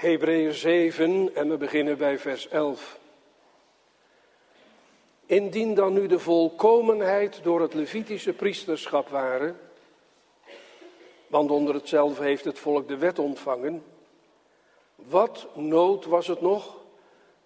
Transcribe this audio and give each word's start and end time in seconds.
Hebreeën 0.00 0.52
7 0.54 1.34
en 1.34 1.48
we 1.48 1.56
beginnen 1.56 1.98
bij 1.98 2.18
vers 2.18 2.48
11. 2.48 2.98
Indien 5.26 5.74
dan 5.74 5.92
nu 5.92 6.06
de 6.06 6.18
volkomenheid 6.18 7.40
door 7.42 7.60
het 7.60 7.74
Levitische 7.74 8.32
priesterschap 8.32 9.08
waren, 9.08 9.60
want 11.26 11.50
onder 11.50 11.74
hetzelfde 11.74 12.24
heeft 12.24 12.44
het 12.44 12.58
volk 12.58 12.88
de 12.88 12.96
wet 12.96 13.18
ontvangen, 13.18 13.84
wat 14.94 15.46
nood 15.54 16.04
was 16.04 16.26
het 16.26 16.40
nog 16.40 16.76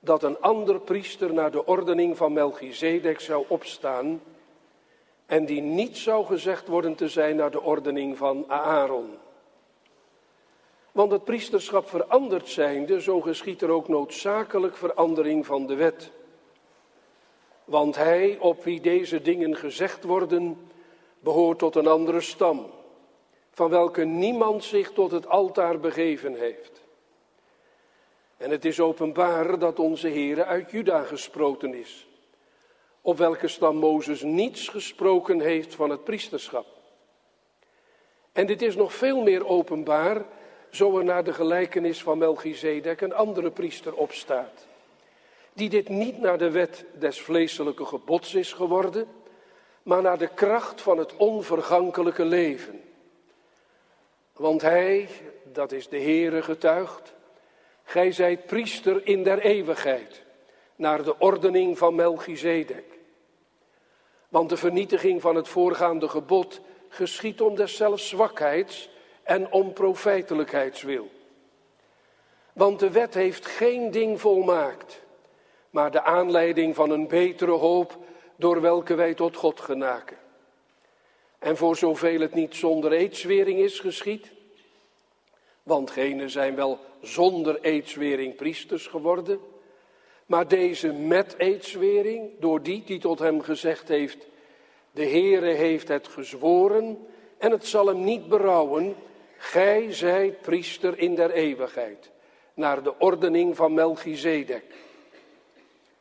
dat 0.00 0.22
een 0.22 0.40
ander 0.40 0.80
priester 0.80 1.32
naar 1.32 1.50
de 1.50 1.66
ordening 1.66 2.16
van 2.16 2.32
Melchizedek 2.32 3.20
zou 3.20 3.44
opstaan 3.48 4.22
en 5.26 5.44
die 5.44 5.60
niet 5.60 5.96
zou 5.96 6.26
gezegd 6.26 6.68
worden 6.68 6.94
te 6.94 7.08
zijn 7.08 7.36
naar 7.36 7.50
de 7.50 7.62
ordening 7.62 8.16
van 8.16 8.44
Aaron. 8.48 9.22
Want 10.94 11.12
het 11.12 11.24
priesterschap 11.24 11.88
veranderd 11.88 12.48
zijnde, 12.48 13.00
zo 13.00 13.20
geschiet 13.20 13.62
er 13.62 13.70
ook 13.70 13.88
noodzakelijk 13.88 14.76
verandering 14.76 15.46
van 15.46 15.66
de 15.66 15.74
wet. 15.74 16.10
Want 17.64 17.96
hij, 17.96 18.38
op 18.40 18.64
wie 18.64 18.80
deze 18.80 19.22
dingen 19.22 19.56
gezegd 19.56 20.04
worden, 20.04 20.70
behoort 21.18 21.58
tot 21.58 21.76
een 21.76 21.86
andere 21.86 22.20
stam, 22.20 22.70
van 23.50 23.70
welke 23.70 24.04
niemand 24.04 24.64
zich 24.64 24.92
tot 24.92 25.10
het 25.10 25.28
altaar 25.28 25.80
begeven 25.80 26.34
heeft. 26.34 26.82
En 28.36 28.50
het 28.50 28.64
is 28.64 28.80
openbaar 28.80 29.58
dat 29.58 29.78
onze 29.78 30.08
Heere 30.08 30.44
uit 30.44 30.70
Juda 30.70 31.02
gesproken 31.02 31.74
is, 31.74 32.08
op 33.00 33.18
welke 33.18 33.48
stam 33.48 33.76
Mozes 33.76 34.22
niets 34.22 34.68
gesproken 34.68 35.40
heeft 35.40 35.74
van 35.74 35.90
het 35.90 36.04
priesterschap. 36.04 36.66
En 38.32 38.46
dit 38.46 38.62
is 38.62 38.76
nog 38.76 38.94
veel 38.94 39.22
meer 39.22 39.46
openbaar, 39.46 40.24
zo 40.74 40.98
er 40.98 41.04
naar 41.04 41.24
de 41.24 41.32
gelijkenis 41.32 42.02
van 42.02 42.18
Melchizedek 42.18 43.00
een 43.00 43.14
andere 43.14 43.50
priester 43.50 43.94
opstaat, 43.94 44.66
die 45.52 45.68
dit 45.68 45.88
niet 45.88 46.20
naar 46.20 46.38
de 46.38 46.50
wet 46.50 46.84
des 46.98 47.20
vleeselijke 47.20 47.84
gebods 47.84 48.34
is 48.34 48.52
geworden, 48.52 49.06
maar 49.82 50.02
naar 50.02 50.18
de 50.18 50.28
kracht 50.34 50.80
van 50.80 50.98
het 50.98 51.16
onvergankelijke 51.16 52.24
leven. 52.24 52.80
Want 54.32 54.62
hij, 54.62 55.08
dat 55.52 55.72
is 55.72 55.88
de 55.88 56.00
Heere 56.00 56.42
getuigd, 56.42 57.14
Gij 57.84 58.12
zijt 58.12 58.46
priester 58.46 59.06
in 59.06 59.22
der 59.22 59.38
eeuwigheid, 59.38 60.22
naar 60.76 61.02
de 61.02 61.18
ordening 61.18 61.78
van 61.78 61.94
Melchizedek. 61.94 62.98
Want 64.28 64.48
de 64.48 64.56
vernietiging 64.56 65.20
van 65.20 65.34
het 65.36 65.48
voorgaande 65.48 66.08
gebod 66.08 66.60
geschiet 66.88 67.40
om 67.40 67.54
deszelfs 67.54 68.08
zwakheids 68.08 68.88
en 69.24 69.52
om 69.52 69.72
profijtelijkheidswil. 69.72 71.10
Want 72.52 72.80
de 72.80 72.90
wet 72.90 73.14
heeft 73.14 73.46
geen 73.46 73.90
ding 73.90 74.20
volmaakt, 74.20 75.02
maar 75.70 75.90
de 75.90 76.02
aanleiding 76.02 76.74
van 76.74 76.90
een 76.90 77.08
betere 77.08 77.50
hoop 77.50 77.96
door 78.36 78.60
welke 78.60 78.94
wij 78.94 79.14
tot 79.14 79.36
God 79.36 79.60
genaken. 79.60 80.16
En 81.38 81.56
voor 81.56 81.76
zoveel 81.76 82.20
het 82.20 82.34
niet 82.34 82.54
zonder 82.54 82.92
eedswering 82.92 83.58
is 83.58 83.80
geschied, 83.80 84.30
want 85.62 85.90
genen 85.90 86.30
zijn 86.30 86.54
wel 86.54 86.78
zonder 87.00 87.60
eedswering 87.60 88.36
priesters 88.36 88.86
geworden. 88.86 89.40
Maar 90.26 90.48
deze 90.48 90.92
met 90.92 91.34
eedswering, 91.38 92.30
door 92.38 92.62
die 92.62 92.82
die 92.84 92.98
tot 92.98 93.18
hem 93.18 93.40
gezegd 93.40 93.88
heeft, 93.88 94.26
de 94.90 95.06
Heere 95.06 95.50
heeft 95.50 95.88
het 95.88 96.08
gezworen 96.08 97.06
en 97.38 97.50
het 97.50 97.66
zal 97.66 97.86
hem 97.86 98.04
niet 98.04 98.28
berouwen, 98.28 98.96
gij 99.36 99.92
zijt 99.92 100.40
priester 100.40 100.98
in 100.98 101.14
der 101.14 101.30
eeuwigheid, 101.30 102.10
naar 102.54 102.82
de 102.82 102.98
ordening 102.98 103.56
van 103.56 103.74
Melchizedek. 103.74 104.64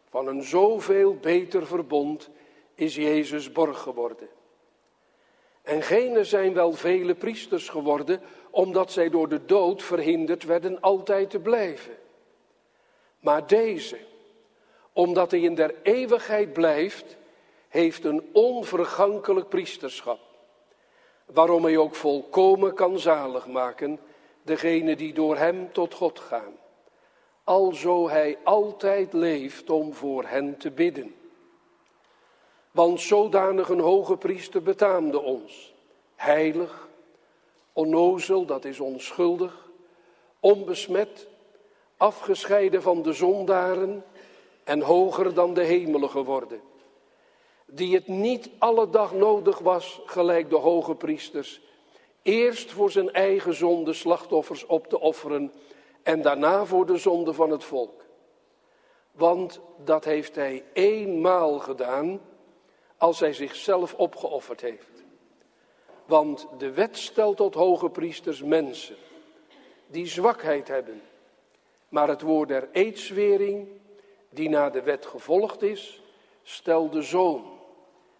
Van 0.09 0.27
een 0.27 0.43
zoveel 0.43 1.15
beter 1.15 1.67
verbond 1.67 2.29
is 2.75 2.95
Jezus 2.95 3.51
borg 3.51 3.79
geworden. 3.79 4.29
En 5.61 5.81
gene 5.81 6.23
zijn 6.23 6.53
wel 6.53 6.71
vele 6.71 7.15
priesters 7.15 7.69
geworden, 7.69 8.21
omdat 8.49 8.91
zij 8.91 9.09
door 9.09 9.29
de 9.29 9.45
dood 9.45 9.83
verhinderd 9.83 10.43
werden 10.43 10.81
altijd 10.81 11.29
te 11.29 11.39
blijven. 11.39 11.97
Maar 13.19 13.47
deze, 13.47 13.97
omdat 14.93 15.31
hij 15.31 15.39
in 15.39 15.55
der 15.55 15.75
eeuwigheid 15.83 16.53
blijft, 16.53 17.17
heeft 17.67 18.03
een 18.03 18.29
onvergankelijk 18.31 19.49
priesterschap, 19.49 20.19
waarom 21.25 21.63
hij 21.63 21.77
ook 21.77 21.95
volkomen 21.95 22.73
kan 22.73 22.99
zalig 22.99 23.47
maken, 23.47 23.99
degene 24.41 24.95
die 24.95 25.13
door 25.13 25.37
hem 25.37 25.71
tot 25.71 25.93
God 25.93 26.19
gaan, 26.19 26.53
alzo 27.43 28.09
hij 28.09 28.37
altijd 28.43 29.13
leeft 29.13 29.69
om 29.69 29.93
voor 29.93 30.23
hen 30.25 30.57
te 30.57 30.71
bidden. 30.71 31.15
Want 32.71 33.01
zodanig 33.01 33.69
een 33.69 33.79
hoge 33.79 34.17
priester 34.17 34.63
betaamde 34.63 35.19
ons, 35.19 35.73
heilig, 36.15 36.87
onnozel, 37.73 38.45
dat 38.45 38.65
is 38.65 38.79
onschuldig, 38.79 39.69
onbesmet, 40.39 41.27
afgescheiden 41.97 42.81
van 42.81 43.01
de 43.01 43.13
zondaren 43.13 44.03
en 44.63 44.81
hoger 44.81 45.33
dan 45.33 45.53
de 45.53 45.63
hemelen 45.63 46.09
geworden. 46.09 46.61
Die 47.75 47.95
het 47.95 48.07
niet 48.07 48.49
alle 48.57 48.89
dag 48.89 49.13
nodig 49.13 49.59
was, 49.59 50.01
gelijk 50.05 50.49
de 50.49 50.55
hoge 50.55 50.95
priesters, 50.95 51.61
eerst 52.21 52.71
voor 52.71 52.91
zijn 52.91 53.13
eigen 53.13 53.53
zonde 53.53 53.93
slachtoffers 53.93 54.65
op 54.65 54.87
te 54.87 54.99
offeren 54.99 55.53
en 56.03 56.21
daarna 56.21 56.65
voor 56.65 56.85
de 56.85 56.97
zonde 56.97 57.33
van 57.33 57.49
het 57.49 57.63
volk. 57.63 58.05
Want 59.11 59.59
dat 59.83 60.05
heeft 60.05 60.35
hij 60.35 60.63
eenmaal 60.73 61.59
gedaan 61.59 62.21
als 62.97 63.19
hij 63.19 63.33
zichzelf 63.33 63.93
opgeofferd 63.93 64.61
heeft. 64.61 65.03
Want 66.05 66.47
de 66.57 66.71
wet 66.71 66.97
stelt 66.97 67.37
tot 67.37 67.53
hoge 67.53 67.89
priesters 67.89 68.43
mensen 68.43 68.95
die 69.87 70.05
zwakheid 70.05 70.67
hebben. 70.67 71.01
Maar 71.89 72.07
het 72.07 72.21
woord 72.21 72.47
der 72.47 72.69
eedswering, 72.71 73.67
die 74.29 74.49
na 74.49 74.69
de 74.69 74.81
wet 74.81 75.05
gevolgd 75.05 75.61
is, 75.61 76.01
stelt 76.43 76.91
de 76.91 77.01
zoon, 77.01 77.52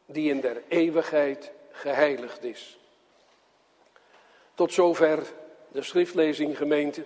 die 0.06 0.30
in 0.30 0.42
der 0.42 0.62
eeuwigheid 0.68 1.52
geheiligd 1.72 2.44
is. 2.44 2.78
Tot 4.54 4.74
zover 4.74 5.24
de 5.72 5.82
schriftlezing 5.82 6.58
gemeente. 6.58 7.04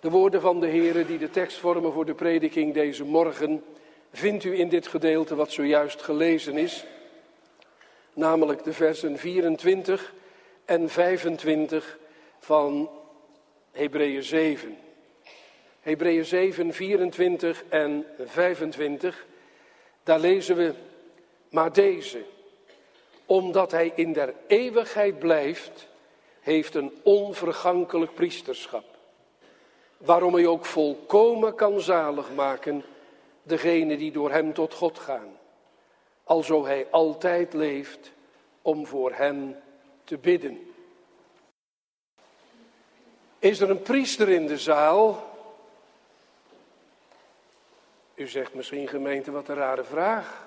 De 0.00 0.10
woorden 0.10 0.40
van 0.40 0.60
de 0.60 0.68
Heere 0.68 1.06
die 1.06 1.18
de 1.18 1.30
tekst 1.30 1.58
vormen 1.58 1.92
voor 1.92 2.04
de 2.04 2.14
prediking 2.14 2.74
deze 2.74 3.04
morgen, 3.04 3.64
vindt 4.12 4.44
u 4.44 4.58
in 4.58 4.68
dit 4.68 4.86
gedeelte 4.86 5.34
wat 5.34 5.52
zojuist 5.52 6.02
gelezen 6.02 6.58
is 6.58 6.84
namelijk 8.16 8.64
de 8.64 8.72
versen 8.72 9.18
24 9.18 10.14
en 10.64 10.88
25 10.88 11.98
van 12.38 12.90
Hebreeën 13.72 14.22
7. 14.22 14.76
Hebreeën 15.80 16.24
7, 16.24 16.72
24 16.72 17.64
en 17.68 18.06
25, 18.24 19.26
daar 20.02 20.18
lezen 20.18 20.56
we, 20.56 20.74
maar 21.50 21.72
deze, 21.72 22.24
omdat 23.26 23.70
hij 23.70 23.92
in 23.94 24.12
der 24.12 24.34
eeuwigheid 24.46 25.18
blijft, 25.18 25.88
heeft 26.40 26.74
een 26.74 26.92
onvergankelijk 27.02 28.14
priesterschap. 28.14 28.84
Waarom 29.96 30.34
hij 30.34 30.46
ook 30.46 30.64
volkomen 30.64 31.54
kan 31.54 31.80
zalig 31.80 32.34
maken, 32.34 32.84
degene 33.42 33.96
die 33.96 34.12
door 34.12 34.30
hem 34.30 34.52
tot 34.52 34.74
God 34.74 34.98
gaan 34.98 35.36
alzo 36.26 36.64
hij 36.64 36.86
altijd 36.90 37.52
leeft 37.52 38.12
om 38.62 38.86
voor 38.86 39.12
hen 39.12 39.62
te 40.04 40.18
bidden. 40.18 40.74
Is 43.38 43.60
er 43.60 43.70
een 43.70 43.82
priester 43.82 44.28
in 44.28 44.46
de 44.46 44.58
zaal? 44.58 45.34
U 48.14 48.28
zegt 48.28 48.54
misschien 48.54 48.88
gemeente, 48.88 49.30
wat 49.30 49.48
een 49.48 49.54
rare 49.54 49.84
vraag. 49.84 50.45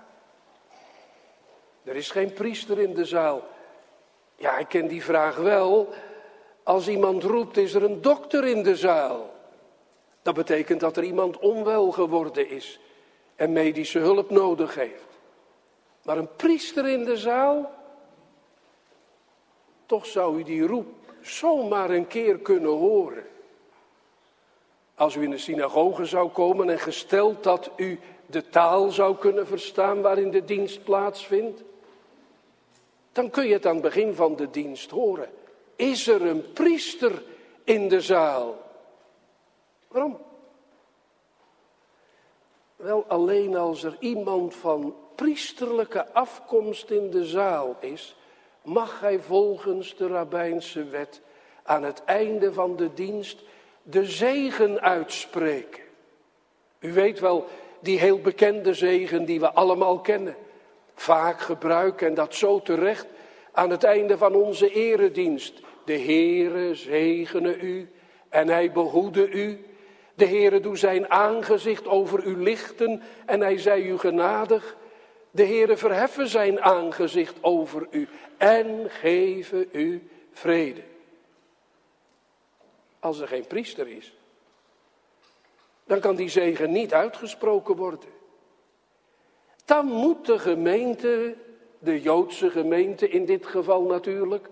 Er 1.89 1.95
is 1.95 2.11
geen 2.11 2.33
priester 2.33 2.79
in 2.79 2.93
de 2.93 3.05
zaal. 3.05 3.47
Ja, 4.35 4.57
ik 4.57 4.67
ken 4.67 4.87
die 4.87 5.03
vraag 5.03 5.35
wel. 5.35 5.93
Als 6.63 6.87
iemand 6.87 7.23
roept, 7.23 7.57
is 7.57 7.73
er 7.73 7.83
een 7.83 8.01
dokter 8.01 8.45
in 8.45 8.63
de 8.63 8.75
zaal. 8.75 9.33
Dat 10.21 10.33
betekent 10.33 10.79
dat 10.79 10.97
er 10.97 11.03
iemand 11.03 11.39
onwel 11.39 11.91
geworden 11.91 12.49
is 12.49 12.79
en 13.35 13.51
medische 13.51 13.99
hulp 13.99 14.29
nodig 14.29 14.75
heeft. 14.75 15.07
Maar 16.03 16.17
een 16.17 16.35
priester 16.35 16.87
in 16.87 17.03
de 17.03 17.17
zaal, 17.17 17.71
toch 19.85 20.05
zou 20.05 20.39
u 20.39 20.43
die 20.43 20.67
roep 20.67 20.93
zomaar 21.21 21.89
een 21.89 22.07
keer 22.07 22.37
kunnen 22.37 22.71
horen. 22.71 23.27
Als 24.95 25.15
u 25.15 25.23
in 25.23 25.29
de 25.29 25.37
synagoge 25.37 26.05
zou 26.05 26.29
komen 26.29 26.69
en 26.69 26.79
gesteld 26.79 27.43
dat 27.43 27.69
u 27.75 27.99
de 28.25 28.49
taal 28.49 28.91
zou 28.91 29.15
kunnen 29.15 29.47
verstaan 29.47 30.01
waarin 30.01 30.31
de 30.31 30.45
dienst 30.45 30.83
plaatsvindt, 30.83 31.63
dan 33.19 33.29
kun 33.29 33.47
je 33.47 33.53
het 33.53 33.65
aan 33.65 33.73
het 33.73 33.83
begin 33.83 34.15
van 34.15 34.35
de 34.35 34.49
dienst 34.49 34.89
horen. 34.89 35.29
Is 35.75 36.07
er 36.07 36.21
een 36.21 36.53
priester 36.53 37.23
in 37.63 37.87
de 37.87 38.01
zaal? 38.01 38.57
Waarom? 39.87 40.17
Wel 42.75 43.05
alleen 43.07 43.55
als 43.55 43.83
er 43.83 43.97
iemand 43.99 44.55
van 44.55 44.95
priesterlijke 45.15 46.13
afkomst 46.13 46.89
in 46.89 47.09
de 47.09 47.25
zaal 47.25 47.75
is, 47.79 48.15
mag 48.61 48.99
hij 48.99 49.19
volgens 49.19 49.95
de 49.95 50.07
rabbijnse 50.07 50.83
wet 50.83 51.21
aan 51.63 51.83
het 51.83 52.03
einde 52.03 52.53
van 52.53 52.75
de 52.75 52.93
dienst 52.93 53.41
de 53.83 54.05
zegen 54.05 54.81
uitspreken. 54.81 55.83
U 56.79 56.93
weet 56.93 57.19
wel, 57.19 57.45
die 57.79 57.99
heel 57.99 58.21
bekende 58.21 58.73
zegen 58.73 59.25
die 59.25 59.39
we 59.39 59.53
allemaal 59.53 59.99
kennen. 59.99 60.35
Vaak 60.99 61.41
gebruiken 61.41 62.07
en 62.07 62.13
dat 62.13 62.35
zo 62.35 62.61
terecht 62.61 63.07
aan 63.51 63.69
het 63.69 63.83
einde 63.83 64.17
van 64.17 64.35
onze 64.35 64.71
eredienst. 64.71 65.59
De 65.85 65.99
Heere 65.99 66.75
zegene 66.75 67.59
u 67.59 67.91
en 68.29 68.47
hij 68.47 68.71
behoede 68.71 69.29
u. 69.29 69.65
De 70.15 70.25
Heere 70.25 70.59
doe 70.59 70.77
zijn 70.77 71.09
aangezicht 71.09 71.87
over 71.87 72.23
u 72.23 72.37
lichten 72.37 73.01
en 73.25 73.41
hij 73.41 73.57
zij 73.57 73.81
u 73.81 73.97
genadig. 73.97 74.75
De 75.31 75.45
Heere 75.45 75.77
verheffen 75.77 76.27
zijn 76.27 76.61
aangezicht 76.61 77.35
over 77.41 77.87
u 77.91 78.07
en 78.37 78.89
geven 78.89 79.69
u 79.71 80.09
vrede. 80.31 80.81
Als 82.99 83.19
er 83.19 83.27
geen 83.27 83.47
priester 83.47 83.87
is, 83.87 84.13
dan 85.85 85.99
kan 85.99 86.15
die 86.15 86.29
zegen 86.29 86.71
niet 86.71 86.93
uitgesproken 86.93 87.75
worden. 87.75 88.18
Dan 89.69 89.85
moet 89.85 90.25
de 90.25 90.39
gemeente, 90.39 91.35
de 91.79 92.01
Joodse 92.01 92.49
gemeente 92.49 93.09
in 93.09 93.25
dit 93.25 93.45
geval 93.45 93.81
natuurlijk, 93.81 94.49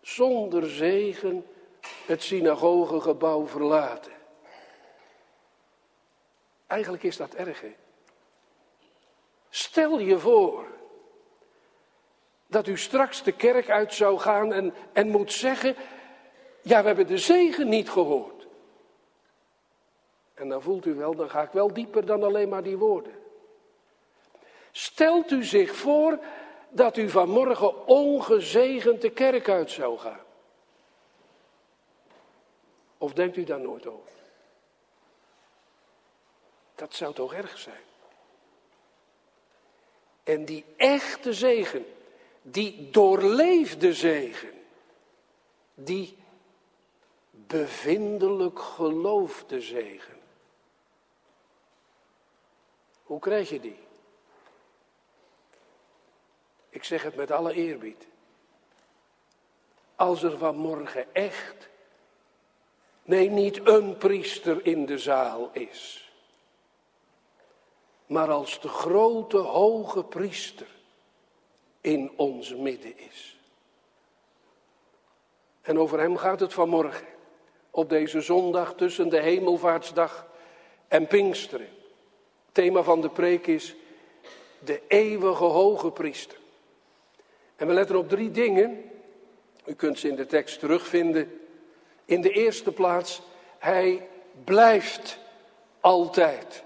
zonder 0.00 0.70
zegen 0.70 1.46
het 2.06 2.22
synagogegebouw 2.22 3.46
verlaten. 3.46 4.12
Eigenlijk 6.66 7.02
is 7.02 7.16
dat 7.16 7.34
erg? 7.34 7.64
Stel 9.48 9.98
je 9.98 10.18
voor 10.18 10.66
dat 12.46 12.66
u 12.66 12.78
straks 12.78 13.22
de 13.22 13.32
kerk 13.32 13.70
uit 13.70 13.94
zou 13.94 14.18
gaan 14.18 14.52
en, 14.52 14.74
en 14.92 15.08
moet 15.08 15.32
zeggen, 15.32 15.76
ja, 16.62 16.80
we 16.80 16.86
hebben 16.86 17.06
de 17.06 17.18
zegen 17.18 17.68
niet 17.68 17.90
gehoord. 17.90 18.46
En 20.34 20.48
dan 20.48 20.62
voelt 20.62 20.86
u 20.86 20.94
wel, 20.94 21.14
dan 21.14 21.30
ga 21.30 21.42
ik 21.42 21.50
wel 21.50 21.72
dieper 21.72 22.06
dan 22.06 22.22
alleen 22.22 22.48
maar 22.48 22.62
die 22.62 22.76
woorden. 22.76 23.26
Stelt 24.78 25.30
u 25.30 25.44
zich 25.44 25.76
voor 25.76 26.18
dat 26.68 26.96
u 26.96 27.08
vanmorgen 27.08 27.86
ongezegend 27.86 29.00
de 29.00 29.10
kerk 29.10 29.48
uit 29.48 29.70
zou 29.70 29.98
gaan. 29.98 30.24
Of 32.98 33.12
denkt 33.12 33.36
u 33.36 33.44
daar 33.44 33.60
nooit 33.60 33.86
over? 33.86 34.12
Dat 36.74 36.94
zou 36.94 37.14
toch 37.14 37.32
erg 37.32 37.58
zijn? 37.58 37.84
En 40.22 40.44
die 40.44 40.64
echte 40.76 41.32
zegen, 41.32 41.86
die 42.42 42.90
doorleefde 42.90 43.92
zegen, 43.92 44.62
die 45.74 46.16
bevindelijk 47.30 48.58
geloofde 48.58 49.60
zegen. 49.60 50.20
Hoe 53.02 53.18
krijg 53.18 53.48
je 53.50 53.60
die? 53.60 53.86
Ik 56.78 56.84
zeg 56.84 57.02
het 57.02 57.14
met 57.16 57.30
alle 57.30 57.52
eerbied. 57.52 58.06
Als 59.96 60.22
er 60.22 60.38
vanmorgen 60.38 61.14
echt, 61.14 61.68
nee 63.02 63.30
niet 63.30 63.66
een 63.66 63.96
priester 63.96 64.66
in 64.66 64.86
de 64.86 64.98
zaal 64.98 65.50
is, 65.52 66.10
maar 68.06 68.30
als 68.30 68.60
de 68.60 68.68
grote 68.68 69.36
hoge 69.36 70.04
priester 70.04 70.66
in 71.80 72.12
ons 72.16 72.54
midden 72.54 72.98
is. 72.98 73.38
En 75.62 75.78
over 75.78 76.00
hem 76.00 76.16
gaat 76.16 76.40
het 76.40 76.54
vanmorgen, 76.54 77.06
op 77.70 77.88
deze 77.88 78.20
zondag 78.20 78.74
tussen 78.74 79.08
de 79.08 79.20
hemelvaartsdag 79.20 80.26
en 80.88 81.06
Pinksteren. 81.06 81.68
Thema 82.52 82.82
van 82.82 83.00
de 83.00 83.10
preek 83.10 83.46
is 83.46 83.74
de 84.58 84.82
eeuwige 84.88 85.44
hoge 85.44 85.90
priester. 85.90 86.38
En 87.58 87.66
we 87.66 87.72
letten 87.72 87.96
op 87.96 88.08
drie 88.08 88.30
dingen. 88.30 88.90
U 89.66 89.74
kunt 89.74 89.98
ze 89.98 90.08
in 90.08 90.14
de 90.14 90.26
tekst 90.26 90.58
terugvinden. 90.58 91.40
In 92.04 92.20
de 92.20 92.30
eerste 92.30 92.72
plaats, 92.72 93.22
hij 93.58 94.08
blijft 94.44 95.18
altijd. 95.80 96.62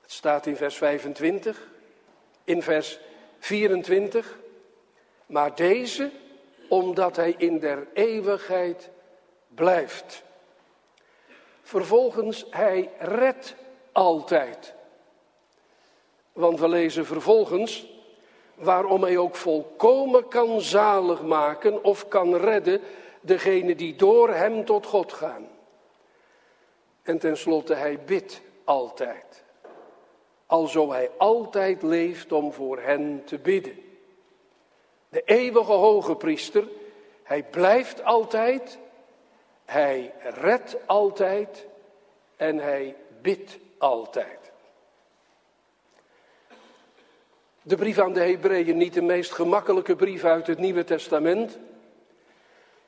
Het 0.00 0.12
staat 0.12 0.46
in 0.46 0.56
vers 0.56 0.76
25, 0.76 1.68
in 2.44 2.62
vers 2.62 2.98
24. 3.38 4.38
Maar 5.26 5.54
deze, 5.54 6.10
omdat 6.68 7.16
hij 7.16 7.34
in 7.38 7.58
der 7.58 7.86
eeuwigheid 7.92 8.90
blijft. 9.48 10.22
Vervolgens, 11.62 12.46
hij 12.50 12.90
redt 12.98 13.54
altijd. 13.92 14.74
Want 16.32 16.60
we 16.60 16.68
lezen 16.68 17.06
vervolgens, 17.06 17.99
waarom 18.60 19.02
hij 19.02 19.16
ook 19.16 19.34
volkomen 19.34 20.28
kan 20.28 20.60
zalig 20.60 21.22
maken 21.22 21.84
of 21.84 22.08
kan 22.08 22.36
redden 22.36 22.80
degene 23.20 23.74
die 23.74 23.96
door 23.96 24.28
hem 24.28 24.64
tot 24.64 24.86
God 24.86 25.12
gaan. 25.12 25.48
En 27.02 27.18
tenslotte, 27.18 27.74
hij 27.74 27.98
bidt 28.04 28.40
altijd. 28.64 29.44
Alzo 30.46 30.90
hij 30.90 31.10
altijd 31.16 31.82
leeft 31.82 32.32
om 32.32 32.52
voor 32.52 32.80
hen 32.80 33.22
te 33.24 33.38
bidden. 33.38 33.78
De 35.08 35.22
eeuwige 35.24 35.72
hoge 35.72 36.16
priester, 36.16 36.68
hij 37.22 37.42
blijft 37.42 38.04
altijd, 38.04 38.78
hij 39.64 40.12
redt 40.22 40.76
altijd 40.86 41.66
en 42.36 42.58
hij 42.58 42.96
bidt 43.22 43.58
altijd. 43.78 44.39
De 47.62 47.76
brief 47.76 47.98
aan 47.98 48.12
de 48.12 48.20
Hebreeën, 48.20 48.76
niet 48.76 48.94
de 48.94 49.02
meest 49.02 49.32
gemakkelijke 49.32 49.96
brief 49.96 50.24
uit 50.24 50.46
het 50.46 50.58
Nieuwe 50.58 50.84
Testament. 50.84 51.58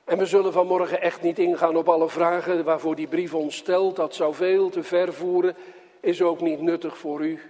En 0.05 0.19
we 0.19 0.27
zullen 0.27 0.53
vanmorgen 0.53 1.01
echt 1.01 1.23
niet 1.23 1.39
ingaan 1.39 1.77
op 1.77 1.89
alle 1.89 2.09
vragen 2.09 2.65
waarvoor 2.65 2.97
die 2.97 3.07
brief 3.07 3.35
ons 3.35 3.57
stelt. 3.57 3.97
Dat 3.97 4.15
zou 4.15 4.35
veel 4.35 4.71
te 4.71 4.83
ver 4.83 5.13
voeren, 5.13 5.57
is 6.01 6.23
ook 6.23 6.41
niet 6.41 6.61
nuttig 6.61 6.99
voor 6.99 7.21
u 7.21 7.41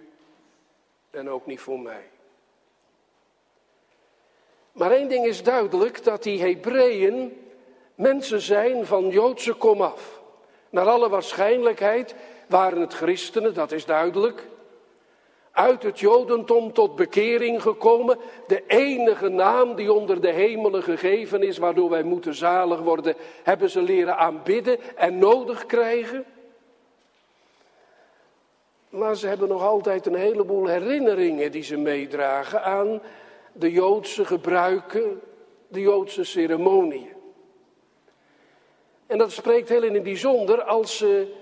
en 1.10 1.30
ook 1.30 1.46
niet 1.46 1.60
voor 1.60 1.80
mij. 1.80 2.10
Maar 4.72 4.90
één 4.90 5.08
ding 5.08 5.26
is 5.26 5.42
duidelijk, 5.42 6.04
dat 6.04 6.22
die 6.22 6.42
Hebreeën 6.42 7.46
mensen 7.94 8.40
zijn 8.40 8.86
van 8.86 9.08
Joodse 9.08 9.52
komaf. 9.52 10.20
Naar 10.70 10.86
alle 10.86 11.08
waarschijnlijkheid 11.08 12.14
waren 12.46 12.80
het 12.80 12.94
christenen, 12.94 13.54
dat 13.54 13.72
is 13.72 13.84
duidelijk 13.84 14.46
uit 15.52 15.82
het 15.82 16.00
Jodendom 16.00 16.72
tot 16.72 16.96
bekering 16.96 17.62
gekomen. 17.62 18.18
De 18.46 18.62
enige 18.66 19.28
naam 19.28 19.74
die 19.74 19.92
onder 19.92 20.20
de 20.20 20.30
hemelen 20.30 20.82
gegeven 20.82 21.42
is, 21.42 21.58
waardoor 21.58 21.90
wij 21.90 22.02
moeten 22.02 22.34
zalig 22.34 22.80
worden, 22.80 23.14
hebben 23.42 23.70
ze 23.70 23.82
leren 23.82 24.16
aanbidden 24.16 24.78
en 24.96 25.18
nodig 25.18 25.66
krijgen. 25.66 26.24
Maar 28.88 29.16
ze 29.16 29.26
hebben 29.26 29.48
nog 29.48 29.62
altijd 29.62 30.06
een 30.06 30.14
heleboel 30.14 30.66
herinneringen 30.66 31.52
die 31.52 31.62
ze 31.62 31.76
meedragen 31.76 32.62
aan 32.62 33.02
de 33.52 33.70
Joodse 33.70 34.24
gebruiken, 34.24 35.20
de 35.68 35.80
Joodse 35.80 36.24
ceremonieën. 36.24 37.12
En 39.06 39.18
dat 39.18 39.32
spreekt 39.32 39.68
heel 39.68 39.82
in 39.82 39.94
het 39.94 40.02
bijzonder 40.02 40.62
als 40.62 40.96
ze 40.96 41.32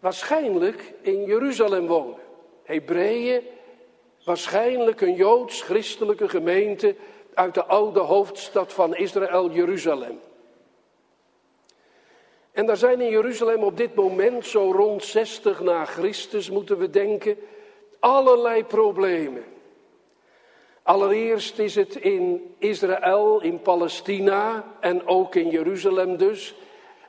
waarschijnlijk 0.00 0.92
in 1.00 1.24
Jeruzalem 1.24 1.86
wonen. 1.86 2.21
Hebreeën, 2.72 3.42
waarschijnlijk 4.24 5.00
een 5.00 5.14
joods-christelijke 5.14 6.28
gemeente 6.28 6.94
uit 7.34 7.54
de 7.54 7.64
oude 7.64 8.00
hoofdstad 8.00 8.72
van 8.72 8.96
Israël, 8.96 9.50
Jeruzalem. 9.50 10.20
En 12.52 12.66
daar 12.66 12.76
zijn 12.76 13.00
in 13.00 13.10
Jeruzalem 13.10 13.62
op 13.62 13.76
dit 13.76 13.94
moment, 13.94 14.46
zo 14.46 14.72
rond 14.72 15.04
60 15.04 15.60
na 15.60 15.84
Christus 15.84 16.50
moeten 16.50 16.78
we 16.78 16.90
denken, 16.90 17.36
allerlei 18.00 18.64
problemen. 18.64 19.44
Allereerst 20.82 21.58
is 21.58 21.74
het 21.74 21.96
in 21.96 22.54
Israël, 22.58 23.42
in 23.42 23.60
Palestina 23.60 24.64
en 24.80 25.06
ook 25.06 25.34
in 25.34 25.48
Jeruzalem 25.48 26.16
dus, 26.16 26.54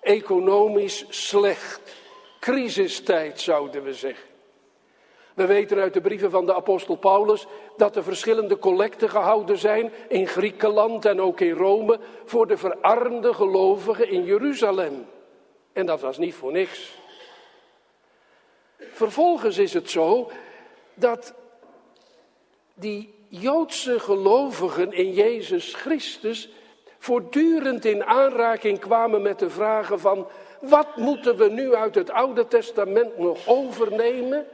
economisch 0.02 1.06
slecht. 1.10 1.96
Crisistijd 2.40 3.40
zouden 3.40 3.84
we 3.84 3.94
zeggen. 3.94 4.33
We 5.34 5.46
weten 5.46 5.80
uit 5.80 5.94
de 5.94 6.02
brieven 6.02 6.32
van 6.32 6.46
de 6.46 6.56
apostel 6.56 6.96
Paulus 6.96 7.46
dat 7.78 7.96
er 7.96 8.04
verschillende 8.04 8.60
collecten 8.60 9.10
gehouden 9.10 9.58
zijn 9.58 9.92
in 10.08 10.28
Griekenland 10.28 11.06
en 11.06 11.22
ook 11.22 11.40
in 11.40 11.54
Rome 11.54 12.00
voor 12.26 12.48
de 12.48 12.58
verarmde 12.58 13.34
gelovigen 13.34 14.10
in 14.10 14.24
Jeruzalem. 14.24 15.06
En 15.74 15.86
dat 15.86 16.02
was 16.02 16.18
niet 16.18 16.34
voor 16.34 16.52
niks. 16.52 16.98
Vervolgens 18.78 19.58
is 19.58 19.74
het 19.74 19.90
zo 19.90 20.32
dat 20.94 21.34
die 22.74 23.14
Joodse 23.28 24.00
gelovigen 24.00 24.92
in 24.92 25.14
Jezus 25.14 25.74
Christus 25.74 26.50
voortdurend 27.00 27.86
in 27.86 28.04
aanraking 28.04 28.80
kwamen 28.80 29.22
met 29.22 29.40
de 29.40 29.50
vragen 29.50 30.00
van 30.00 30.28
wat 30.62 30.96
moeten 30.96 31.38
we 31.38 31.50
nu 31.50 31.76
uit 31.76 31.96
het 31.96 32.10
Oude 32.10 32.48
Testament 32.48 33.18
nog 33.18 33.48
overnemen? 33.48 34.48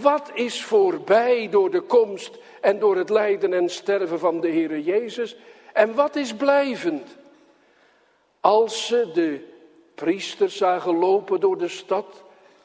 Wat 0.00 0.30
is 0.34 0.64
voorbij 0.64 1.48
door 1.48 1.70
de 1.70 1.80
komst 1.80 2.38
en 2.60 2.78
door 2.78 2.96
het 2.96 3.10
lijden 3.10 3.52
en 3.52 3.68
sterven 3.68 4.18
van 4.18 4.40
de 4.40 4.48
Heer 4.48 4.78
Jezus? 4.78 5.36
En 5.72 5.94
wat 5.94 6.16
is 6.16 6.34
blijvend? 6.34 7.16
Als 8.40 8.86
ze 8.86 9.10
de 9.14 9.46
priesters 9.94 10.56
zagen 10.56 10.98
lopen 10.98 11.40
door 11.40 11.58
de 11.58 11.68
stad, 11.68 12.22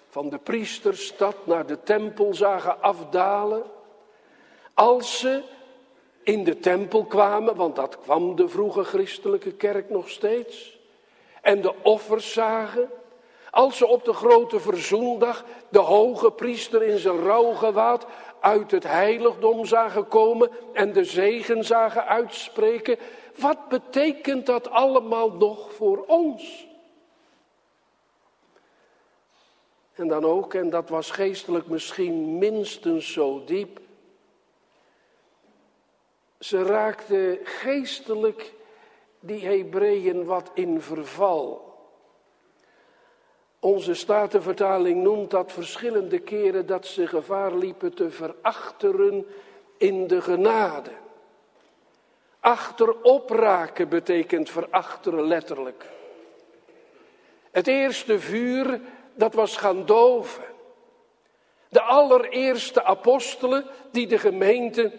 van 0.10 0.30
de 0.30 0.38
priesterstad 0.38 1.36
naar 1.44 1.66
de 1.66 1.84
tempel 1.84 2.34
zagen 2.34 2.82
afdalen. 2.82 3.64
Als 4.74 5.20
ze 5.20 5.44
in 6.24 6.44
de 6.44 6.60
tempel 6.60 7.06
kwamen, 7.06 7.56
want 7.56 7.76
dat 7.76 8.00
kwam 8.00 8.36
de 8.36 8.50
vroege 8.50 8.84
christelijke 8.84 9.52
kerk 9.52 9.90
nog 9.90 10.10
steeds, 10.10 10.80
en 11.42 11.62
de 11.62 11.74
offers 11.84 12.34
zagen. 12.34 12.90
Als 13.52 13.78
ze 13.78 13.88
op 13.88 14.06
de 14.06 14.14
grote 14.14 14.60
verzoendag 14.60 15.46
de 15.70 15.80
hoge 15.80 16.32
priester 16.32 16.84
in 16.84 16.98
zijn 16.98 17.20
rouwgewaad 17.20 18.06
uit 18.40 18.72
het 18.72 18.84
heiligdom 18.84 19.66
zagen 19.66 20.08
komen 20.08 20.50
en 20.74 20.94
de 20.94 21.04
zegen 21.04 21.64
zagen 21.64 22.06
uitspreken, 22.06 22.98
wat 23.36 23.68
betekent 23.68 24.46
dat 24.46 24.70
allemaal 24.70 25.32
nog 25.32 25.74
voor 25.74 26.04
ons? 26.08 26.68
En 29.94 30.08
dan 30.08 30.26
ook, 30.26 30.54
en 30.54 30.70
dat 30.70 30.90
was 30.90 31.12
geestelijk 31.12 31.68
misschien 31.68 32.38
minstens 32.38 33.14
zo 33.14 33.44
diep, 33.46 33.80
ze 36.40 36.64
raakten 36.64 37.40
geestelijk 37.44 38.54
die 39.20 39.46
Hebreeën 39.46 40.26
wat 40.26 40.52
in 40.54 40.82
verval. 40.82 41.69
Onze 43.60 43.94
statenvertaling 43.94 45.04
noemt 45.04 45.32
dat 45.32 45.52
verschillende 45.52 46.20
keren 46.20 46.66
dat 46.66 46.86
ze 46.86 47.08
gevaar 47.08 47.56
liepen 47.56 47.94
te 47.94 48.12
verachteren 48.12 49.26
in 49.78 50.08
de 50.08 50.22
genade. 50.22 50.92
Achterop 52.40 53.30
raken 53.30 53.90
betekent 53.90 54.50
verachteren 54.50 55.24
letterlijk. 55.24 55.86
Het 57.52 57.68
eerste 57.68 58.20
vuur, 58.20 58.82
dat 59.14 59.34
was 59.34 59.58
gaan 59.58 59.86
doven. 59.86 60.44
De 61.70 61.82
allereerste 61.82 62.84
apostelen 62.84 63.66
die 63.92 64.08
de 64.08 64.18
gemeente 64.18 64.92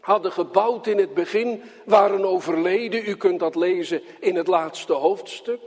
hadden 0.00 0.32
gebouwd 0.32 0.86
in 0.86 0.98
het 0.98 1.14
begin, 1.14 1.62
waren 1.84 2.24
overleden. 2.24 3.08
U 3.08 3.16
kunt 3.16 3.40
dat 3.40 3.54
lezen 3.54 4.02
in 4.20 4.36
het 4.36 4.46
laatste 4.46 4.92
hoofdstuk. 4.92 5.60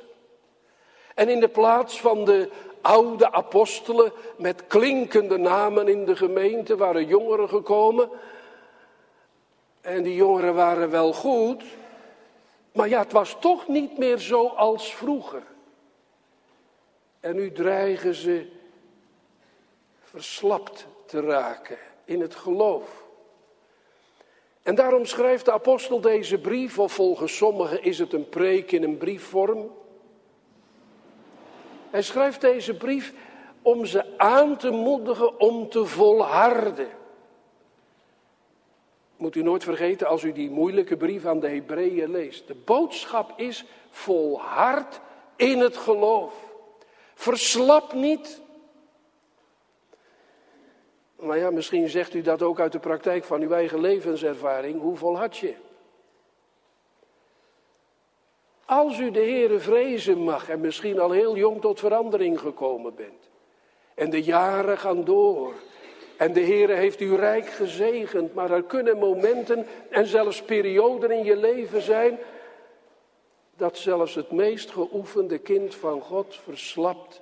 En 1.17 1.29
in 1.29 1.39
de 1.39 1.47
plaats 1.47 2.01
van 2.01 2.25
de 2.25 2.49
oude 2.81 3.31
apostelen 3.31 4.11
met 4.35 4.67
klinkende 4.67 5.37
namen 5.37 5.87
in 5.87 6.05
de 6.05 6.15
gemeente 6.15 6.77
waren 6.77 7.05
jongeren 7.05 7.49
gekomen. 7.49 8.09
En 9.81 10.03
die 10.03 10.15
jongeren 10.15 10.55
waren 10.55 10.89
wel 10.89 11.13
goed, 11.13 11.63
maar 12.71 12.89
ja, 12.89 12.99
het 12.99 13.11
was 13.11 13.35
toch 13.39 13.67
niet 13.67 13.97
meer 13.97 14.17
zo 14.17 14.47
als 14.47 14.95
vroeger. 14.95 15.43
En 17.19 17.35
nu 17.35 17.51
dreigen 17.51 18.15
ze 18.15 18.47
verslapt 20.03 20.85
te 21.05 21.21
raken 21.21 21.77
in 22.05 22.21
het 22.21 22.35
geloof. 22.35 23.03
En 24.63 24.75
daarom 24.75 25.05
schrijft 25.05 25.45
de 25.45 25.51
apostel 25.51 26.01
deze 26.01 26.37
brief, 26.37 26.79
of 26.79 26.91
volgens 26.91 27.37
sommigen 27.37 27.83
is 27.83 27.99
het 27.99 28.13
een 28.13 28.29
preek 28.29 28.71
in 28.71 28.83
een 28.83 28.97
briefvorm. 28.97 29.85
Hij 31.89 32.01
schrijft 32.01 32.41
deze 32.41 32.73
brief 32.73 33.13
om 33.61 33.85
ze 33.85 34.17
aan 34.17 34.57
te 34.57 34.69
moedigen 34.69 35.39
om 35.39 35.69
te 35.69 35.85
volharden. 35.85 36.89
Moet 39.17 39.35
u 39.35 39.41
nooit 39.41 39.63
vergeten 39.63 40.07
als 40.07 40.23
u 40.23 40.31
die 40.31 40.49
moeilijke 40.49 40.97
brief 40.97 41.25
aan 41.25 41.39
de 41.39 41.49
Hebreeën 41.49 42.11
leest. 42.11 42.47
De 42.47 42.55
boodschap 42.55 43.39
is 43.39 43.65
volhard 43.89 44.99
in 45.35 45.59
het 45.59 45.77
geloof. 45.77 46.33
Verslap 47.13 47.93
niet. 47.93 48.41
Maar 51.15 51.37
ja, 51.37 51.51
misschien 51.51 51.89
zegt 51.89 52.13
u 52.13 52.21
dat 52.21 52.41
ook 52.41 52.59
uit 52.59 52.71
de 52.71 52.79
praktijk 52.79 53.23
van 53.23 53.41
uw 53.41 53.51
eigen 53.51 53.79
levenservaring. 53.79 54.81
Hoe 54.81 54.95
volhard 54.95 55.37
je? 55.37 55.55
Als 58.67 58.99
u 58.99 59.11
de 59.11 59.19
Heere 59.19 59.59
vrezen 59.59 60.17
mag 60.17 60.49
en 60.49 60.59
misschien 60.59 60.99
al 60.99 61.11
heel 61.11 61.35
jong 61.35 61.61
tot 61.61 61.79
verandering 61.79 62.39
gekomen 62.39 62.95
bent. 62.95 63.29
En 63.93 64.09
de 64.09 64.23
jaren 64.23 64.77
gaan 64.77 65.03
door. 65.03 65.53
En 66.17 66.33
de 66.33 66.41
Heere 66.41 66.73
heeft 66.73 67.01
u 67.01 67.15
rijk 67.15 67.45
gezegend. 67.45 68.33
Maar 68.33 68.51
er 68.51 68.63
kunnen 68.63 68.97
momenten 68.97 69.67
en 69.89 70.05
zelfs 70.05 70.41
perioden 70.41 71.11
in 71.11 71.23
je 71.23 71.35
leven 71.35 71.81
zijn. 71.81 72.19
Dat 73.55 73.77
zelfs 73.77 74.15
het 74.15 74.31
meest 74.31 74.71
geoefende 74.71 75.37
kind 75.37 75.75
van 75.75 76.01
God 76.01 76.35
verslapt, 76.35 77.21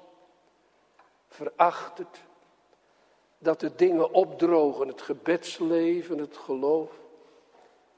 verachtert. 1.27 2.21
Dat 3.37 3.59
de 3.59 3.75
dingen 3.75 4.13
opdrogen, 4.13 4.87
het 4.87 5.01
gebedsleven, 5.01 6.17
het 6.17 6.37
geloof. 6.37 6.91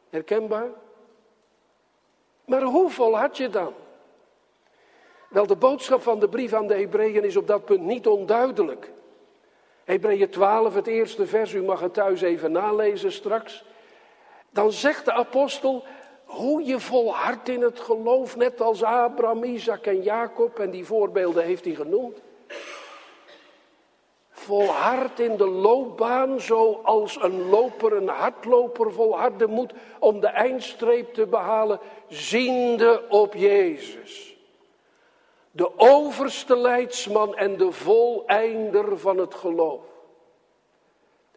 Herkenbaar? 0.09 0.69
Maar 2.47 2.61
hoe 2.61 2.89
vol 2.89 3.17
had 3.17 3.37
je 3.37 3.49
dan? 3.49 3.73
Wel, 5.29 5.47
de 5.47 5.55
boodschap 5.55 6.01
van 6.01 6.19
de 6.19 6.29
brief 6.29 6.53
aan 6.53 6.67
de 6.67 6.75
Hebreeën 6.75 7.23
is 7.23 7.35
op 7.35 7.47
dat 7.47 7.65
punt 7.65 7.81
niet 7.81 8.07
onduidelijk. 8.07 8.91
Hebreeën 9.83 10.29
12, 10.29 10.73
het 10.73 10.87
eerste 10.87 11.27
vers, 11.27 11.53
u 11.53 11.63
mag 11.63 11.79
het 11.79 11.93
thuis 11.93 12.21
even 12.21 12.51
nalezen 12.51 13.11
straks. 13.11 13.63
Dan 14.49 14.71
zegt 14.71 15.05
de 15.05 15.11
apostel 15.11 15.83
hoe 16.25 16.63
je 16.63 16.79
volhardt 16.79 17.49
in 17.49 17.61
het 17.61 17.79
geloof, 17.79 18.35
net 18.35 18.61
als 18.61 18.83
Abraham, 18.83 19.43
Isaac 19.43 19.85
en 19.85 20.01
Jacob, 20.01 20.59
en 20.59 20.71
die 20.71 20.85
voorbeelden 20.85 21.43
heeft 21.43 21.65
hij 21.65 21.73
genoemd 21.73 22.21
volhard 24.47 25.19
in 25.19 25.37
de 25.37 25.49
loopbaan 25.49 26.41
zoals 26.41 27.21
een 27.21 27.49
loper, 27.49 27.93
een 27.93 28.07
hardloper 28.07 28.93
volharden 28.93 29.49
moet 29.49 29.73
om 29.99 30.19
de 30.19 30.27
eindstreep 30.27 31.13
te 31.13 31.25
behalen, 31.25 31.79
ziende 32.07 33.03
op 33.09 33.33
Jezus. 33.33 34.35
De 35.51 35.71
overste 35.77 36.57
leidsman 36.57 37.35
en 37.35 37.57
de 37.57 37.71
voleinder 37.71 38.99
van 38.99 39.17
het 39.17 39.35
geloof. 39.35 39.81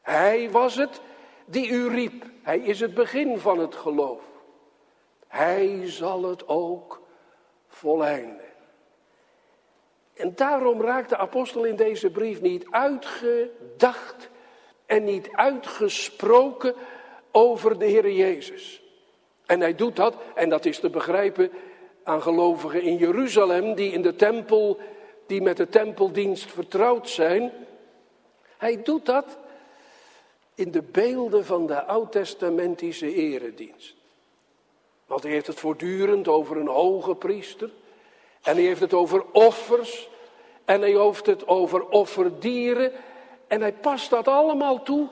Hij 0.02 0.50
was 0.50 0.75
het 0.75 1.00
die 1.45 1.69
u 1.69 1.88
riep. 1.88 2.25
Hij 2.43 2.59
is 2.59 2.81
het 2.81 2.95
begin 2.95 3.38
van 3.38 3.59
het 3.59 3.75
geloof. 3.75 4.23
Hij 5.26 5.83
zal 5.90 6.23
het 6.23 6.49
ook 6.49 7.00
voleinden. 7.69 8.50
En 10.21 10.33
daarom 10.35 10.83
raakt 10.83 11.09
de 11.09 11.17
apostel 11.17 11.65
in 11.65 11.77
deze 11.77 12.11
brief 12.11 12.41
niet 12.41 12.67
uitgedacht 12.71 14.29
en 14.87 15.05
niet 15.05 15.29
uitgesproken 15.33 16.75
over 17.31 17.79
de 17.79 17.85
Heer 17.85 18.11
Jezus. 18.11 18.83
En 19.47 19.61
hij 19.61 19.75
doet 19.75 19.97
dat, 19.97 20.17
en 20.35 20.49
dat 20.49 20.65
is 20.65 20.79
te 20.79 20.91
begrijpen 20.91 21.50
aan 22.03 22.23
gelovigen 22.23 22.83
in 22.83 22.97
Jeruzalem, 22.97 23.75
die 23.75 23.93
in 23.93 24.03
de 24.03 24.17
tempel, 24.17 24.79
die 25.27 25.43
met 25.43 25.57
de 25.57 25.69
tempeldienst 25.69 26.53
vertrouwd 26.53 27.09
zijn. 27.09 27.53
Hij 28.57 28.83
doet 28.83 29.07
dat 29.07 29.39
in 30.55 30.71
de 30.71 30.83
beelden 30.83 31.45
van 31.45 31.67
de 31.67 31.85
oud-testamentische 31.85 33.15
eredienst. 33.15 33.95
Want 35.07 35.23
hij 35.23 35.33
heeft 35.33 35.47
het 35.47 35.61
voortdurend 35.61 36.29
over 36.29 36.57
een 36.57 36.69
hoge 36.69 37.15
priester. 37.15 37.71
En 38.43 38.55
hij 38.55 38.65
heeft 38.65 38.81
het 38.81 38.95
over 38.95 39.25
offers. 39.33 40.10
En 40.71 40.81
hij 40.81 40.91
heeft 40.91 41.27
het 41.27 41.47
over 41.47 41.89
offerdieren. 41.89 42.93
En 43.47 43.61
hij 43.61 43.73
past 43.73 44.11
dat 44.11 44.29
allemaal 44.29 44.83
toe 44.83 45.09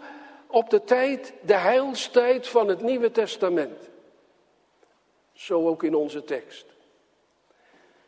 op 0.46 0.70
de 0.70 0.84
tijd, 0.84 1.32
de 1.40 1.54
heilstijd 1.54 2.48
van 2.48 2.68
het 2.68 2.80
Nieuwe 2.80 3.10
Testament. 3.10 3.90
Zo 5.32 5.68
ook 5.68 5.82
in 5.82 5.94
onze 5.94 6.24
tekst. 6.24 6.66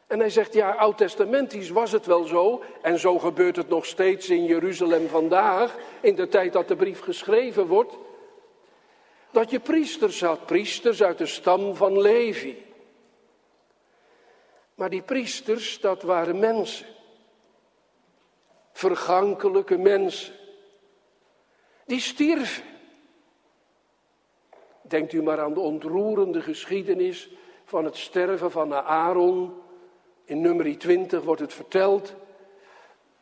En 0.06 0.18
hij 0.18 0.30
zegt, 0.30 0.52
ja, 0.52 0.70
oud-testamentisch 0.70 1.70
was 1.70 1.92
het 1.92 2.06
wel 2.06 2.24
zo, 2.24 2.62
en 2.82 2.98
zo 2.98 3.18
gebeurt 3.18 3.56
het 3.56 3.68
nog 3.68 3.86
steeds 3.86 4.28
in 4.28 4.44
Jeruzalem 4.44 5.08
vandaag, 5.08 5.76
in 6.00 6.14
de 6.14 6.28
tijd 6.28 6.52
dat 6.52 6.68
de 6.68 6.76
brief 6.76 7.00
geschreven 7.00 7.66
wordt, 7.66 7.96
dat 9.30 9.50
je 9.50 9.60
priesters 9.60 10.20
had, 10.20 10.46
priesters 10.46 11.02
uit 11.02 11.18
de 11.18 11.26
stam 11.26 11.74
van 11.74 12.00
Levi. 12.00 12.56
Maar 14.74 14.90
die 14.90 15.02
priesters, 15.02 15.80
dat 15.80 16.02
waren 16.02 16.38
mensen. 16.38 16.86
Vergankelijke 18.80 19.78
mensen. 19.78 20.34
Die 21.86 22.00
stierven. 22.00 22.64
Denkt 24.82 25.12
u 25.12 25.22
maar 25.22 25.40
aan 25.40 25.54
de 25.54 25.60
ontroerende 25.60 26.42
geschiedenis 26.42 27.30
van 27.64 27.84
het 27.84 27.96
sterven 27.96 28.50
van 28.50 28.74
Aaron. 28.74 29.54
In 30.24 30.40
nummer 30.40 30.78
20 30.78 31.22
wordt 31.22 31.40
het 31.40 31.52
verteld. 31.52 32.14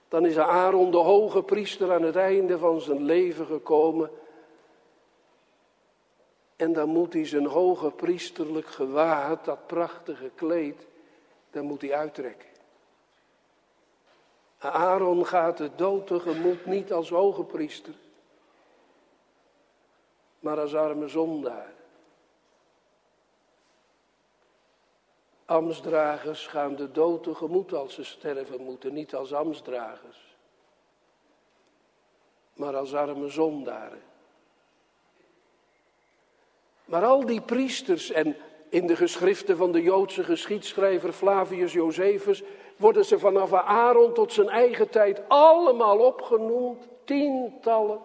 Dan 0.08 0.26
is 0.26 0.38
Aaron 0.38 0.90
de 0.90 0.96
hoge 0.96 1.42
priester 1.42 1.92
aan 1.92 2.02
het 2.02 2.16
einde 2.16 2.58
van 2.58 2.80
zijn 2.80 3.02
leven 3.02 3.46
gekomen. 3.46 4.10
En 6.56 6.72
dan 6.72 6.88
moet 6.88 7.12
hij 7.12 7.26
zijn 7.26 7.46
hoge 7.46 7.90
priesterlijk 7.90 8.66
gewaad, 8.66 9.44
dat 9.44 9.66
prachtige 9.66 10.30
kleed, 10.34 10.86
dan 11.50 11.64
moet 11.64 11.80
hij 11.80 11.94
uittrekken. 11.94 12.47
Aaron 14.58 15.26
gaat 15.26 15.56
de 15.56 15.74
dood 15.74 16.06
tegemoet 16.06 16.66
niet 16.66 16.92
als 16.92 17.08
hoge 17.08 17.44
priester, 17.44 17.94
maar 20.38 20.60
als 20.60 20.74
arme 20.74 21.08
zondaar. 21.08 21.72
Amsdragers 25.44 26.46
gaan 26.46 26.76
de 26.76 26.90
dood 26.90 27.22
tegemoet 27.22 27.72
als 27.72 27.94
ze 27.94 28.04
sterven 28.04 28.62
moeten, 28.62 28.92
niet 28.92 29.14
als 29.14 29.32
amsdragers, 29.32 30.36
maar 32.54 32.76
als 32.76 32.94
arme 32.94 33.28
zondaren. 33.28 34.02
Maar 36.84 37.04
al 37.04 37.26
die 37.26 37.40
priesters 37.40 38.10
en 38.10 38.36
in 38.68 38.86
de 38.86 38.96
geschriften 38.96 39.56
van 39.56 39.72
de 39.72 39.82
Joodse 39.82 40.24
geschiedschrijver 40.24 41.12
Flavius 41.12 41.72
Josephus 41.72 42.42
worden 42.76 43.04
ze 43.04 43.18
vanaf 43.18 43.52
Aaron 43.52 44.14
tot 44.14 44.32
zijn 44.32 44.48
eigen 44.48 44.88
tijd 44.88 45.22
allemaal 45.28 45.98
opgenoemd, 45.98 46.86
tientallen. 47.04 48.00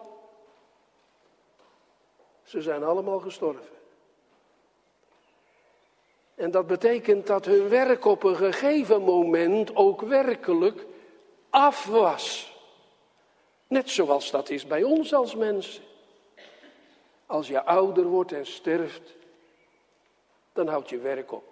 Ze 2.42 2.62
zijn 2.62 2.84
allemaal 2.84 3.18
gestorven. 3.18 3.72
En 6.34 6.50
dat 6.50 6.66
betekent 6.66 7.26
dat 7.26 7.44
hun 7.44 7.68
werk 7.68 8.04
op 8.04 8.22
een 8.22 8.36
gegeven 8.36 9.02
moment 9.02 9.76
ook 9.76 10.00
werkelijk 10.00 10.86
af 11.50 11.86
was. 11.86 12.52
Net 13.66 13.90
zoals 13.90 14.30
dat 14.30 14.50
is 14.50 14.66
bij 14.66 14.82
ons 14.82 15.14
als 15.14 15.34
mensen. 15.34 15.82
Als 17.26 17.48
je 17.48 17.64
ouder 17.64 18.04
wordt 18.04 18.32
en 18.32 18.46
sterft, 18.46 19.14
dan 20.54 20.68
houdt 20.68 20.88
je 20.88 20.98
werk 20.98 21.32
op. 21.32 21.44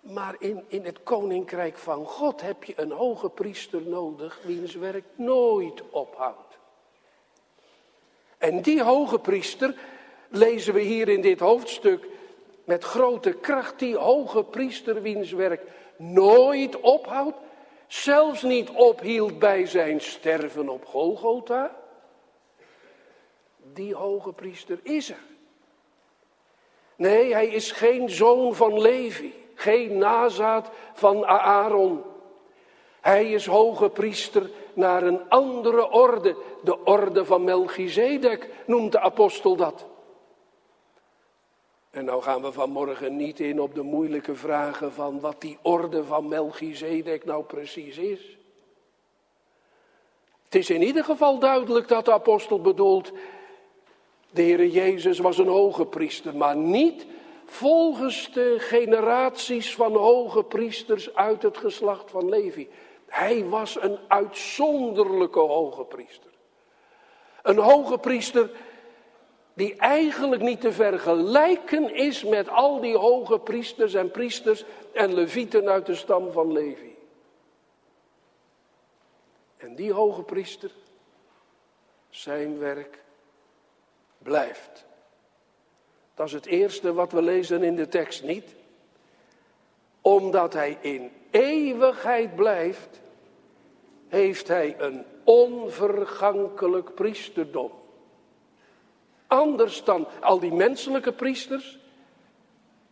Maar 0.00 0.36
in, 0.38 0.64
in 0.68 0.84
het 0.84 1.02
koninkrijk 1.02 1.78
van 1.78 2.06
God 2.06 2.40
heb 2.40 2.64
je 2.64 2.72
een 2.76 2.90
hoge 2.90 3.28
priester 3.28 3.82
nodig, 3.82 4.40
wiens 4.44 4.74
werk 4.74 5.04
nooit 5.14 5.90
ophoudt. 5.90 6.58
En 8.38 8.62
die 8.62 8.82
hoge 8.82 9.18
priester, 9.18 9.74
lezen 10.28 10.74
we 10.74 10.80
hier 10.80 11.08
in 11.08 11.20
dit 11.20 11.40
hoofdstuk 11.40 12.06
met 12.64 12.84
grote 12.84 13.32
kracht, 13.32 13.78
die 13.78 13.96
hoge 13.96 14.44
priester, 14.44 15.02
wiens 15.02 15.32
werk 15.32 15.62
nooit 15.96 16.80
ophoudt, 16.80 17.36
zelfs 17.86 18.42
niet 18.42 18.70
ophield 18.70 19.38
bij 19.38 19.66
zijn 19.66 20.00
sterven 20.00 20.68
op 20.68 20.84
Golgotha. 20.84 21.76
Die 23.72 23.94
hoge 23.94 24.32
priester 24.32 24.78
is 24.82 25.10
er. 25.10 25.26
Nee, 26.98 27.32
hij 27.32 27.46
is 27.46 27.72
geen 27.72 28.10
zoon 28.10 28.54
van 28.54 28.80
Levi, 28.80 29.34
geen 29.54 29.98
nazaat 29.98 30.70
van 30.92 31.26
Aaron. 31.26 32.02
Hij 33.00 33.32
is 33.32 33.46
hoge 33.46 33.88
priester 33.88 34.50
naar 34.74 35.02
een 35.02 35.28
andere 35.28 35.90
orde, 35.90 36.36
de 36.62 36.84
orde 36.84 37.24
van 37.24 37.44
Melchizedek, 37.44 38.48
noemt 38.66 38.92
de 38.92 39.00
apostel 39.00 39.56
dat. 39.56 39.86
En 41.90 42.04
nou 42.04 42.22
gaan 42.22 42.42
we 42.42 42.52
vanmorgen 42.52 43.16
niet 43.16 43.40
in 43.40 43.60
op 43.60 43.74
de 43.74 43.82
moeilijke 43.82 44.34
vragen 44.34 44.92
van 44.92 45.20
wat 45.20 45.40
die 45.40 45.58
orde 45.62 46.04
van 46.04 46.28
Melchizedek 46.28 47.24
nou 47.24 47.44
precies 47.44 47.98
is. 47.98 48.36
Het 50.44 50.54
is 50.54 50.70
in 50.70 50.82
ieder 50.82 51.04
geval 51.04 51.38
duidelijk 51.38 51.88
dat 51.88 52.04
de 52.04 52.12
apostel 52.12 52.60
bedoelt, 52.60 53.12
de 54.30 54.42
Heere 54.42 54.70
Jezus 54.70 55.18
was 55.18 55.38
een 55.38 55.48
hoge 55.48 55.86
priester, 55.86 56.36
maar 56.36 56.56
niet 56.56 57.06
volgens 57.44 58.32
de 58.32 58.56
generaties 58.58 59.74
van 59.74 59.96
hoge 59.96 60.44
priesters 60.44 61.14
uit 61.14 61.42
het 61.42 61.56
geslacht 61.56 62.10
van 62.10 62.28
Levi. 62.28 62.68
Hij 63.06 63.44
was 63.44 63.82
een 63.82 63.98
uitzonderlijke 64.08 65.38
hoge 65.38 65.84
priester. 65.84 66.30
Een 67.42 67.58
hoge 67.58 67.98
priester 67.98 68.50
die 69.54 69.76
eigenlijk 69.76 70.42
niet 70.42 70.60
te 70.60 70.72
vergelijken 70.72 71.94
is 71.94 72.24
met 72.24 72.48
al 72.48 72.80
die 72.80 72.96
hoge 72.96 73.38
priesters 73.38 73.94
en 73.94 74.10
priesters 74.10 74.64
en 74.92 75.14
levieten 75.14 75.68
uit 75.68 75.86
de 75.86 75.94
stam 75.94 76.32
van 76.32 76.52
Levi. 76.52 76.96
En 79.56 79.74
die 79.74 79.92
hoge 79.92 80.22
priester, 80.22 80.70
zijn 82.08 82.58
werk 82.58 83.06
blijft. 84.18 84.84
Dat 86.14 86.26
is 86.26 86.32
het 86.32 86.46
eerste 86.46 86.92
wat 86.92 87.12
we 87.12 87.22
lezen 87.22 87.62
in 87.62 87.76
de 87.76 87.88
tekst 87.88 88.22
niet. 88.22 88.54
Omdat 90.00 90.52
hij 90.52 90.78
in 90.80 91.10
eeuwigheid 91.30 92.36
blijft, 92.36 93.00
heeft 94.08 94.48
hij 94.48 94.76
een 94.78 95.04
onvergankelijk 95.24 96.94
priesterdom. 96.94 97.70
Anders 99.26 99.84
dan 99.84 100.08
al 100.20 100.38
die 100.38 100.52
menselijke 100.52 101.12
priesters. 101.12 101.78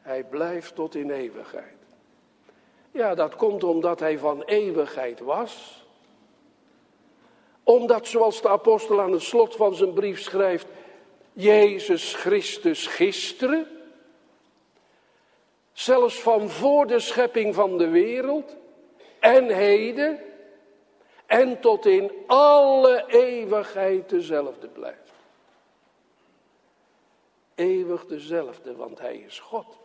Hij 0.00 0.24
blijft 0.24 0.74
tot 0.74 0.94
in 0.94 1.10
eeuwigheid. 1.10 1.76
Ja, 2.90 3.14
dat 3.14 3.36
komt 3.36 3.64
omdat 3.64 4.00
hij 4.00 4.18
van 4.18 4.42
eeuwigheid 4.42 5.20
was. 5.20 5.84
Omdat, 7.62 8.06
zoals 8.06 8.42
de 8.42 8.48
apostel 8.48 9.00
aan 9.00 9.12
het 9.12 9.22
slot 9.22 9.56
van 9.56 9.74
zijn 9.74 9.92
brief 9.92 10.20
schrijft, 10.20 10.66
Jezus 11.38 12.14
Christus 12.14 12.86
gisteren, 12.86 13.68
zelfs 15.72 16.20
van 16.20 16.50
voor 16.50 16.86
de 16.86 17.00
schepping 17.00 17.54
van 17.54 17.78
de 17.78 17.88
wereld 17.88 18.56
en 19.20 19.48
heden 19.48 20.20
en 21.26 21.60
tot 21.60 21.86
in 21.86 22.12
alle 22.26 23.04
eeuwigheid 23.06 24.08
dezelfde 24.08 24.68
blijft. 24.68 25.12
Eeuwig 27.54 28.06
dezelfde, 28.06 28.76
want 28.76 28.98
Hij 28.98 29.16
is 29.16 29.40
God. 29.40 29.78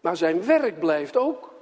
Maar 0.00 0.16
zijn 0.16 0.44
werk 0.44 0.78
blijft 0.78 1.16
ook. 1.16 1.52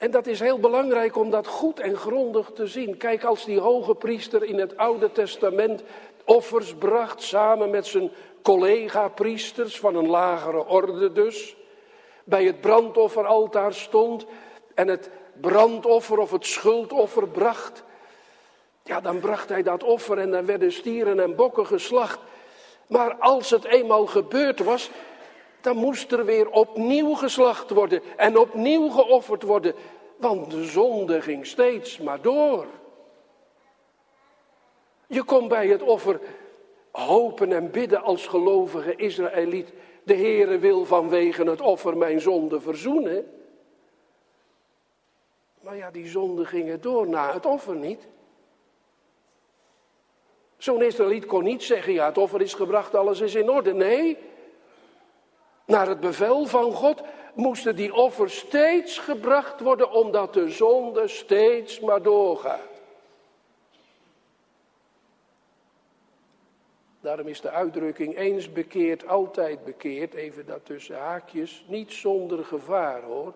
En 0.00 0.10
dat 0.10 0.26
is 0.26 0.40
heel 0.40 0.58
belangrijk 0.58 1.16
om 1.16 1.30
dat 1.30 1.46
goed 1.46 1.80
en 1.80 1.96
grondig 1.96 2.50
te 2.54 2.66
zien. 2.66 2.96
Kijk, 2.96 3.24
als 3.24 3.44
die 3.44 3.58
hoge 3.58 3.94
priester 3.94 4.44
in 4.44 4.58
het 4.58 4.76
Oude 4.76 5.12
Testament 5.12 5.82
offers 6.24 6.74
bracht 6.74 7.22
samen 7.22 7.70
met 7.70 7.86
zijn 7.86 8.10
collega-priesters 8.42 9.78
van 9.80 9.94
een 9.94 10.08
lagere 10.08 10.66
orde 10.66 11.12
dus, 11.12 11.56
bij 12.24 12.44
het 12.44 12.60
brandofferaltaar 12.60 13.74
stond 13.74 14.26
en 14.74 14.88
het 14.88 15.10
brandoffer 15.40 16.18
of 16.18 16.30
het 16.30 16.46
schuldoffer 16.46 17.28
bracht, 17.28 17.82
ja, 18.82 19.00
dan 19.00 19.20
bracht 19.20 19.48
hij 19.48 19.62
dat 19.62 19.82
offer 19.82 20.18
en 20.18 20.30
dan 20.30 20.46
werden 20.46 20.72
stieren 20.72 21.20
en 21.20 21.34
bokken 21.34 21.66
geslacht. 21.66 22.18
Maar 22.86 23.14
als 23.14 23.50
het 23.50 23.64
eenmaal 23.64 24.06
gebeurd 24.06 24.58
was, 24.60 24.90
dan 25.60 25.76
moest 25.76 26.12
er 26.12 26.24
weer 26.24 26.50
opnieuw 26.50 27.14
geslacht 27.14 27.70
worden 27.70 28.02
en 28.16 28.38
opnieuw 28.38 28.88
geofferd 28.88 29.42
worden. 29.42 29.74
Want 30.16 30.50
de 30.50 30.64
zonde 30.64 31.22
ging 31.22 31.46
steeds 31.46 31.98
maar 31.98 32.20
door. 32.20 32.66
Je 35.06 35.22
kon 35.22 35.48
bij 35.48 35.68
het 35.68 35.82
offer 35.82 36.20
hopen 36.90 37.52
en 37.52 37.70
bidden 37.70 38.02
als 38.02 38.26
gelovige 38.26 38.96
Israëliet. 38.96 39.72
De 40.02 40.14
Heere 40.14 40.58
wil 40.58 40.84
vanwege 40.84 41.44
het 41.44 41.60
offer 41.60 41.96
mijn 41.96 42.20
zonde 42.20 42.60
verzoenen. 42.60 43.30
Maar 45.60 45.76
ja, 45.76 45.90
die 45.90 46.06
zonde 46.06 46.44
gingen 46.44 46.80
door 46.80 47.08
na 47.08 47.32
het 47.32 47.46
offer 47.46 47.76
niet. 47.76 48.06
Zo'n 50.56 50.82
Israëliet 50.82 51.26
kon 51.26 51.44
niet 51.44 51.62
zeggen, 51.62 51.92
ja, 51.92 52.06
het 52.06 52.18
offer 52.18 52.40
is 52.40 52.54
gebracht, 52.54 52.94
alles 52.94 53.20
is 53.20 53.34
in 53.34 53.50
orde. 53.50 53.74
Nee, 53.74 54.18
naar 55.70 55.88
het 55.88 56.00
bevel 56.00 56.46
van 56.46 56.72
God 56.72 57.02
moesten 57.34 57.76
die 57.76 57.94
offers 57.94 58.38
steeds 58.38 58.98
gebracht 58.98 59.60
worden, 59.60 59.90
omdat 59.90 60.34
de 60.34 60.50
zonde 60.50 61.08
steeds 61.08 61.80
maar 61.80 62.02
doorgaat. 62.02 62.68
Daarom 67.00 67.26
is 67.26 67.40
de 67.40 67.50
uitdrukking 67.50 68.16
eens 68.16 68.52
bekeerd, 68.52 69.06
altijd 69.06 69.64
bekeerd, 69.64 70.14
even 70.14 70.46
dat 70.46 70.64
tussen 70.64 70.98
haakjes, 70.98 71.64
niet 71.66 71.92
zonder 71.92 72.44
gevaar 72.44 73.02
hoor. 73.02 73.34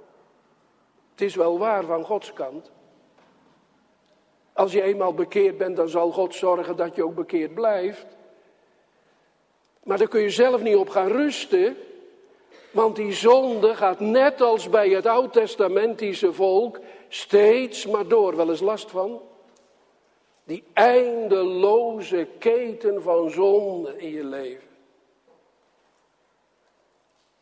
Het 1.11 1.21
is 1.21 1.35
wel 1.35 1.59
waar 1.59 1.85
van 1.85 2.05
Gods 2.05 2.33
kant. 2.33 2.71
Als 4.53 4.73
je 4.73 4.83
eenmaal 4.83 5.15
bekeerd 5.15 5.59
bent, 5.59 5.77
dan 5.77 5.89
zal 5.89 6.11
God 6.11 6.35
zorgen 6.35 6.77
dat 6.77 6.95
je 6.95 7.05
ook 7.05 7.15
bekeerd 7.15 7.55
blijft. 7.55 8.07
Maar 9.83 9.99
daar 9.99 10.09
kun 10.09 10.21
je 10.21 10.31
zelf 10.31 10.63
niet 10.63 10.77
op 10.77 10.89
gaan 10.89 11.09
rusten. 11.09 11.77
Want 12.75 12.97
die 12.97 13.13
zonde 13.13 13.75
gaat 13.75 14.01
net 14.01 14.41
als 14.41 14.69
bij 14.69 14.89
het 14.89 15.07
oud-testamentische 15.07 16.33
volk 16.33 16.81
steeds 17.09 17.87
maar 17.87 18.09
door. 18.09 18.37
Wel 18.37 18.51
eens 18.51 18.61
last 18.61 18.91
van? 18.91 19.23
Die 20.45 20.65
eindeloze 20.73 22.29
keten 22.39 23.03
van 23.03 23.31
zonde 23.31 23.97
in 23.99 24.11
je 24.11 24.25
leven. 24.25 24.69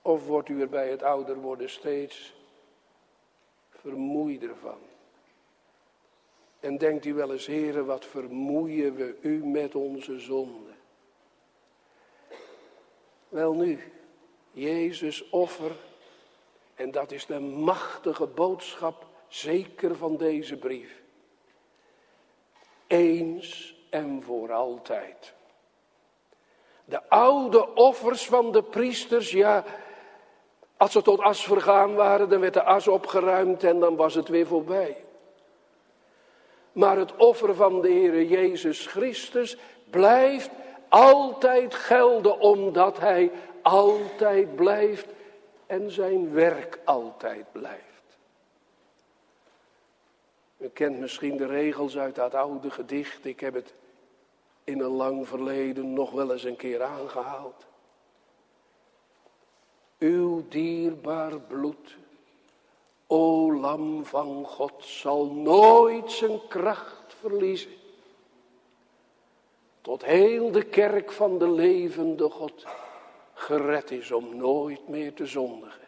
Of 0.02 0.26
wordt 0.26 0.48
u 0.48 0.60
er 0.60 0.68
bij 0.68 0.90
het 0.90 1.02
ouder 1.02 1.36
worden 1.36 1.70
steeds 1.70 2.34
vermoeider 3.70 4.56
van? 4.60 4.78
En 6.60 6.78
denkt 6.78 7.04
u 7.04 7.14
wel 7.14 7.32
eens, 7.32 7.46
heren, 7.46 7.86
wat 7.86 8.04
vermoeien 8.04 8.94
we 8.94 9.16
u 9.20 9.46
met 9.46 9.74
onze 9.74 10.18
zonde? 10.18 10.70
Wel 13.28 13.52
nu, 13.52 13.78
Jezus 14.52 15.28
offer, 15.28 15.70
en 16.74 16.90
dat 16.90 17.10
is 17.10 17.26
de 17.26 17.40
machtige 17.40 18.26
boodschap 18.26 19.06
zeker 19.28 19.96
van 19.96 20.16
deze 20.16 20.56
brief. 20.56 21.02
Eens 22.86 23.76
en 23.90 24.22
voor 24.22 24.52
altijd. 24.52 25.34
De 26.84 27.08
oude 27.08 27.74
offers 27.74 28.26
van 28.26 28.52
de 28.52 28.62
priesters, 28.62 29.30
ja, 29.30 29.64
als 30.76 30.92
ze 30.92 31.02
tot 31.02 31.20
as 31.20 31.44
vergaan 31.44 31.94
waren, 31.94 32.28
dan 32.28 32.40
werd 32.40 32.54
de 32.54 32.62
as 32.62 32.88
opgeruimd 32.88 33.64
en 33.64 33.78
dan 33.78 33.96
was 33.96 34.14
het 34.14 34.28
weer 34.28 34.46
voorbij. 34.46 35.04
Maar 36.72 36.96
het 36.96 37.16
offer 37.16 37.54
van 37.54 37.80
de 37.80 37.88
Heer 37.88 38.22
Jezus 38.22 38.86
Christus 38.86 39.56
blijft 39.90 40.50
altijd 40.88 41.74
gelden 41.74 42.38
omdat 42.38 42.98
Hij 42.98 43.30
altijd 43.62 44.56
blijft 44.56 45.06
en 45.66 45.90
zijn 45.90 46.32
werk 46.32 46.78
altijd 46.84 47.52
blijft. 47.52 47.92
U 50.56 50.68
kent 50.68 50.98
misschien 50.98 51.36
de 51.36 51.46
regels 51.46 51.98
uit 51.98 52.14
dat 52.14 52.34
oude 52.34 52.70
gedicht. 52.70 53.24
Ik 53.24 53.40
heb 53.40 53.54
het 53.54 53.74
in 54.64 54.80
een 54.80 54.90
lang 54.90 55.28
verleden 55.28 55.92
nog 55.92 56.10
wel 56.10 56.32
eens 56.32 56.44
een 56.44 56.56
keer 56.56 56.82
aangehaald. 56.82 57.66
Uw 59.98 60.48
dierbaar 60.48 61.40
bloed, 61.40 61.96
o 63.06 63.52
lam 63.52 64.04
van 64.04 64.44
God, 64.46 64.84
zal 64.84 65.26
nooit 65.26 66.10
zijn 66.10 66.40
kracht 66.48 67.14
verliezen. 67.20 67.72
Tot 69.80 70.04
heel 70.04 70.50
de 70.50 70.62
kerk 70.62 71.12
van 71.12 71.38
de 71.38 71.50
levende 71.50 72.30
God 72.30 72.66
gered 73.42 73.90
is 73.90 74.12
om 74.12 74.36
nooit 74.36 74.88
meer 74.88 75.14
te 75.14 75.26
zondigen. 75.26 75.80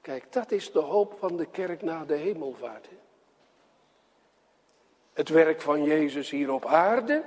Kijk, 0.00 0.32
dat 0.32 0.50
is 0.50 0.72
de 0.72 0.80
hoop 0.80 1.16
van 1.18 1.36
de 1.36 1.46
kerk 1.46 1.82
na 1.82 2.04
de 2.04 2.14
hemelvaart. 2.14 2.88
Het 5.12 5.28
werk 5.28 5.60
van 5.60 5.82
Jezus 5.82 6.30
hier 6.30 6.52
op 6.52 6.66
aarde, 6.66 7.24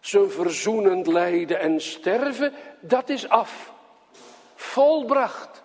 zijn 0.00 0.30
verzoenend 0.30 1.06
lijden 1.06 1.60
en 1.60 1.80
sterven, 1.80 2.52
dat 2.80 3.08
is 3.08 3.28
af. 3.28 3.72
Volbracht. 4.54 5.62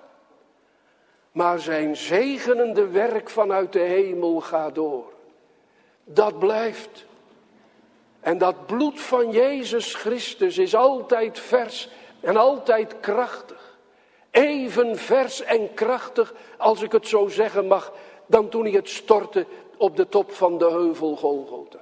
Maar 1.31 1.59
zijn 1.59 1.95
zegenende 1.95 2.87
werk 2.87 3.29
vanuit 3.29 3.73
de 3.73 3.79
hemel 3.79 4.41
gaat 4.41 4.75
door. 4.75 5.13
Dat 6.03 6.39
blijft. 6.39 7.05
En 8.25 8.37
dat 8.37 8.65
bloed 8.65 9.01
van 9.01 9.31
Jezus 9.31 9.93
Christus 9.93 10.57
is 10.57 10.75
altijd 10.75 11.39
vers 11.39 11.89
en 12.19 12.37
altijd 12.37 12.99
krachtig. 12.99 13.77
Even 14.31 14.97
vers 14.97 15.41
en 15.41 15.73
krachtig, 15.73 16.33
als 16.57 16.81
ik 16.81 16.91
het 16.91 17.07
zo 17.07 17.27
zeggen 17.27 17.67
mag, 17.67 17.93
dan 18.25 18.49
toen 18.49 18.63
hij 18.63 18.71
het 18.71 18.89
stortte 18.89 19.45
op 19.77 19.95
de 19.95 20.09
top 20.09 20.31
van 20.31 20.57
de 20.57 20.69
heuvel 20.69 21.15
Golgotha. 21.15 21.79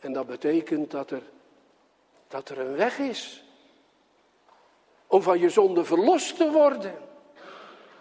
En 0.00 0.12
dat 0.12 0.26
betekent 0.26 0.90
dat 0.90 1.10
er, 1.10 1.22
dat 2.28 2.48
er 2.48 2.58
een 2.58 2.76
weg 2.76 2.98
is. 2.98 3.44
Om 5.06 5.22
van 5.22 5.38
je 5.38 5.50
zonde 5.50 5.84
verlost 5.84 6.36
te 6.36 6.50
worden. 6.50 6.94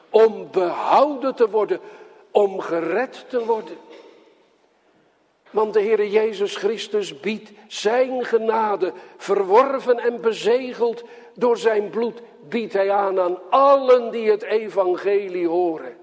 Om 0.09 0.51
behouden 0.51 1.35
te 1.35 1.49
worden. 1.49 1.79
Om 2.31 2.59
gered 2.59 3.25
te 3.29 3.45
worden. 3.45 3.77
Want 5.49 5.73
de 5.73 5.81
Heere 5.81 6.09
Jezus 6.09 6.55
Christus 6.55 7.19
biedt 7.19 7.51
zijn 7.67 8.25
genade, 8.25 8.93
verworven 9.17 9.99
en 9.99 10.21
bezegeld 10.21 11.03
door 11.35 11.57
zijn 11.57 11.89
bloed, 11.89 12.21
biedt 12.49 12.73
hij 12.73 12.91
aan 12.91 13.19
aan 13.19 13.49
allen 13.49 14.11
die 14.11 14.29
het 14.29 14.43
evangelie 14.43 15.47
horen. 15.47 15.97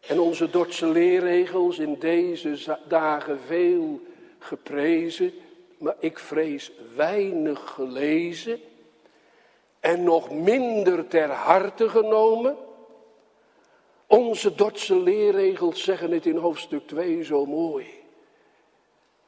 En 0.00 0.20
onze 0.20 0.50
Dordtse 0.50 0.86
leerregels 0.86 1.78
in 1.78 1.96
deze 1.98 2.78
dagen 2.88 3.40
veel 3.46 4.00
geprezen, 4.38 5.32
maar 5.78 5.96
ik 5.98 6.18
vrees 6.18 6.72
weinig 6.96 7.70
gelezen 7.70 8.60
en 9.80 10.04
nog 10.04 10.30
minder 10.30 11.08
ter 11.08 11.30
harte 11.30 11.88
genomen. 11.88 12.56
Onze 14.06 14.54
Dordtse 14.54 14.96
leerregels 14.96 15.82
zeggen 15.82 16.10
het 16.10 16.26
in 16.26 16.36
hoofdstuk 16.36 16.86
2 16.86 17.22
zo 17.22 17.46
mooi 17.46 18.03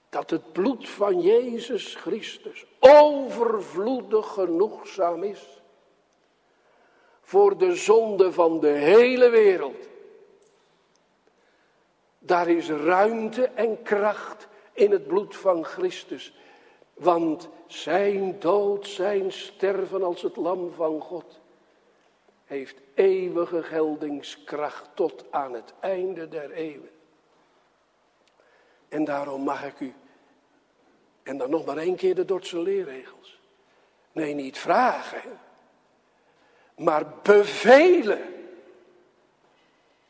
dat 0.09 0.31
het 0.31 0.53
bloed 0.53 0.88
van 0.88 1.21
Jezus 1.21 1.95
Christus 1.95 2.66
overvloedig 2.81 4.33
genoegzaam 4.33 5.23
is 5.23 5.62
voor 7.21 7.59
de 7.59 7.75
zonde 7.75 8.33
van 8.33 8.61
de 8.61 8.69
hele 8.69 9.29
wereld. 9.29 9.88
Daar 12.19 12.49
is 12.49 12.69
ruimte 12.69 13.47
en 13.47 13.83
kracht 13.83 14.49
in 14.73 14.90
het 14.90 15.07
bloed 15.07 15.37
van 15.37 15.64
Christus. 15.64 16.35
Want 16.95 17.49
zijn 17.66 18.38
dood, 18.38 18.87
zijn 18.87 19.33
sterven 19.33 20.03
als 20.03 20.23
het 20.23 20.37
lam 20.37 20.73
van 20.73 21.01
God, 21.01 21.40
heeft 22.45 22.77
eeuwige 22.95 23.62
geldingskracht 23.62 24.88
tot 24.95 25.25
aan 25.31 25.53
het 25.53 25.75
einde 25.81 26.29
der 26.29 26.51
eeuwen. 26.51 26.96
En 28.88 29.05
daarom 29.05 29.42
mag 29.42 29.64
ik 29.64 29.81
u 29.81 29.94
en 31.27 31.38
dan 31.38 31.51
nog 31.51 31.64
maar 31.64 31.77
één 31.77 31.96
keer 31.96 32.14
de 32.14 32.25
Dordtse 32.25 32.59
leerregels. 32.61 33.40
Nee, 34.12 34.35
niet 34.35 34.59
vragen, 34.59 35.40
maar 36.77 37.07
bevelen 37.22 38.35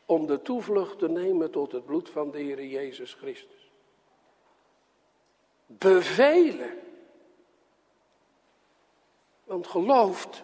om 0.05 0.25
de 0.25 0.41
toevlucht 0.41 0.99
te 0.99 1.09
nemen 1.09 1.51
tot 1.51 1.71
het 1.71 1.85
bloed 1.85 2.09
van 2.09 2.31
de 2.31 2.37
Heer 2.37 2.65
Jezus 2.65 3.13
Christus. 3.13 3.71
Bevelen. 5.65 6.79
Want 9.43 9.67
gelooft 9.67 10.43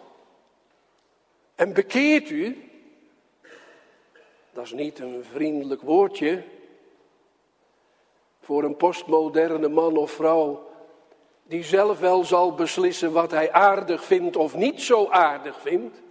en 1.54 1.72
bekeert 1.72 2.30
u, 2.30 2.70
dat 4.52 4.64
is 4.64 4.72
niet 4.72 4.98
een 4.98 5.24
vriendelijk 5.24 5.82
woordje, 5.82 6.44
voor 8.44 8.64
een 8.64 8.76
postmoderne 8.76 9.68
man 9.68 9.96
of 9.96 10.10
vrouw 10.10 10.72
die 11.46 11.64
zelf 11.64 11.98
wel 11.98 12.24
zal 12.24 12.54
beslissen 12.54 13.12
wat 13.12 13.30
hij 13.30 13.52
aardig 13.52 14.04
vindt 14.04 14.36
of 14.36 14.54
niet 14.54 14.82
zo 14.82 15.08
aardig 15.08 15.60
vindt. 15.60 16.02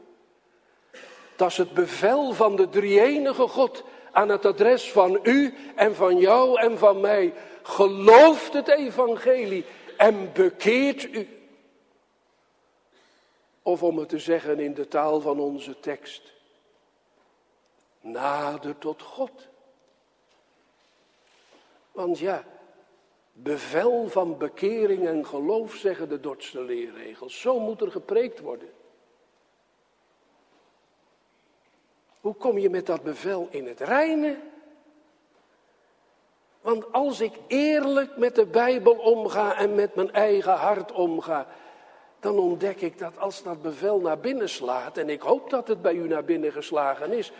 Dat 1.35 1.49
is 1.49 1.57
het 1.57 1.73
bevel 1.73 2.33
van 2.33 2.55
de 2.55 2.69
drie-enige 2.69 3.47
God 3.47 3.83
aan 4.11 4.29
het 4.29 4.45
adres 4.45 4.91
van 4.91 5.19
u 5.23 5.53
en 5.75 5.95
van 5.95 6.17
jou 6.17 6.59
en 6.59 6.77
van 6.77 7.01
mij. 7.01 7.33
Gelooft 7.63 8.53
het 8.53 8.67
evangelie 8.67 9.65
en 9.97 10.33
bekeert 10.33 11.03
u. 11.03 11.27
Of 13.61 13.83
om 13.83 13.97
het 13.97 14.09
te 14.09 14.19
zeggen 14.19 14.59
in 14.59 14.73
de 14.73 14.87
taal 14.87 15.21
van 15.21 15.39
onze 15.39 15.79
tekst. 15.79 16.33
Nader 18.01 18.77
tot 18.77 19.01
God. 19.01 19.47
Want 21.93 22.19
ja, 22.19 22.43
bevel 23.31 24.07
van 24.07 24.37
bekering 24.37 25.07
en 25.07 25.25
geloof 25.25 25.73
zeggen 25.75 26.09
de 26.09 26.19
Dordtse 26.19 26.61
leerregels. 26.61 27.39
Zo 27.39 27.59
moet 27.59 27.81
er 27.81 27.91
gepreekt 27.91 28.39
worden. 28.39 28.69
Hoe 32.21 32.35
kom 32.35 32.57
je 32.57 32.69
met 32.69 32.85
dat 32.85 33.03
bevel 33.03 33.47
in 33.49 33.67
het 33.67 33.79
reine? 33.79 34.37
Want 36.61 36.91
als 36.91 37.21
ik 37.21 37.33
eerlijk 37.47 38.17
met 38.17 38.35
de 38.35 38.45
Bijbel 38.45 38.93
omga 38.93 39.57
en 39.57 39.75
met 39.75 39.95
mijn 39.95 40.11
eigen 40.11 40.53
hart 40.53 40.91
omga, 40.91 41.47
dan 42.19 42.37
ontdek 42.37 42.81
ik 42.81 42.97
dat 42.97 43.19
als 43.19 43.43
dat 43.43 43.61
bevel 43.61 43.99
naar 43.99 44.19
binnen 44.19 44.49
slaat, 44.49 44.97
en 44.97 45.09
ik 45.09 45.21
hoop 45.21 45.49
dat 45.49 45.67
het 45.67 45.81
bij 45.81 45.93
u 45.93 46.07
naar 46.07 46.23
binnen 46.23 46.51
geslagen 46.51 47.11
is, 47.11 47.31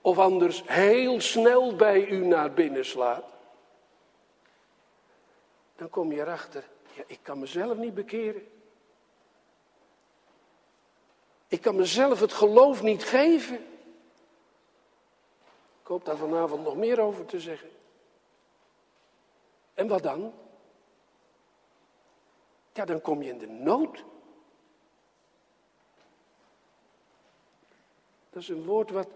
of 0.00 0.18
anders 0.18 0.62
heel 0.66 1.20
snel 1.20 1.76
bij 1.76 2.06
u 2.08 2.26
naar 2.26 2.52
binnen 2.52 2.84
slaat, 2.84 3.24
dan 5.80 5.90
kom 5.90 6.12
je 6.12 6.20
erachter, 6.20 6.68
ja, 6.92 7.02
ik 7.06 7.18
kan 7.22 7.38
mezelf 7.38 7.76
niet 7.76 7.94
bekeren. 7.94 8.48
Ik 11.48 11.60
kan 11.60 11.76
mezelf 11.76 12.20
het 12.20 12.32
geloof 12.32 12.82
niet 12.82 13.04
geven. 13.04 13.56
Ik 15.80 15.86
hoop 15.86 16.04
daar 16.04 16.16
vanavond 16.16 16.62
nog 16.62 16.76
meer 16.76 17.00
over 17.00 17.24
te 17.24 17.40
zeggen. 17.40 17.70
En 19.74 19.88
wat 19.88 20.02
dan? 20.02 20.32
Ja, 22.72 22.84
dan 22.84 23.00
kom 23.00 23.22
je 23.22 23.30
in 23.30 23.38
de 23.38 23.48
nood. 23.48 24.04
Dat 28.30 28.42
is 28.42 28.48
een 28.48 28.64
woord 28.64 28.90
wat, 28.90 29.08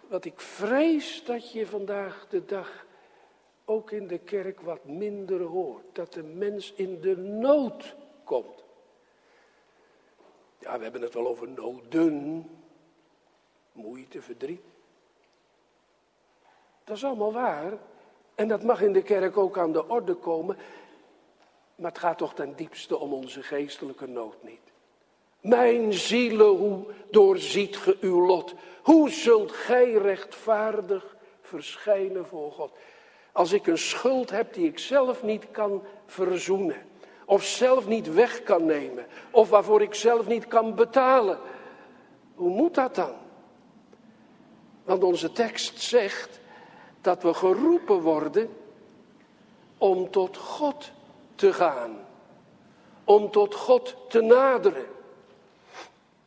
wat 0.00 0.24
ik 0.24 0.40
vrees 0.40 1.24
dat 1.24 1.52
je 1.52 1.66
vandaag 1.66 2.26
de 2.28 2.44
dag 2.44 2.84
ook 3.64 3.90
in 3.90 4.06
de 4.06 4.18
kerk 4.18 4.60
wat 4.60 4.84
minder 4.84 5.40
hoort. 5.40 5.84
Dat 5.92 6.12
de 6.12 6.22
mens 6.22 6.72
in 6.72 7.00
de 7.00 7.16
nood 7.16 7.94
komt. 8.24 8.64
Ja, 10.58 10.76
we 10.76 10.82
hebben 10.82 11.02
het 11.02 11.14
wel 11.14 11.26
over 11.26 11.48
noden, 11.48 12.46
moeite, 13.72 14.22
verdriet. 14.22 14.64
Dat 16.84 16.96
is 16.96 17.04
allemaal 17.04 17.32
waar. 17.32 17.72
En 18.34 18.48
dat 18.48 18.62
mag 18.62 18.82
in 18.82 18.92
de 18.92 19.02
kerk 19.02 19.36
ook 19.36 19.58
aan 19.58 19.72
de 19.72 19.88
orde 19.88 20.14
komen. 20.14 20.56
Maar 21.74 21.90
het 21.90 22.00
gaat 22.00 22.18
toch 22.18 22.34
ten 22.34 22.56
diepste 22.56 22.98
om 22.98 23.12
onze 23.12 23.42
geestelijke 23.42 24.06
nood 24.06 24.42
niet. 24.42 24.72
Mijn 25.40 25.92
zielen, 25.92 26.56
hoe 26.56 26.84
doorziet 27.10 27.76
ge 27.76 27.96
uw 28.00 28.26
lot? 28.26 28.54
Hoe 28.82 29.10
zult 29.10 29.52
gij 29.52 29.92
rechtvaardig 29.92 31.16
verschijnen 31.40 32.26
voor 32.26 32.52
God? 32.52 32.72
Als 33.34 33.52
ik 33.52 33.66
een 33.66 33.78
schuld 33.78 34.30
heb 34.30 34.54
die 34.54 34.66
ik 34.66 34.78
zelf 34.78 35.22
niet 35.22 35.50
kan 35.50 35.82
verzoenen. 36.06 36.82
Of 37.24 37.44
zelf 37.44 37.86
niet 37.86 38.14
weg 38.14 38.42
kan 38.42 38.64
nemen. 38.64 39.06
Of 39.30 39.48
waarvoor 39.48 39.82
ik 39.82 39.94
zelf 39.94 40.26
niet 40.26 40.48
kan 40.48 40.74
betalen. 40.74 41.38
Hoe 42.34 42.50
moet 42.50 42.74
dat 42.74 42.94
dan? 42.94 43.12
Want 44.84 45.04
onze 45.04 45.32
tekst 45.32 45.80
zegt 45.80 46.40
dat 47.00 47.22
we 47.22 47.34
geroepen 47.34 48.00
worden 48.00 48.48
om 49.78 50.10
tot 50.10 50.36
God 50.36 50.92
te 51.34 51.52
gaan. 51.52 52.06
Om 53.04 53.30
tot 53.30 53.54
God 53.54 53.96
te 54.08 54.20
naderen. 54.20 54.86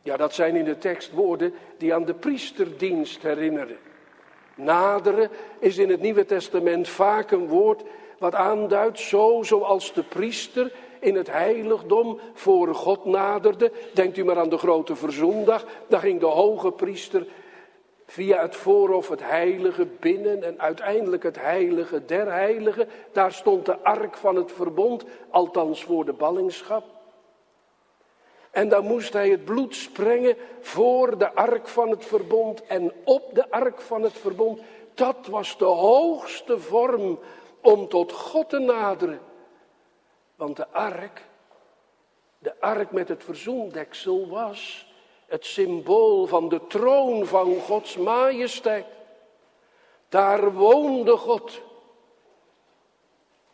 Ja, 0.02 0.16
dat 0.16 0.34
zijn 0.34 0.56
in 0.56 0.64
de 0.64 0.78
tekst 0.78 1.12
woorden 1.12 1.54
die 1.78 1.94
aan 1.94 2.04
de 2.04 2.14
priesterdienst 2.14 3.22
herinneren. 3.22 3.78
Naderen 4.58 5.30
is 5.58 5.78
in 5.78 5.90
het 5.90 6.00
Nieuwe 6.00 6.24
Testament 6.24 6.88
vaak 6.88 7.30
een 7.30 7.46
woord 7.46 7.82
wat 8.18 8.34
aanduidt, 8.34 8.98
zo 8.98 9.42
zoals 9.42 9.92
de 9.92 10.02
priester 10.02 10.72
in 11.00 11.14
het 11.14 11.30
heiligdom 11.30 12.20
voor 12.34 12.74
God 12.74 13.04
naderde. 13.04 13.72
Denkt 13.94 14.16
u 14.16 14.24
maar 14.24 14.38
aan 14.38 14.48
de 14.48 14.58
grote 14.58 14.96
verzoendag, 14.96 15.66
daar 15.88 16.00
ging 16.00 16.20
de 16.20 16.26
hoge 16.26 16.72
priester 16.72 17.26
via 18.06 18.40
het 18.40 18.56
voorhof 18.56 19.08
het 19.08 19.22
heilige 19.22 19.86
binnen 20.00 20.42
en 20.42 20.60
uiteindelijk 20.60 21.22
het 21.22 21.40
heilige 21.40 22.04
der 22.04 22.32
heiligen. 22.32 22.88
Daar 23.12 23.32
stond 23.32 23.66
de 23.66 23.78
ark 23.78 24.16
van 24.16 24.36
het 24.36 24.52
verbond, 24.52 25.04
althans 25.30 25.84
voor 25.84 26.04
de 26.04 26.12
ballingschap. 26.12 26.97
En 28.50 28.68
dan 28.68 28.84
moest 28.84 29.12
hij 29.12 29.28
het 29.28 29.44
bloed 29.44 29.74
sprengen 29.74 30.36
voor 30.60 31.18
de 31.18 31.34
ark 31.34 31.68
van 31.68 31.90
het 31.90 32.04
verbond 32.04 32.66
en 32.66 32.92
op 33.04 33.34
de 33.34 33.50
ark 33.50 33.80
van 33.80 34.02
het 34.02 34.18
verbond. 34.18 34.60
Dat 34.94 35.26
was 35.26 35.58
de 35.58 35.64
hoogste 35.64 36.58
vorm 36.58 37.18
om 37.60 37.88
tot 37.88 38.12
God 38.12 38.48
te 38.48 38.58
naderen. 38.58 39.20
Want 40.36 40.56
de 40.56 40.68
ark, 40.68 41.22
de 42.38 42.60
ark 42.60 42.90
met 42.90 43.08
het 43.08 43.24
verzoendeksel 43.24 44.28
was 44.28 44.86
het 45.26 45.46
symbool 45.46 46.26
van 46.26 46.48
de 46.48 46.66
troon 46.66 47.26
van 47.26 47.60
Gods 47.60 47.96
majesteit. 47.96 48.86
Daar 50.08 50.52
woonde 50.52 51.16
God. 51.16 51.60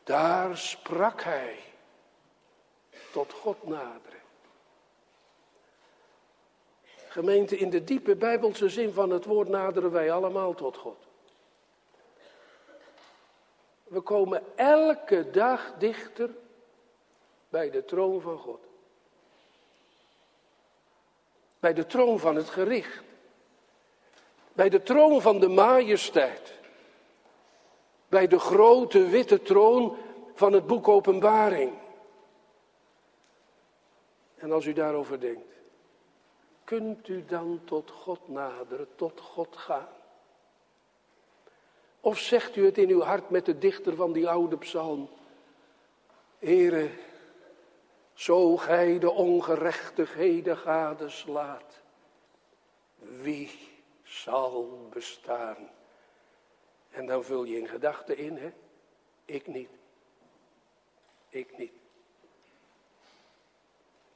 Daar 0.05 0.57
sprak 0.57 1.23
hij 1.23 1.57
tot 3.13 3.33
God 3.33 3.67
naderen. 3.67 4.24
Gemeente, 7.15 7.57
in 7.57 7.71
de 7.71 7.85
diepe 7.85 8.17
bijbelse 8.17 8.69
zin 8.69 8.93
van 8.93 9.11
het 9.11 9.25
woord 9.25 9.49
naderen 9.49 9.91
wij 9.91 10.13
allemaal 10.13 10.55
tot 10.55 10.77
God. 10.77 10.97
We 13.83 14.01
komen 14.01 14.43
elke 14.55 15.31
dag 15.31 15.75
dichter 15.79 16.31
bij 17.49 17.71
de 17.71 17.85
troon 17.85 18.21
van 18.21 18.39
God. 18.39 18.61
Bij 21.61 21.73
de 21.73 21.87
troon 21.87 22.19
van 22.19 22.37
het 22.37 22.49
gericht. 22.49 23.03
Bij 24.53 24.69
de 24.69 24.83
troon 24.83 25.23
van 25.23 25.41
de 25.41 25.49
majesteit. 25.49 26.53
Bij 28.09 28.27
de 28.27 28.39
grote 28.39 29.07
witte 29.07 29.43
troon 29.43 29.97
van 30.35 30.53
het 30.53 30.67
boek 30.67 30.89
Openbaring. 30.89 31.73
En 34.35 34.53
als 34.53 34.67
u 34.67 34.73
daarover 34.73 35.21
denkt, 35.21 35.55
kunt 36.65 37.09
u 37.09 37.25
dan 37.25 37.61
tot 37.65 37.91
God 37.91 38.29
naderen, 38.29 38.89
tot 38.97 39.21
God 39.21 39.57
gaan? 39.57 39.89
Of 42.01 42.19
zegt 42.19 42.57
u 42.57 42.65
het 42.65 42.79
in 42.79 42.89
uw 42.89 43.01
hart 43.01 43.31
met 43.31 43.45
de 43.45 43.59
dichter 43.59 43.97
van 43.97 44.13
die 44.13 44.29
oude 44.29 44.59
psalm? 44.59 45.09
Heere, 46.39 46.91
zo 48.13 48.57
gij 48.57 48.99
de 48.99 49.11
ongerechtigheden 49.11 50.57
gadeslaat, 50.57 51.81
wie 52.99 53.51
zal 54.03 54.89
bestaan? 54.91 55.71
En 56.91 57.07
dan 57.07 57.25
vul 57.25 57.45
je 57.45 57.59
in 57.59 57.69
gedachten 57.69 58.17
in, 58.17 58.37
hè? 58.37 58.53
Ik 59.25 59.47
niet. 59.47 59.71
Ik 61.29 61.59
niet. 61.59 61.73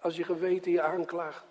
Als 0.00 0.16
je 0.16 0.24
geweten 0.24 0.72
je 0.72 0.82
aanklaagt. 0.82 1.47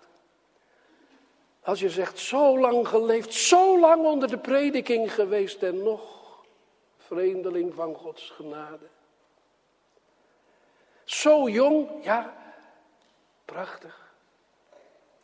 Als 1.68 1.80
je 1.80 1.90
zegt, 1.90 2.18
zo 2.18 2.58
lang 2.58 2.88
geleefd, 2.88 3.32
zo 3.32 3.80
lang 3.80 4.04
onder 4.04 4.28
de 4.28 4.38
prediking 4.38 5.14
geweest 5.14 5.62
en 5.62 5.82
nog 5.82 6.00
vreemdeling 6.96 7.74
van 7.74 7.94
Gods 7.94 8.30
genade. 8.30 8.86
Zo 11.04 11.48
jong, 11.48 12.04
ja, 12.04 12.36
prachtig. 13.44 14.14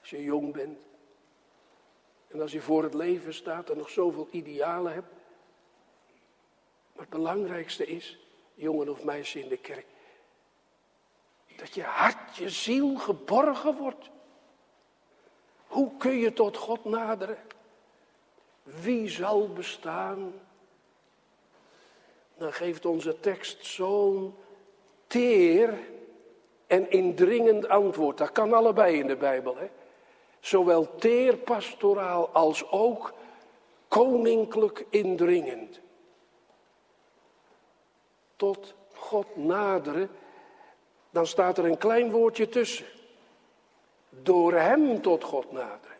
Als 0.00 0.10
je 0.10 0.22
jong 0.22 0.52
bent. 0.52 0.78
En 2.28 2.40
als 2.40 2.52
je 2.52 2.60
voor 2.60 2.82
het 2.82 2.94
leven 2.94 3.34
staat 3.34 3.70
en 3.70 3.76
nog 3.76 3.90
zoveel 3.90 4.28
idealen 4.30 4.92
hebt. 4.92 5.12
Maar 6.92 7.02
het 7.02 7.10
belangrijkste 7.10 7.86
is, 7.86 8.18
jongen 8.54 8.88
of 8.88 9.04
meisje 9.04 9.40
in 9.40 9.48
de 9.48 9.58
kerk, 9.58 9.86
dat 11.56 11.74
je 11.74 11.82
hart, 11.82 12.36
je 12.36 12.48
ziel 12.50 12.96
geborgen 12.96 13.76
wordt. 13.76 14.12
Hoe 15.74 15.96
kun 15.98 16.18
je 16.18 16.32
tot 16.32 16.56
God 16.56 16.84
naderen? 16.84 17.38
Wie 18.62 19.08
zal 19.08 19.48
bestaan? 19.48 20.32
Dan 22.36 22.52
geeft 22.52 22.86
onze 22.86 23.20
tekst 23.20 23.66
zo'n 23.66 24.34
teer 25.06 25.78
en 26.66 26.90
indringend 26.90 27.68
antwoord. 27.68 28.18
Dat 28.18 28.32
kan 28.32 28.52
allebei 28.52 28.98
in 28.98 29.06
de 29.06 29.16
Bijbel. 29.16 29.56
Hè? 29.56 29.66
Zowel 30.40 30.96
teer 30.96 31.36
pastoraal 31.36 32.28
als 32.28 32.70
ook 32.70 33.14
koninklijk 33.88 34.86
indringend. 34.90 35.80
Tot 38.36 38.74
God 38.92 39.36
naderen, 39.36 40.10
dan 41.10 41.26
staat 41.26 41.58
er 41.58 41.64
een 41.64 41.78
klein 41.78 42.10
woordje 42.10 42.48
tussen. 42.48 42.86
Door 44.22 44.52
hem 44.52 45.00
tot 45.00 45.24
God 45.24 45.52
naderen. 45.52 45.96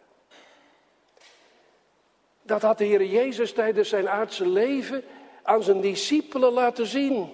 Dat 2.43 2.63
had 2.63 2.79
de 2.79 2.85
Heer 2.85 3.05
Jezus 3.05 3.53
tijdens 3.53 3.89
zijn 3.89 4.09
aardse 4.09 4.49
leven 4.49 5.05
aan 5.43 5.63
zijn 5.63 5.81
discipelen 5.81 6.53
laten 6.53 6.87
zien. 6.87 7.33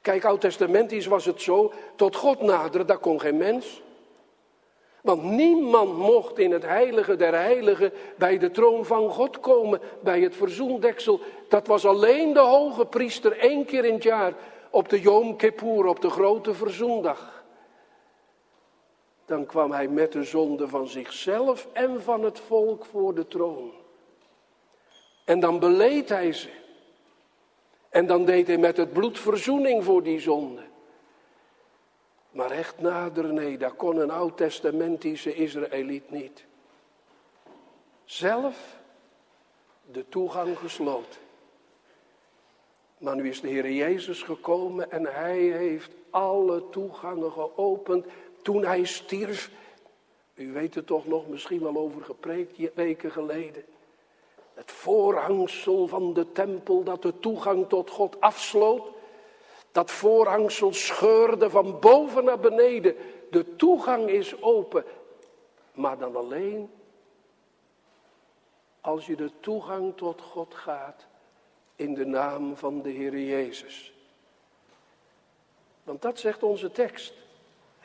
Kijk, 0.00 0.24
oud-testamentisch 0.24 1.06
was 1.06 1.24
het 1.24 1.42
zo, 1.42 1.72
tot 1.96 2.16
God 2.16 2.40
naderen, 2.40 2.86
dat 2.86 3.00
kon 3.00 3.20
geen 3.20 3.36
mens. 3.36 3.82
Want 5.06 5.22
niemand 5.22 5.96
mocht 5.96 6.38
in 6.38 6.52
het 6.52 6.62
heilige 6.62 7.16
der 7.16 7.34
heiligen 7.34 7.92
bij 8.16 8.38
de 8.38 8.50
troon 8.50 8.84
van 8.84 9.10
God 9.10 9.40
komen, 9.40 9.80
bij 10.00 10.20
het 10.20 10.36
verzoendeksel. 10.36 11.20
Dat 11.48 11.66
was 11.66 11.86
alleen 11.86 12.32
de 12.32 12.40
hoge 12.40 12.86
priester 12.86 13.38
één 13.38 13.64
keer 13.64 13.84
in 13.84 13.94
het 13.94 14.02
jaar 14.02 14.34
op 14.70 14.88
de 14.88 15.00
Yom 15.00 15.36
Kippur, 15.36 15.86
op 15.86 16.00
de 16.00 16.10
grote 16.10 16.54
verzoendag. 16.54 17.35
Dan 19.26 19.46
kwam 19.46 19.72
hij 19.72 19.88
met 19.88 20.12
de 20.12 20.24
zonde 20.24 20.68
van 20.68 20.86
zichzelf 20.86 21.68
en 21.72 22.02
van 22.02 22.22
het 22.22 22.40
volk 22.40 22.84
voor 22.84 23.14
de 23.14 23.28
troon. 23.28 23.72
En 25.24 25.40
dan 25.40 25.58
beleed 25.58 26.08
hij 26.08 26.32
ze. 26.32 26.50
En 27.88 28.06
dan 28.06 28.24
deed 28.24 28.46
hij 28.46 28.58
met 28.58 28.76
het 28.76 28.92
bloed 28.92 29.18
verzoening 29.18 29.84
voor 29.84 30.02
die 30.02 30.20
zonde. 30.20 30.62
Maar 32.30 32.50
echt 32.50 32.78
nader, 32.78 33.32
nee, 33.32 33.58
dat 33.58 33.76
kon 33.76 33.96
een 33.96 34.10
oud-testamentische 34.10 35.34
Israëliet 35.34 36.10
niet. 36.10 36.44
Zelf 38.04 38.76
de 39.90 40.08
toegang 40.08 40.58
gesloten. 40.58 41.20
Maar 42.98 43.16
nu 43.16 43.28
is 43.28 43.40
de 43.40 43.48
Heer 43.48 43.70
Jezus 43.70 44.22
gekomen 44.22 44.90
en 44.90 45.04
hij 45.04 45.38
heeft 45.38 45.90
alle 46.10 46.68
toegangen 46.68 47.32
geopend 47.32 48.06
toen 48.46 48.64
hij 48.64 48.84
stierf. 48.84 49.50
U 50.34 50.52
weet 50.52 50.74
er 50.74 50.84
toch 50.84 51.06
nog 51.06 51.28
misschien 51.28 51.62
wel 51.62 51.76
over 51.76 52.04
gepreekt 52.04 52.74
weken 52.74 53.10
geleden. 53.10 53.64
Het 54.54 54.72
voorhangsel 54.72 55.86
van 55.86 56.12
de 56.12 56.32
tempel 56.32 56.82
dat 56.82 57.02
de 57.02 57.18
toegang 57.18 57.68
tot 57.68 57.90
God 57.90 58.20
afsloot. 58.20 58.88
Dat 59.72 59.90
voorhangsel 59.90 60.72
scheurde 60.72 61.50
van 61.50 61.80
boven 61.80 62.24
naar 62.24 62.38
beneden. 62.38 62.96
De 63.30 63.56
toegang 63.56 64.08
is 64.08 64.42
open. 64.42 64.84
Maar 65.72 65.98
dan 65.98 66.16
alleen 66.16 66.70
als 68.80 69.06
je 69.06 69.16
de 69.16 69.30
toegang 69.40 69.96
tot 69.96 70.20
God 70.20 70.54
gaat 70.54 71.06
in 71.76 71.94
de 71.94 72.06
naam 72.06 72.56
van 72.56 72.82
de 72.82 72.90
Heer 72.90 73.18
Jezus. 73.18 73.92
Want 75.82 76.02
dat 76.02 76.18
zegt 76.18 76.42
onze 76.42 76.70
tekst. 76.70 77.24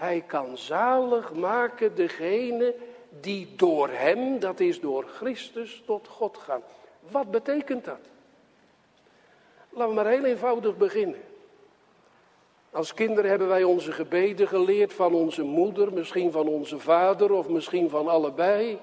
Hij 0.01 0.23
kan 0.27 0.57
zalig 0.57 1.33
maken 1.33 1.95
degene 1.95 2.75
die 3.19 3.55
door 3.55 3.89
hem, 3.89 4.39
dat 4.39 4.59
is 4.59 4.79
door 4.79 5.03
Christus, 5.03 5.83
tot 5.85 6.07
God 6.07 6.37
gaan. 6.37 6.61
Wat 7.09 7.31
betekent 7.31 7.85
dat? 7.85 7.99
Laten 9.69 9.89
we 9.89 9.95
maar 9.95 10.11
heel 10.11 10.25
eenvoudig 10.25 10.77
beginnen. 10.77 11.21
Als 12.71 12.93
kinderen 12.93 13.29
hebben 13.29 13.47
wij 13.47 13.63
onze 13.63 13.91
gebeden 13.91 14.47
geleerd 14.47 14.93
van 14.93 15.13
onze 15.13 15.43
moeder, 15.43 15.93
misschien 15.93 16.31
van 16.31 16.47
onze 16.47 16.79
vader 16.79 17.31
of 17.31 17.49
misschien 17.49 17.89
van 17.89 18.07
allebei. 18.07 18.79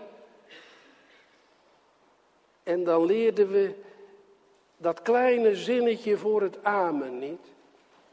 En 2.62 2.84
dan 2.84 3.04
leerden 3.04 3.50
we 3.50 3.74
dat 4.76 5.02
kleine 5.02 5.56
zinnetje 5.56 6.16
voor 6.16 6.42
het 6.42 6.64
amen 6.64 7.18
niet, 7.18 7.46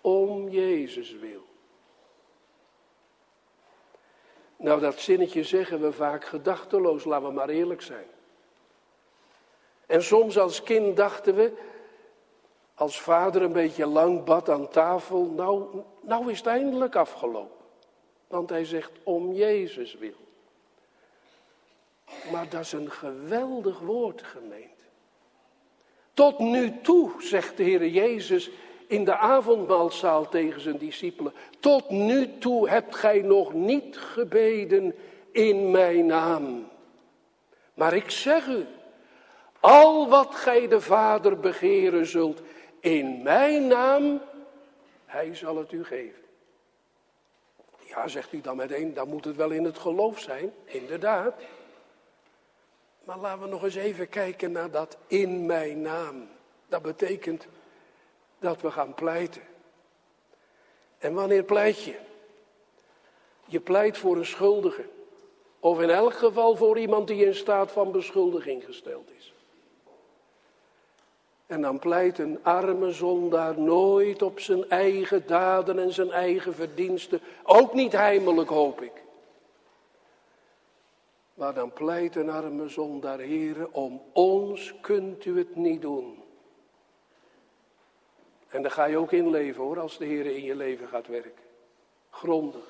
om 0.01 0.49
Jezus 0.49 1.15
wil. 1.19 1.43
Nou, 4.57 4.79
dat 4.79 4.99
zinnetje 4.99 5.43
zeggen 5.43 5.81
we 5.81 5.91
vaak 5.91 6.25
gedachteloos, 6.25 7.03
laten 7.03 7.27
we 7.27 7.33
maar 7.33 7.49
eerlijk 7.49 7.81
zijn. 7.81 8.07
En 9.85 10.03
soms 10.03 10.37
als 10.37 10.63
kind 10.63 10.97
dachten 10.97 11.35
we, 11.35 11.51
als 12.75 13.01
vader 13.01 13.41
een 13.41 13.53
beetje 13.53 13.85
lang 13.85 14.23
bad 14.23 14.49
aan 14.49 14.69
tafel, 14.69 15.25
nou, 15.25 15.81
nou 16.01 16.31
is 16.31 16.37
het 16.37 16.47
eindelijk 16.47 16.95
afgelopen. 16.95 17.65
Want 18.27 18.49
hij 18.49 18.65
zegt 18.65 18.91
om 19.03 19.33
Jezus 19.33 19.93
wil. 19.93 20.23
Maar 22.31 22.49
dat 22.49 22.61
is 22.61 22.71
een 22.71 22.91
geweldig 22.91 23.79
woord, 23.79 24.21
gemeente. 24.23 24.83
Tot 26.13 26.39
nu 26.39 26.81
toe, 26.81 27.11
zegt 27.19 27.57
de 27.57 27.63
Heer 27.63 27.87
Jezus 27.87 28.49
in 28.87 29.05
de 29.05 29.17
avondmaalzaal 29.17 30.29
tegen 30.29 30.61
zijn 30.61 30.77
discipelen. 30.77 31.33
Tot 31.59 31.89
nu 31.89 32.37
toe 32.37 32.69
hebt 32.69 32.95
gij 32.95 33.21
nog 33.21 33.53
niet 33.53 33.97
gebeden 33.97 34.95
in 35.31 35.71
mijn 35.71 36.05
naam. 36.05 36.67
Maar 37.73 37.93
ik 37.93 38.09
zeg 38.09 38.47
u, 38.47 38.65
al 39.59 40.09
wat 40.09 40.35
gij 40.35 40.67
de 40.67 40.81
Vader 40.81 41.39
begeren 41.39 42.05
zult 42.05 42.41
in 42.79 43.21
mijn 43.23 43.67
naam, 43.67 44.21
hij 45.05 45.35
zal 45.35 45.57
het 45.57 45.71
u 45.71 45.83
geven. 45.83 46.23
Ja, 47.79 48.07
zegt 48.07 48.33
u 48.33 48.41
dan 48.41 48.55
meteen, 48.55 48.93
dan 48.93 49.07
moet 49.07 49.25
het 49.25 49.35
wel 49.35 49.49
in 49.49 49.63
het 49.63 49.77
geloof 49.77 50.19
zijn, 50.19 50.53
inderdaad. 50.65 51.33
Maar 53.03 53.17
laten 53.17 53.41
we 53.41 53.47
nog 53.47 53.63
eens 53.63 53.75
even 53.75 54.09
kijken 54.09 54.51
naar 54.51 54.71
dat 54.71 54.97
in 55.07 55.45
mijn 55.45 55.81
naam. 55.81 56.27
Dat 56.67 56.81
betekent 56.81 57.47
dat 58.45 58.61
we 58.61 58.71
gaan 58.71 58.93
pleiten. 58.93 59.41
En 60.97 61.13
wanneer 61.13 61.43
pleit 61.43 61.83
je? 61.83 61.95
Je 63.45 63.59
pleit 63.59 63.97
voor 63.97 64.17
een 64.17 64.25
schuldige. 64.25 64.85
Of 65.59 65.81
in 65.81 65.89
elk 65.89 66.13
geval 66.13 66.55
voor 66.55 66.79
iemand 66.79 67.07
die 67.07 67.25
in 67.25 67.35
staat 67.35 67.71
van 67.71 67.91
beschuldiging 67.91 68.65
gesteld 68.65 69.09
is. 69.17 69.33
En 71.45 71.61
dan 71.61 71.79
pleit 71.79 72.19
een 72.19 72.43
arme 72.43 72.91
zondaar 72.91 73.59
nooit 73.59 74.21
op 74.21 74.39
zijn 74.39 74.69
eigen 74.69 75.27
daden 75.27 75.79
en 75.79 75.93
zijn 75.93 76.11
eigen 76.11 76.55
verdiensten. 76.55 77.21
Ook 77.43 77.73
niet 77.73 77.91
heimelijk, 77.91 78.49
hoop 78.49 78.81
ik. 78.81 79.03
Maar 81.33 81.53
dan 81.53 81.73
pleit 81.73 82.15
een 82.15 82.29
arme 82.29 82.67
zondaar, 82.67 83.19
heren, 83.19 83.73
om 83.73 84.01
ons 84.13 84.73
kunt 84.81 85.25
u 85.25 85.37
het 85.37 85.55
niet 85.55 85.81
doen. 85.81 86.24
En 88.55 88.61
daar 88.61 88.71
ga 88.71 88.85
je 88.85 88.97
ook 88.97 89.11
in 89.11 89.29
leven 89.29 89.63
hoor, 89.63 89.79
als 89.79 89.97
de 89.97 90.05
Heer 90.05 90.25
in 90.25 90.43
je 90.43 90.55
leven 90.55 90.87
gaat 90.87 91.07
werken. 91.07 91.43
Grondig. 92.09 92.65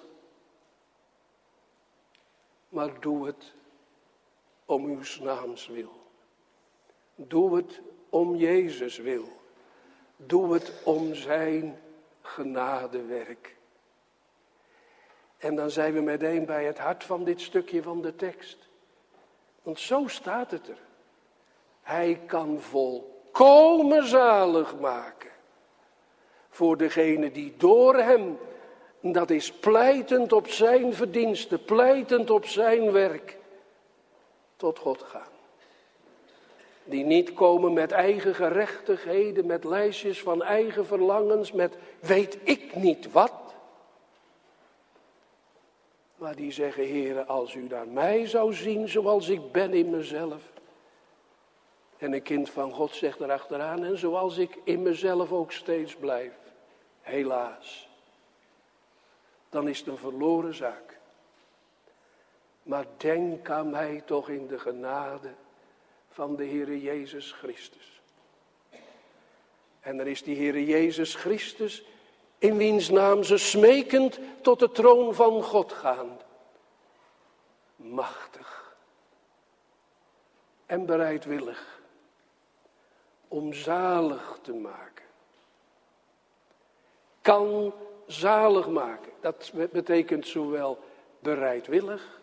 Maar 2.69 2.99
doe 2.99 3.25
het 3.25 3.53
om 4.65 4.85
uw 4.85 4.99
naams 5.21 5.67
wil. 5.67 5.91
Doe 7.15 7.55
het 7.55 7.81
om 8.09 8.35
Jezus 8.35 8.97
wil. 8.97 9.27
Doe 10.15 10.53
het 10.53 10.73
om 10.83 11.13
zijn 11.13 11.81
genadewerk. 12.21 13.55
En 15.37 15.55
dan 15.55 15.69
zijn 15.69 15.93
we 15.93 16.01
meteen 16.01 16.45
bij 16.45 16.65
het 16.65 16.77
hart 16.77 17.03
van 17.03 17.23
dit 17.23 17.41
stukje 17.41 17.83
van 17.83 18.01
de 18.01 18.15
tekst. 18.15 18.57
Want 19.61 19.79
zo 19.79 20.07
staat 20.07 20.51
het 20.51 20.67
er. 20.67 20.79
Hij 21.81 22.21
kan 22.25 22.59
volkomen 22.59 24.07
zalig 24.07 24.79
maken. 24.79 25.33
Voor 26.55 26.77
degene 26.77 27.31
die 27.31 27.53
door 27.57 27.95
hem, 27.95 28.37
dat 28.99 29.29
is 29.29 29.51
pleitend 29.51 30.33
op 30.33 30.47
zijn 30.47 30.93
verdiensten, 30.93 31.65
pleitend 31.65 32.29
op 32.29 32.45
zijn 32.45 32.91
werk, 32.91 33.37
tot 34.55 34.79
God 34.79 35.01
gaan. 35.01 35.33
Die 36.83 37.03
niet 37.03 37.33
komen 37.33 37.73
met 37.73 37.91
eigen 37.91 38.35
gerechtigheden, 38.35 39.45
met 39.45 39.63
lijstjes 39.63 40.21
van 40.21 40.43
eigen 40.43 40.85
verlangens, 40.85 41.51
met 41.51 41.77
weet 41.99 42.37
ik 42.43 42.75
niet 42.75 43.11
wat. 43.11 43.33
Maar 46.15 46.35
die 46.35 46.51
zeggen, 46.51 46.83
heren, 46.83 47.27
als 47.27 47.53
u 47.53 47.67
naar 47.69 47.87
mij 47.87 48.27
zou 48.27 48.53
zien 48.53 48.89
zoals 48.89 49.29
ik 49.29 49.51
ben 49.51 49.73
in 49.73 49.89
mezelf. 49.89 50.41
En 51.97 52.13
een 52.13 52.23
kind 52.23 52.49
van 52.49 52.71
God 52.71 52.95
zegt 52.95 53.19
erachteraan, 53.19 53.83
en 53.83 53.97
zoals 53.97 54.37
ik 54.37 54.57
in 54.63 54.81
mezelf 54.81 55.31
ook 55.31 55.51
steeds 55.51 55.95
blijf. 55.95 56.33
Helaas. 57.01 57.89
Dan 59.49 59.67
is 59.67 59.79
het 59.79 59.87
een 59.87 59.97
verloren 59.97 60.53
zaak. 60.53 60.97
Maar 62.63 62.85
denk 62.97 63.49
aan 63.49 63.69
mij 63.69 64.01
toch 64.05 64.29
in 64.29 64.47
de 64.47 64.59
genade 64.59 65.33
van 66.09 66.35
de 66.35 66.45
Heere 66.45 66.81
Jezus 66.81 67.31
Christus. 67.31 68.01
En 69.79 69.99
er 69.99 70.07
is 70.07 70.23
die 70.23 70.37
Heere 70.37 70.65
Jezus 70.65 71.15
Christus 71.15 71.85
in 72.37 72.57
wiens 72.57 72.89
naam 72.89 73.23
ze 73.23 73.37
smekend 73.37 74.19
tot 74.41 74.59
de 74.59 74.71
troon 74.71 75.13
van 75.13 75.43
God 75.43 75.73
gaan. 75.73 76.19
Machtig 77.75 78.75
en 80.65 80.85
bereidwillig 80.85 81.74
om 83.35 83.53
zalig 83.53 84.39
te 84.41 84.53
maken. 84.53 85.05
Kan 87.21 87.73
zalig 88.07 88.67
maken. 88.67 89.11
Dat 89.19 89.51
betekent 89.71 90.27
zowel 90.27 90.79
bereidwillig 91.19 92.21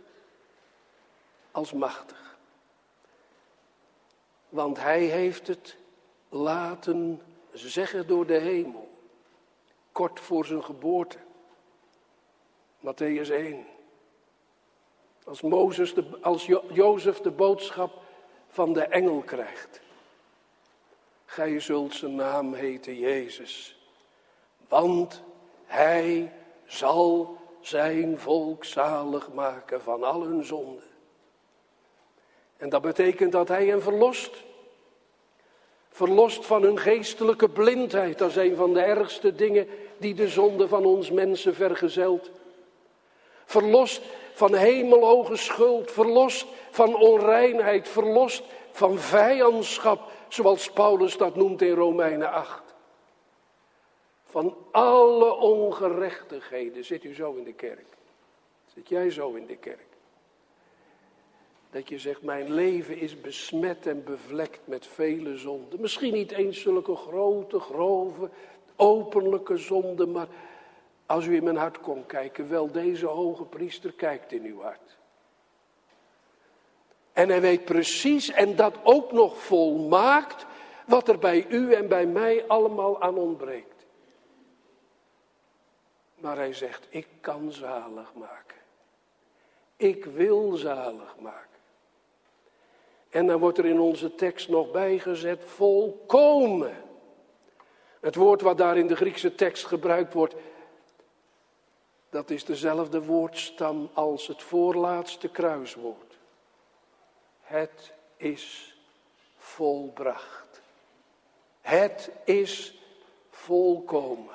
als 1.51 1.73
machtig. 1.73 2.39
Want 4.49 4.79
hij 4.79 5.01
heeft 5.01 5.47
het 5.47 5.77
laten 6.29 7.21
zeggen 7.53 8.07
door 8.07 8.27
de 8.27 8.39
hemel 8.39 8.89
kort 9.93 10.21
voor 10.21 10.45
zijn 10.45 10.65
geboorte. 10.65 11.19
Matthäus 12.79 13.31
1. 13.31 13.67
Als, 15.25 15.41
Mozes 15.41 15.95
de, 15.95 16.19
als 16.21 16.47
jo, 16.47 16.63
Jozef 16.71 17.21
de 17.21 17.31
boodschap 17.31 18.03
van 18.49 18.73
de 18.73 18.83
engel 18.83 19.21
krijgt. 19.21 19.81
Gij 21.33 21.61
zult 21.61 21.95
zijn 21.95 22.15
naam 22.15 22.55
heten 22.55 22.99
Jezus. 22.99 23.77
Want 24.69 25.23
hij 25.65 26.33
zal 26.67 27.37
zijn 27.61 28.19
volk 28.19 28.65
zalig 28.65 29.33
maken 29.33 29.83
van 29.83 30.05
al 30.05 30.23
hun 30.23 30.45
zonden. 30.45 30.85
En 32.57 32.69
dat 32.69 32.83
betekent 32.83 33.33
dat 33.33 33.49
hij 33.49 33.67
hen 33.67 33.83
verlost. 33.83 34.37
Verlost 35.89 36.47
van 36.47 36.63
hun 36.63 36.79
geestelijke 36.79 37.49
blindheid. 37.49 38.19
Dat 38.19 38.31
is 38.31 38.37
een 38.37 38.57
van 38.57 38.73
de 38.73 38.81
ergste 38.81 39.35
dingen 39.35 39.69
die 39.99 40.15
de 40.15 40.29
zonde 40.29 40.69
van 40.69 40.85
ons 40.85 41.11
mensen 41.11 41.55
vergezelt. 41.55 42.31
Verlost 43.45 44.03
van 44.33 44.55
hemelhoge 44.55 45.37
schuld. 45.37 45.91
Verlost 45.91 46.47
van 46.71 46.97
onreinheid. 46.97 47.89
Verlost 47.89 48.43
van 48.71 48.99
vijandschap. 48.99 50.11
Zoals 50.33 50.71
Paulus 50.71 51.17
dat 51.17 51.37
noemt 51.37 51.63
in 51.63 51.75
Romeinen 51.75 52.33
8. 52.33 52.63
Van 54.25 54.57
alle 54.71 55.35
ongerechtigheden. 55.35 56.85
Zit 56.85 57.05
u 57.05 57.15
zo 57.15 57.35
in 57.35 57.45
de 57.45 57.53
kerk? 57.53 57.87
Zit 58.75 58.89
jij 58.89 59.11
zo 59.11 59.33
in 59.33 59.47
de 59.47 59.57
kerk? 59.57 59.87
Dat 61.71 61.89
je 61.89 61.99
zegt, 61.99 62.23
mijn 62.23 62.53
leven 62.53 62.99
is 62.99 63.21
besmet 63.21 63.87
en 63.87 64.05
bevlekt 64.05 64.61
met 64.65 64.87
vele 64.87 65.37
zonden. 65.37 65.81
Misschien 65.81 66.13
niet 66.13 66.33
eens 66.33 66.61
zulke 66.61 66.97
grote, 66.97 67.59
grove, 67.59 68.31
openlijke 68.77 69.57
zonden, 69.57 70.13
maar 70.13 70.29
als 71.07 71.27
u 71.27 71.37
in 71.37 71.45
mijn 71.45 71.57
hart 71.57 71.81
kon 71.81 72.07
kijken, 72.07 72.49
wel 72.49 72.71
deze 72.71 73.07
hoge 73.07 73.45
priester 73.45 73.93
kijkt 73.93 74.33
in 74.33 74.45
uw 74.45 74.61
hart. 74.61 74.99
En 77.13 77.29
hij 77.29 77.41
weet 77.41 77.65
precies, 77.65 78.31
en 78.31 78.57
dat 78.57 78.75
ook 78.83 79.13
nog 79.13 79.39
volmaakt, 79.39 80.47
wat 80.87 81.09
er 81.09 81.19
bij 81.19 81.47
u 81.49 81.73
en 81.73 81.89
bij 81.89 82.07
mij 82.07 82.45
allemaal 82.47 83.03
aan 83.03 83.17
ontbreekt. 83.17 83.87
Maar 86.15 86.37
hij 86.37 86.53
zegt, 86.53 86.87
ik 86.91 87.07
kan 87.21 87.53
zalig 87.53 88.15
maken. 88.15 88.57
Ik 89.77 90.05
wil 90.05 90.53
zalig 90.53 91.17
maken. 91.19 91.49
En 93.11 93.27
dan 93.27 93.41
wordt 93.41 93.59
er 93.59 93.67
in 93.67 93.81
onze 93.81 94.15
tekst 94.15 94.49
nog 94.49 94.71
bijgezet 94.71 95.45
volkomen. 95.45 96.77
Het 98.01 98.15
woord 98.15 98.41
wat 98.41 98.59
daar 98.59 98.77
in 98.77 98.87
de 98.87 98.97
Griekse 98.97 99.35
tekst 99.35 99.67
gebruikt 99.67 100.13
wordt, 100.13 100.35
dat 102.11 102.31
is 102.31 102.45
dezelfde 102.45 103.05
woordstam 103.05 103.91
als 103.93 104.27
het 104.27 104.43
voorlaatste 104.43 105.29
kruiswoord. 105.29 106.12
Het 107.53 107.93
is 108.17 108.77
volbracht. 109.37 110.61
Het 111.61 112.11
is 112.25 112.83
volkomen. 113.31 114.35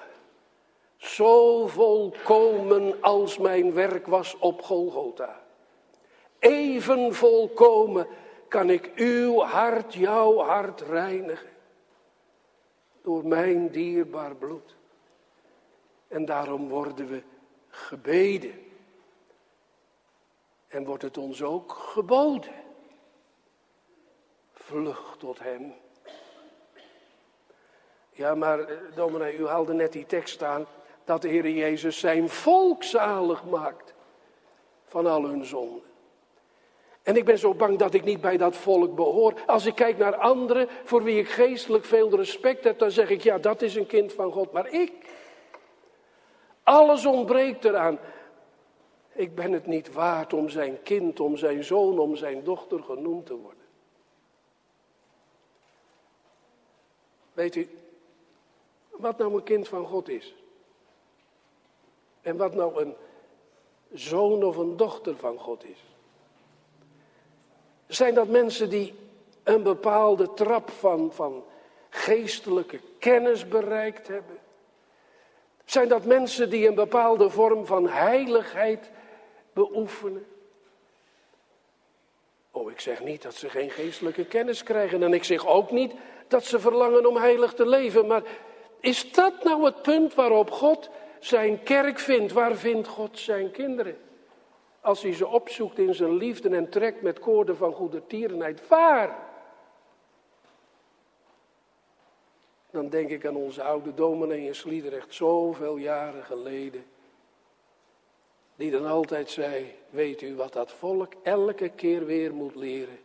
Zo 0.98 1.68
volkomen 1.68 3.02
als 3.02 3.38
mijn 3.38 3.74
werk 3.74 4.08
was 4.08 4.38
op 4.38 4.62
Golgotha. 4.62 5.42
Even 6.40 7.14
volkomen 7.14 8.08
kan 8.48 8.70
ik 8.70 8.92
uw 8.96 9.40
hart, 9.40 9.94
jouw 9.94 10.38
hart 10.38 10.82
reinigen. 10.82 11.50
Door 13.02 13.26
mijn 13.26 13.70
dierbaar 13.70 14.36
bloed. 14.36 14.76
En 16.08 16.26
daarom 16.26 16.70
worden 16.70 17.08
we 17.08 17.24
gebeden. 17.70 18.66
En 20.68 20.86
wordt 20.86 21.04
het 21.04 21.18
ons 21.18 21.44
ook 21.44 21.72
geboden. 21.72 22.66
Vlucht 24.68 25.20
tot 25.20 25.40
hem. 25.40 25.74
Ja, 28.12 28.36
maar 28.36 28.60
eh, 28.60 28.78
dominee, 28.96 29.38
u 29.38 29.48
haalde 29.48 29.74
net 29.74 29.92
die 29.92 30.06
tekst 30.06 30.44
aan 30.44 30.66
dat 31.04 31.22
de 31.22 31.28
Heer 31.28 31.50
Jezus 31.50 32.00
zijn 32.00 32.30
volk 32.30 32.84
zalig 32.84 33.46
maakt 33.46 33.94
van 34.86 35.06
al 35.06 35.24
hun 35.24 35.46
zonden. 35.46 35.82
En 37.04 37.16
ik 37.16 37.26
ben 37.26 37.38
zo 37.38 37.54
bang 37.54 37.78
dat 37.78 37.94
ik 37.94 38.04
niet 38.04 38.22
bij 38.22 38.38
dat 38.38 38.56
volk 38.56 38.96
behoor. 38.96 39.34
Als 39.46 39.66
ik 39.66 39.76
kijk 39.76 39.98
naar 39.98 40.16
anderen 40.16 40.68
voor 40.84 41.04
wie 41.04 41.20
ik 41.20 41.30
geestelijk 41.30 41.86
veel 41.86 42.16
respect 42.16 42.64
heb, 42.64 42.80
dan 42.80 42.92
zeg 42.92 43.10
ik 43.10 43.22
ja, 43.22 43.38
dat 43.38 43.62
is 43.62 43.76
een 43.76 43.88
kind 43.88 44.14
van 44.14 44.32
God. 44.32 44.52
Maar 44.52 44.68
ik, 44.68 44.92
alles 46.64 47.06
ontbreekt 47.06 47.66
eraan. 47.66 48.00
Ik 49.14 49.36
ben 49.36 49.52
het 49.52 49.66
niet 49.66 49.94
waard 49.94 50.34
om 50.34 50.50
zijn 50.50 50.84
kind, 50.84 51.20
om 51.20 51.38
zijn 51.38 51.64
zoon, 51.64 52.00
om 52.00 52.16
zijn 52.16 52.44
dochter 52.44 52.84
genoemd 52.84 53.26
te 53.26 53.36
worden. 53.36 53.57
Weet 57.38 57.56
u, 57.56 57.70
wat 58.90 59.18
nou 59.18 59.34
een 59.34 59.44
kind 59.44 59.68
van 59.68 59.86
God 59.86 60.10
is? 60.10 60.36
En 62.22 62.38
wat 62.38 62.54
nou 62.54 62.82
een 62.82 62.96
zoon 63.94 64.44
of 64.44 64.58
een 64.58 64.78
dochter 64.78 65.16
van 65.16 65.38
God 65.38 65.64
is? 65.64 65.84
Zijn 67.88 68.14
dat 68.14 68.28
mensen 68.28 68.70
die 68.70 68.94
een 69.44 69.64
bepaalde 69.64 70.34
trap 70.34 70.70
van, 70.70 71.14
van 71.14 71.44
geestelijke 71.90 72.80
kennis 73.00 73.48
bereikt 73.48 74.08
hebben? 74.08 74.38
Zijn 75.66 75.88
dat 75.88 76.06
mensen 76.06 76.50
die 76.50 76.68
een 76.68 76.76
bepaalde 76.76 77.30
vorm 77.30 77.66
van 77.66 77.88
heiligheid 77.88 78.92
beoefenen? 79.54 80.28
Oh, 82.52 82.72
ik 82.72 82.80
zeg 82.80 83.04
niet 83.04 83.22
dat 83.22 83.36
ze 83.36 83.50
geen 83.50 83.70
geestelijke 83.70 84.26
kennis 84.26 84.64
krijgen. 84.64 85.04
En 85.04 85.14
ik 85.14 85.24
zeg 85.24 85.48
ook 85.48 85.72
niet 85.72 85.94
dat 86.28 86.46
ze 86.46 86.60
verlangen 86.60 87.06
om 87.06 87.18
heilig 87.18 87.54
te 87.54 87.68
leven. 87.68 88.08
Maar 88.08 88.24
is 88.80 89.12
dat 89.12 89.44
nou 89.44 89.66
het 89.66 89.82
punt 89.82 90.14
waarop 90.14 90.52
God 90.52 90.90
zijn 91.20 91.64
kerk 91.64 92.00
vindt? 92.00 92.34
Waar 92.34 92.56
vindt 92.56 92.88
God 92.88 93.20
zijn 93.20 93.52
kinderen? 93.52 93.98
als 94.88 95.02
hij 95.02 95.14
ze 95.14 95.28
opzoekt 95.28 95.78
in 95.78 95.94
zijn 95.94 96.16
liefde 96.16 96.50
en 96.50 96.70
trekt 96.70 97.02
met 97.02 97.20
koorden 97.20 97.58
van 97.58 97.74
goede 97.74 98.08
tierenheid. 98.08 98.68
Waar? 98.68 99.26
Dan 102.72 102.90
denk 102.90 103.10
ik 103.10 103.26
aan 103.26 103.36
onze 103.36 103.64
oude 103.64 103.94
dominee 103.94 104.46
in 104.46 104.56
Sliedrecht, 104.56 105.14
zoveel 105.14 105.78
jaren 105.78 106.24
geleden. 106.24 106.86
Die 108.56 108.72
dan 108.72 108.86
altijd 108.86 109.30
zei, 109.30 109.76
weet 109.90 110.22
u 110.22 110.36
wat 110.36 110.54
dat 110.54 110.72
volk 110.72 111.14
elke 111.24 111.70
keer 111.70 112.06
weer 112.06 112.34
moet 112.34 112.56
leren? 112.56 113.00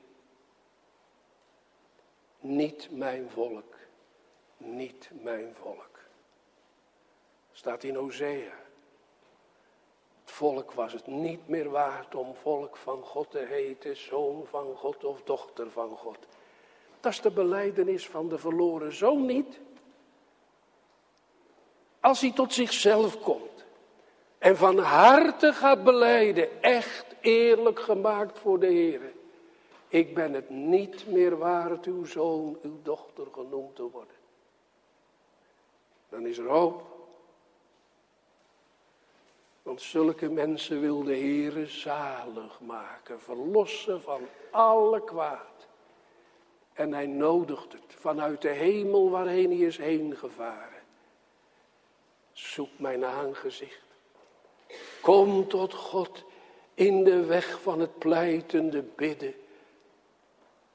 Niet 2.42 2.88
mijn 2.90 3.30
volk, 3.30 3.74
niet 4.56 5.10
mijn 5.12 5.54
volk. 5.60 5.98
Staat 7.52 7.84
in 7.84 7.94
Hosea 7.94 8.52
volk 10.32 10.72
was 10.72 10.92
het 10.92 11.06
niet 11.06 11.48
meer 11.48 11.70
waard 11.70 12.14
om 12.14 12.34
volk 12.34 12.76
van 12.76 13.02
God 13.02 13.30
te 13.30 13.46
heten, 13.48 13.96
zoon 13.96 14.46
van 14.50 14.76
God 14.76 15.04
of 15.04 15.22
dochter 15.22 15.70
van 15.70 15.96
God. 15.96 16.18
Dat 17.00 17.12
is 17.12 17.20
de 17.20 17.30
beleidenis 17.30 18.06
van 18.08 18.28
de 18.28 18.38
verloren 18.38 18.92
zoon 18.92 19.26
niet. 19.26 19.60
Als 22.00 22.20
hij 22.20 22.32
tot 22.32 22.52
zichzelf 22.52 23.20
komt 23.20 23.64
en 24.38 24.56
van 24.56 24.78
harte 24.78 25.52
gaat 25.52 25.84
beleiden, 25.84 26.62
echt 26.62 27.06
eerlijk 27.20 27.80
gemaakt 27.80 28.38
voor 28.38 28.60
de 28.60 28.66
Heer. 28.66 29.00
Ik 29.92 30.14
ben 30.14 30.32
het 30.32 30.50
niet 30.50 31.06
meer 31.06 31.38
waard 31.38 31.86
uw 31.86 32.04
zoon, 32.04 32.58
uw 32.62 32.82
dochter 32.82 33.26
genoemd 33.32 33.76
te 33.76 33.82
worden. 33.82 34.16
Dan 36.08 36.26
is 36.26 36.38
er 36.38 36.48
hoop. 36.48 36.82
Want 39.62 39.82
zulke 39.82 40.28
mensen 40.28 40.80
wil 40.80 41.02
de 41.02 41.16
Heere 41.16 41.66
zalig 41.66 42.60
maken, 42.60 43.20
verlossen 43.20 44.02
van 44.02 44.20
alle 44.50 45.04
kwaad. 45.04 45.66
En 46.72 46.92
hij 46.92 47.06
nodigt 47.06 47.72
het 47.72 47.94
vanuit 47.98 48.42
de 48.42 48.48
hemel 48.48 49.10
waarheen 49.10 49.50
hij 49.50 49.66
is 49.66 49.78
heen 49.78 50.16
gevaren. 50.16 50.82
Zoek 52.32 52.78
mijn 52.78 53.04
aangezicht. 53.04 53.86
Kom 55.00 55.48
tot 55.48 55.74
God 55.74 56.24
in 56.74 57.04
de 57.04 57.24
weg 57.24 57.60
van 57.60 57.80
het 57.80 57.98
pleitende 57.98 58.82
bidden. 58.82 59.34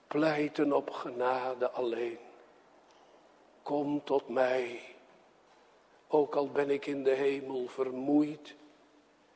Pleiten 0.07 0.73
op 0.73 0.89
genade 0.89 1.69
alleen. 1.69 2.19
Kom 3.61 4.03
tot 4.03 4.29
mij. 4.29 4.81
Ook 6.07 6.35
al 6.35 6.49
ben 6.49 6.69
ik 6.69 6.85
in 6.85 7.03
de 7.03 7.13
hemel 7.13 7.67
vermoeid 7.67 8.55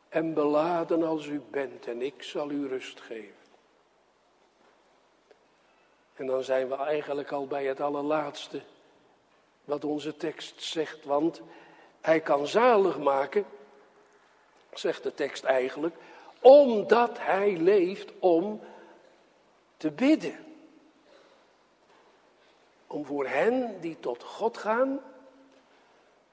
en 0.09 0.34
beladen 0.34 1.03
als 1.03 1.26
u 1.26 1.41
bent 1.49 1.88
en 1.88 2.01
ik 2.01 2.24
zal 2.24 2.51
u 2.51 2.67
rust 2.67 3.01
geven. 3.01 3.36
En 6.13 6.26
dan 6.26 6.43
zijn 6.43 6.69
we 6.69 6.76
eigenlijk 6.76 7.32
al 7.32 7.47
bij 7.47 7.65
het 7.65 7.80
allerlaatste 7.80 8.61
wat 9.65 9.86
onze 9.86 10.17
tekst 10.17 10.63
zegt, 10.63 11.05
want 11.05 11.41
hij 12.01 12.19
kan 12.19 12.47
zalig 12.47 12.99
maken, 12.99 13.45
zegt 14.74 15.03
de 15.03 15.13
tekst 15.13 15.43
eigenlijk, 15.43 15.95
Omdat 16.39 17.19
hij 17.19 17.57
leeft 17.57 18.11
om 18.19 18.61
te 19.78 19.91
bidden. 19.91 20.51
Om 22.92 23.06
voor 23.06 23.28
hen 23.28 23.78
die 23.80 23.98
tot 24.00 24.24
God 24.24 24.58
gaan, 24.58 25.00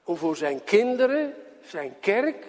om 0.03 0.17
voor 0.17 0.35
zijn 0.35 0.63
kinderen, 0.63 1.33
zijn 1.61 1.95
kerk, 1.99 2.47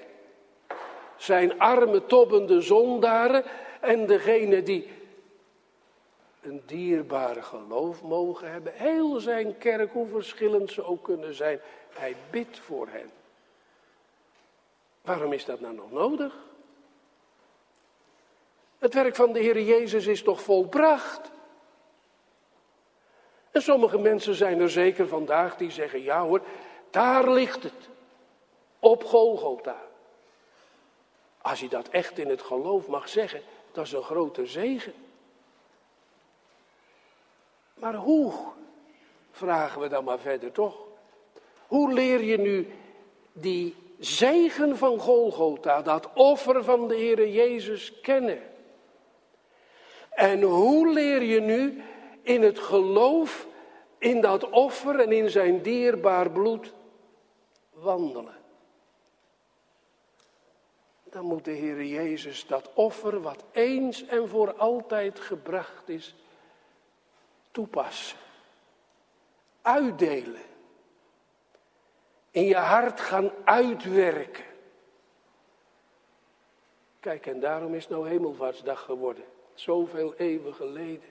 zijn 1.16 1.58
arme, 1.58 2.06
tobbende 2.06 2.60
zondaren 2.60 3.44
en 3.80 4.06
degene 4.06 4.62
die 4.62 4.88
een 6.42 6.62
dierbare 6.66 7.42
geloof 7.42 8.02
mogen 8.02 8.50
hebben. 8.50 8.72
Heel 8.72 9.20
zijn 9.20 9.58
kerk, 9.58 9.92
hoe 9.92 10.08
verschillend 10.08 10.70
ze 10.70 10.84
ook 10.84 11.04
kunnen 11.04 11.34
zijn. 11.34 11.60
Hij 11.92 12.16
bidt 12.30 12.58
voor 12.58 12.88
hen. 12.88 13.10
Waarom 15.02 15.32
is 15.32 15.44
dat 15.44 15.60
nou 15.60 15.74
nog 15.74 15.90
nodig? 15.90 16.34
Het 18.78 18.94
werk 18.94 19.16
van 19.16 19.32
de 19.32 19.38
Heer 19.38 19.62
Jezus 19.62 20.06
is 20.06 20.22
toch 20.22 20.42
volbracht? 20.42 21.30
En 23.50 23.62
sommige 23.62 23.98
mensen 23.98 24.34
zijn 24.34 24.60
er 24.60 24.70
zeker 24.70 25.08
vandaag 25.08 25.56
die 25.56 25.70
zeggen, 25.70 26.02
ja 26.02 26.22
hoor, 26.22 26.40
daar 26.90 27.30
ligt 27.30 27.62
het. 27.62 27.88
Op 28.78 29.04
Golgotha. 29.04 29.76
Als 31.42 31.60
je 31.60 31.68
dat 31.68 31.88
echt 31.88 32.18
in 32.18 32.28
het 32.28 32.42
geloof 32.42 32.86
mag 32.86 33.08
zeggen, 33.08 33.42
dat 33.72 33.86
is 33.86 33.92
een 33.92 34.02
grote 34.02 34.46
zegen. 34.46 34.94
Maar 37.74 37.94
hoe, 37.94 38.32
vragen 39.30 39.80
we 39.80 39.88
dan 39.88 40.04
maar 40.04 40.18
verder 40.18 40.52
toch? 40.52 40.76
Hoe 41.66 41.92
leer 41.92 42.22
je 42.22 42.38
nu 42.38 42.72
die 43.32 43.76
zegen 43.98 44.76
van 44.76 44.98
Golgotha, 44.98 45.82
dat 45.82 46.08
offer 46.14 46.64
van 46.64 46.88
de 46.88 46.94
Heer 46.94 47.28
Jezus 47.28 48.00
kennen? 48.00 48.42
En 50.10 50.42
hoe 50.42 50.92
leer 50.92 51.22
je 51.22 51.40
nu 51.40 51.82
in 52.22 52.42
het 52.42 52.58
geloof 52.58 53.46
in 53.98 54.20
dat 54.20 54.50
offer 54.50 55.00
en 55.00 55.12
in 55.12 55.30
zijn 55.30 55.62
dierbaar 55.62 56.30
bloed 56.30 56.72
wandelen? 57.72 58.38
Dan 61.04 61.24
moet 61.24 61.44
de 61.44 61.50
Heer 61.50 61.84
Jezus 61.84 62.46
dat 62.46 62.70
offer 62.74 63.20
wat 63.20 63.44
eens 63.52 64.06
en 64.06 64.28
voor 64.28 64.54
altijd 64.54 65.20
gebracht 65.20 65.88
is, 65.88 66.14
toepassen. 67.50 68.18
Uitdelen. 69.62 70.42
In 72.30 72.44
je 72.44 72.56
hart 72.56 73.00
gaan 73.00 73.30
uitwerken. 73.44 74.44
Kijk, 77.00 77.26
en 77.26 77.40
daarom 77.40 77.74
is 77.74 77.88
nou 77.88 78.08
Hemelvaartsdag 78.08 78.84
geworden. 78.84 79.24
Zoveel 79.54 80.14
eeuwen 80.14 80.54
geleden. 80.54 81.09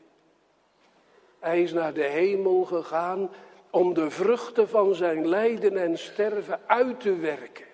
Hij 1.39 1.61
is 1.61 1.73
naar 1.73 1.93
de 1.93 2.03
hemel 2.03 2.63
gegaan 2.63 3.29
om 3.69 3.93
de 3.93 4.09
vruchten 4.09 4.69
van 4.69 4.95
zijn 4.95 5.27
lijden 5.27 5.77
en 5.77 5.97
sterven 5.97 6.61
uit 6.65 6.99
te 6.99 7.15
werken. 7.15 7.65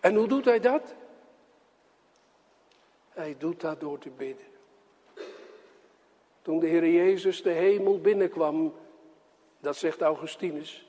En 0.00 0.14
hoe 0.14 0.28
doet 0.28 0.44
hij 0.44 0.60
dat? 0.60 0.94
Hij 3.08 3.36
doet 3.38 3.60
dat 3.60 3.80
door 3.80 3.98
te 3.98 4.10
bidden. 4.10 4.46
Toen 6.42 6.58
de 6.58 6.66
Heer 6.66 6.88
Jezus 6.88 7.42
de 7.42 7.50
hemel 7.50 8.00
binnenkwam, 8.00 8.74
dat 9.60 9.76
zegt 9.76 10.00
Augustinus. 10.00 10.86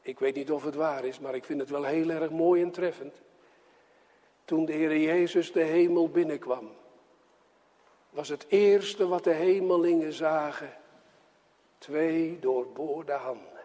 Ik 0.00 0.18
weet 0.18 0.34
niet 0.34 0.50
of 0.50 0.64
het 0.64 0.74
waar 0.74 1.04
is, 1.04 1.18
maar 1.18 1.34
ik 1.34 1.44
vind 1.44 1.60
het 1.60 1.70
wel 1.70 1.84
heel 1.84 2.10
erg 2.10 2.30
mooi 2.30 2.62
en 2.62 2.70
treffend. 2.70 3.20
Toen 4.44 4.64
de 4.64 4.72
Heer 4.72 4.98
Jezus 4.98 5.52
de 5.52 5.62
hemel 5.62 6.08
binnenkwam, 6.08 6.70
was 8.10 8.28
het 8.28 8.46
eerste 8.48 9.08
wat 9.08 9.24
de 9.24 9.32
hemelingen 9.32 10.12
zagen 10.12 10.76
twee 11.78 12.38
doorboorde 12.38 13.12
handen. 13.12 13.58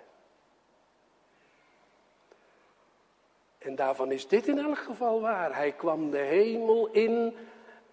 En 3.57 3.75
daarvan 3.75 4.11
is 4.11 4.27
dit 4.27 4.47
in 4.47 4.57
elk 4.57 4.77
geval 4.77 5.21
waar. 5.21 5.55
Hij 5.55 5.71
kwam 5.71 6.11
de 6.11 6.17
hemel 6.17 6.87
in 6.87 7.35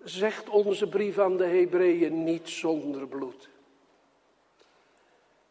zegt 0.03 0.49
onze 0.49 0.89
brief 0.89 1.19
aan 1.19 1.37
de 1.37 1.47
Hebreeën, 1.47 2.25
niet 2.25 2.49
zonder 2.49 3.07
bloed. 3.07 3.49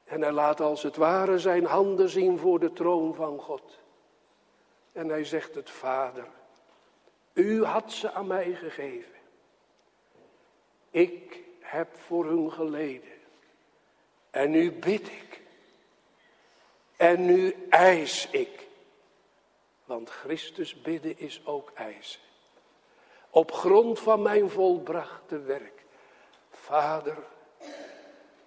En 0.04 0.22
hij 0.22 0.32
laat 0.32 0.60
als 0.62 0.84
het 0.84 0.96
ware 0.96 1.40
zijn 1.40 1.66
handen 1.66 2.10
zien 2.10 2.38
voor 2.38 2.60
de 2.60 2.74
troon 2.74 3.16
van 3.16 3.40
God. 3.40 3.80
En 4.92 5.10
hij 5.10 5.24
zegt 5.24 5.56
het, 5.56 5.70
Vader, 5.70 6.28
u 7.34 7.64
had 7.64 7.92
ze 7.92 8.12
aan 8.12 8.28
mij 8.28 8.54
gegeven. 8.54 9.18
Ik 10.90 11.44
heb 11.60 11.96
voor 11.96 12.26
hun 12.26 12.52
geleden. 12.52 13.19
En 14.32 14.52
nu 14.52 14.72
bid 14.72 15.08
ik. 15.08 15.42
En 16.98 17.26
nu 17.26 17.56
eis 17.70 18.28
ik. 18.32 18.68
Want 19.86 20.10
Christus 20.10 20.82
bidden 20.82 21.18
is 21.18 21.42
ook 21.46 21.72
eisen 21.76 22.28
op 23.30 23.52
grond 23.52 24.00
van 24.00 24.22
mijn 24.22 24.50
volbrachte 24.50 25.40
werk. 25.40 25.86
Vader, 26.52 27.18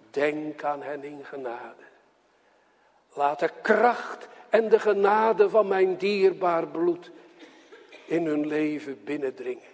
denk 0.09 0.63
aan 0.63 0.81
hen 0.81 1.03
in 1.03 1.25
genade. 1.25 1.83
Laat 3.13 3.39
de 3.39 3.51
kracht 3.61 4.27
en 4.49 4.69
de 4.69 4.79
genade 4.79 5.49
van 5.49 5.67
mijn 5.67 5.97
dierbaar 5.97 6.67
bloed 6.67 7.11
in 8.05 8.25
hun 8.25 8.47
leven 8.47 9.03
binnendringen. 9.03 9.71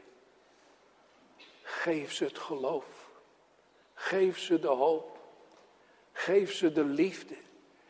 Geef 1.62 2.14
ze 2.14 2.24
het 2.24 2.40
geloof. 2.40 3.10
Geef 3.94 4.38
ze 4.38 4.60
de 4.60 4.68
hoop. 4.68 5.19
Geef 6.20 6.54
ze 6.54 6.72
de 6.72 6.84
liefde. 6.84 7.36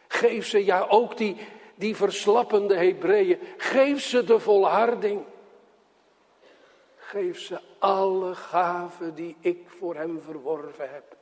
Geef 0.08 0.46
ze 0.46 0.66
ja 0.66 0.86
ook 0.90 1.18
die, 1.18 1.36
die 1.76 1.96
verslappende 1.96 2.76
Hebreeën. 2.76 3.40
Geef 3.58 4.02
ze 4.02 4.24
de 4.24 4.40
volharding. 4.40 5.24
Geef 6.96 7.40
ze 7.40 7.60
alle 7.80 8.36
gaven 8.36 9.16
die 9.16 9.36
ik 9.40 9.70
voor 9.70 9.96
hem 9.96 10.22
verworven 10.22 10.90
heb. 10.90 11.18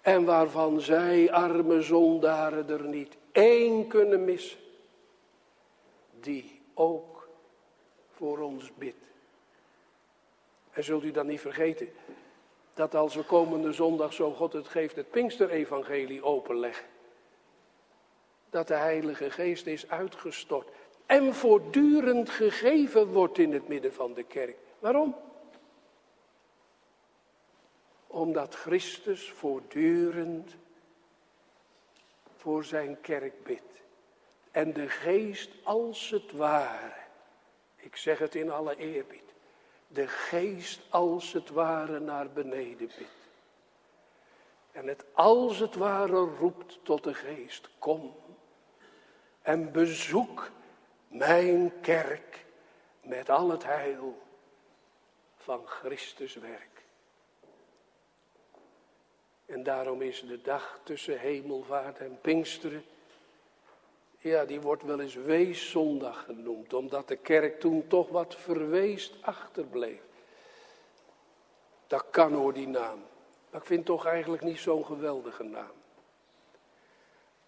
En 0.00 0.24
waarvan 0.24 0.80
zij, 0.80 1.32
arme 1.32 1.82
zondaren, 1.82 2.68
er 2.68 2.84
niet 2.84 3.16
één 3.32 3.86
kunnen 3.86 4.24
missen. 4.24 4.58
Die 6.20 6.60
ook 6.74 7.28
voor 8.10 8.38
ons 8.38 8.72
bidt. 8.74 9.04
En 10.70 10.84
zult 10.84 11.04
u 11.04 11.10
dan 11.10 11.26
niet 11.26 11.40
vergeten 11.40 11.88
dat 12.74 12.94
als 12.94 13.14
we 13.14 13.22
komende 13.22 13.72
zondag, 13.72 14.12
zo 14.12 14.32
God 14.32 14.52
het 14.52 14.68
geeft, 14.68 14.96
het 14.96 15.10
Pinksterevangelie 15.10 16.24
openleggen. 16.24 16.86
Dat 18.50 18.68
de 18.68 18.74
Heilige 18.74 19.30
Geest 19.30 19.66
is 19.66 19.88
uitgestort 19.88 20.68
en 21.06 21.34
voortdurend 21.34 22.30
gegeven 22.30 23.06
wordt 23.06 23.38
in 23.38 23.52
het 23.52 23.68
midden 23.68 23.92
van 23.92 24.14
de 24.14 24.22
kerk. 24.22 24.56
Waarom? 24.78 25.16
Omdat 28.06 28.54
Christus 28.54 29.30
voortdurend 29.30 30.56
voor 32.36 32.64
zijn 32.64 33.00
kerk 33.00 33.44
bidt. 33.44 33.82
En 34.50 34.72
de 34.72 34.88
geest 34.88 35.50
als 35.62 36.10
het 36.10 36.32
ware, 36.32 36.92
ik 37.76 37.96
zeg 37.96 38.18
het 38.18 38.34
in 38.34 38.50
alle 38.50 38.76
eerbied, 38.76 39.23
de 39.94 40.08
geest 40.08 40.80
als 40.88 41.32
het 41.32 41.50
ware 41.50 42.00
naar 42.00 42.30
beneden 42.30 42.86
bidt. 42.86 43.10
En 44.72 44.86
het 44.86 45.04
als 45.12 45.58
het 45.58 45.74
ware 45.74 46.18
roept 46.38 46.78
tot 46.82 47.04
de 47.04 47.14
geest, 47.14 47.68
kom 47.78 48.16
en 49.42 49.72
bezoek 49.72 50.50
mijn 51.08 51.80
kerk 51.80 52.44
met 53.00 53.30
al 53.30 53.50
het 53.50 53.64
heil 53.64 54.22
van 55.36 55.66
Christus 55.66 56.34
werk. 56.34 56.82
En 59.46 59.62
daarom 59.62 60.02
is 60.02 60.20
de 60.20 60.40
dag 60.40 60.80
tussen 60.82 61.18
hemelvaart 61.18 61.98
en 61.98 62.18
Pinksteren, 62.20 62.84
ja, 64.30 64.44
die 64.44 64.60
wordt 64.60 64.82
wel 64.82 65.00
eens 65.00 65.14
weeszondag 65.14 66.24
genoemd, 66.24 66.74
omdat 66.74 67.08
de 67.08 67.16
kerk 67.16 67.60
toen 67.60 67.86
toch 67.86 68.08
wat 68.08 68.34
verweest 68.34 69.14
achterbleef. 69.20 70.00
Dat 71.86 72.04
kan 72.10 72.32
hoor, 72.32 72.52
die 72.52 72.68
naam. 72.68 73.02
Maar 73.50 73.60
ik 73.60 73.66
vind 73.66 73.84
toch 73.84 74.06
eigenlijk 74.06 74.42
niet 74.42 74.58
zo'n 74.58 74.84
geweldige 74.84 75.42
naam. 75.42 75.72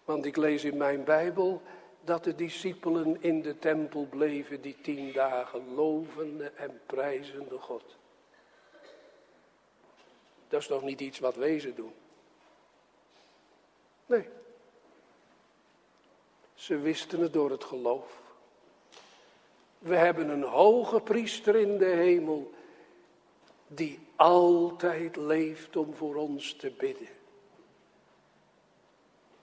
Want 0.05 0.25
ik 0.25 0.35
lees 0.35 0.63
in 0.63 0.77
mijn 0.77 1.03
Bijbel 1.03 1.61
dat 2.03 2.23
de 2.23 2.35
discipelen 2.35 3.21
in 3.21 3.41
de 3.41 3.59
tempel 3.59 4.05
bleven 4.05 4.61
die 4.61 4.77
tien 4.81 5.13
dagen 5.13 5.73
lovende 5.73 6.51
en 6.55 6.81
prijzende 6.85 7.57
God. 7.57 7.95
Dat 10.47 10.61
is 10.61 10.67
toch 10.67 10.81
niet 10.81 11.01
iets 11.01 11.19
wat 11.19 11.35
wezen 11.35 11.75
doen? 11.75 11.93
Nee. 14.05 14.29
Ze 16.67 16.77
wisten 16.77 17.19
het 17.19 17.33
door 17.33 17.51
het 17.51 17.63
geloof. 17.63 18.21
We 19.79 19.95
hebben 19.95 20.29
een 20.29 20.43
hoge 20.43 21.01
priester 21.01 21.55
in 21.55 21.77
de 21.77 21.85
hemel 21.85 22.53
die 23.67 23.99
altijd 24.15 25.15
leeft 25.15 25.75
om 25.75 25.95
voor 25.95 26.15
ons 26.15 26.55
te 26.55 26.69
bidden. 26.69 27.07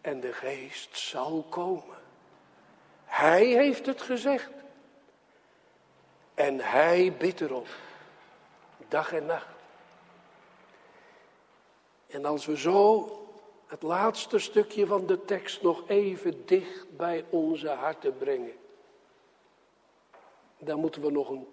En 0.00 0.20
de 0.20 0.32
geest 0.32 0.98
zal 0.98 1.46
komen. 1.48 1.98
Hij 3.04 3.46
heeft 3.46 3.86
het 3.86 4.02
gezegd. 4.02 4.52
En 6.34 6.60
hij 6.60 7.16
bidt 7.18 7.40
erop. 7.40 7.68
Dag 8.88 9.12
en 9.12 9.26
nacht. 9.26 9.56
En 12.06 12.24
als 12.24 12.46
we 12.46 12.58
zo 12.58 13.23
het 13.74 13.82
laatste 13.82 14.38
stukje 14.38 14.86
van 14.86 15.06
de 15.06 15.24
tekst 15.24 15.62
nog 15.62 15.82
even 15.86 16.46
dicht 16.46 16.96
bij 16.96 17.24
onze 17.30 17.68
harten 17.68 18.16
brengen. 18.18 18.52
Dan 20.58 20.80
moeten 20.80 21.02
we 21.02 21.10
nog 21.10 21.28
een 21.28 21.46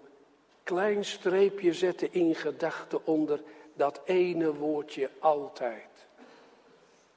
klein 0.62 1.04
streepje 1.04 1.72
zetten 1.72 2.12
in 2.12 2.34
gedachten 2.34 3.06
onder 3.06 3.42
dat 3.74 4.00
ene 4.04 4.54
woordje 4.54 5.10
altijd. 5.18 6.06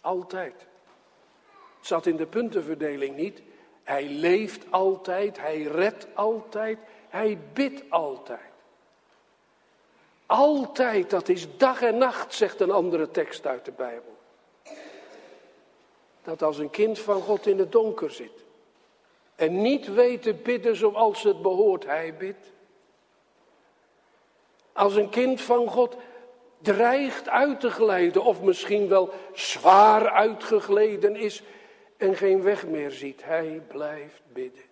Altijd. 0.02 0.54
Het 1.78 1.88
zat 1.88 2.06
in 2.06 2.16
de 2.16 2.28
puntenverdeling 2.28 3.16
niet. 3.16 3.42
Hij 3.84 4.10
leeft 4.10 4.72
altijd, 4.72 5.40
hij 5.40 5.62
redt 5.62 6.08
altijd, 6.14 6.78
hij 7.10 7.38
bidt 7.54 7.84
altijd. 7.90 8.52
Altijd, 10.26 11.10
dat 11.10 11.30
is 11.30 11.58
dag 11.58 11.82
en 11.82 11.98
nacht, 11.98 12.34
zegt 12.34 12.60
een 12.60 12.72
andere 12.72 13.12
tekst 13.12 13.46
uit 13.46 13.66
de 13.66 13.72
Bijbel. 13.72 14.15
Dat 16.26 16.42
als 16.42 16.58
een 16.58 16.70
kind 16.70 17.00
van 17.00 17.22
God 17.22 17.48
in 17.48 17.60
het 17.60 17.72
donker 17.72 18.12
zit 18.12 18.46
en 19.36 19.62
niet 19.62 19.94
weet 19.94 20.22
te 20.22 20.34
bidden 20.34 20.76
zoals 20.76 21.24
het 21.24 21.42
behoort, 21.42 21.86
hij 21.86 22.16
bidt. 22.16 22.52
Als 24.74 24.96
een 24.96 25.10
kind 25.10 25.42
van 25.42 25.68
God 25.68 25.96
dreigt 26.62 27.30
uit 27.30 27.60
te 27.60 27.70
glijden 27.70 28.24
of 28.24 28.42
misschien 28.42 28.88
wel 28.88 29.10
zwaar 29.34 30.10
uitgegleden 30.10 31.16
is 31.16 31.44
en 31.98 32.16
geen 32.16 32.42
weg 32.42 32.68
meer 32.68 32.92
ziet, 32.92 33.24
hij 33.24 33.62
blijft 33.68 34.22
bidden. 34.34 34.64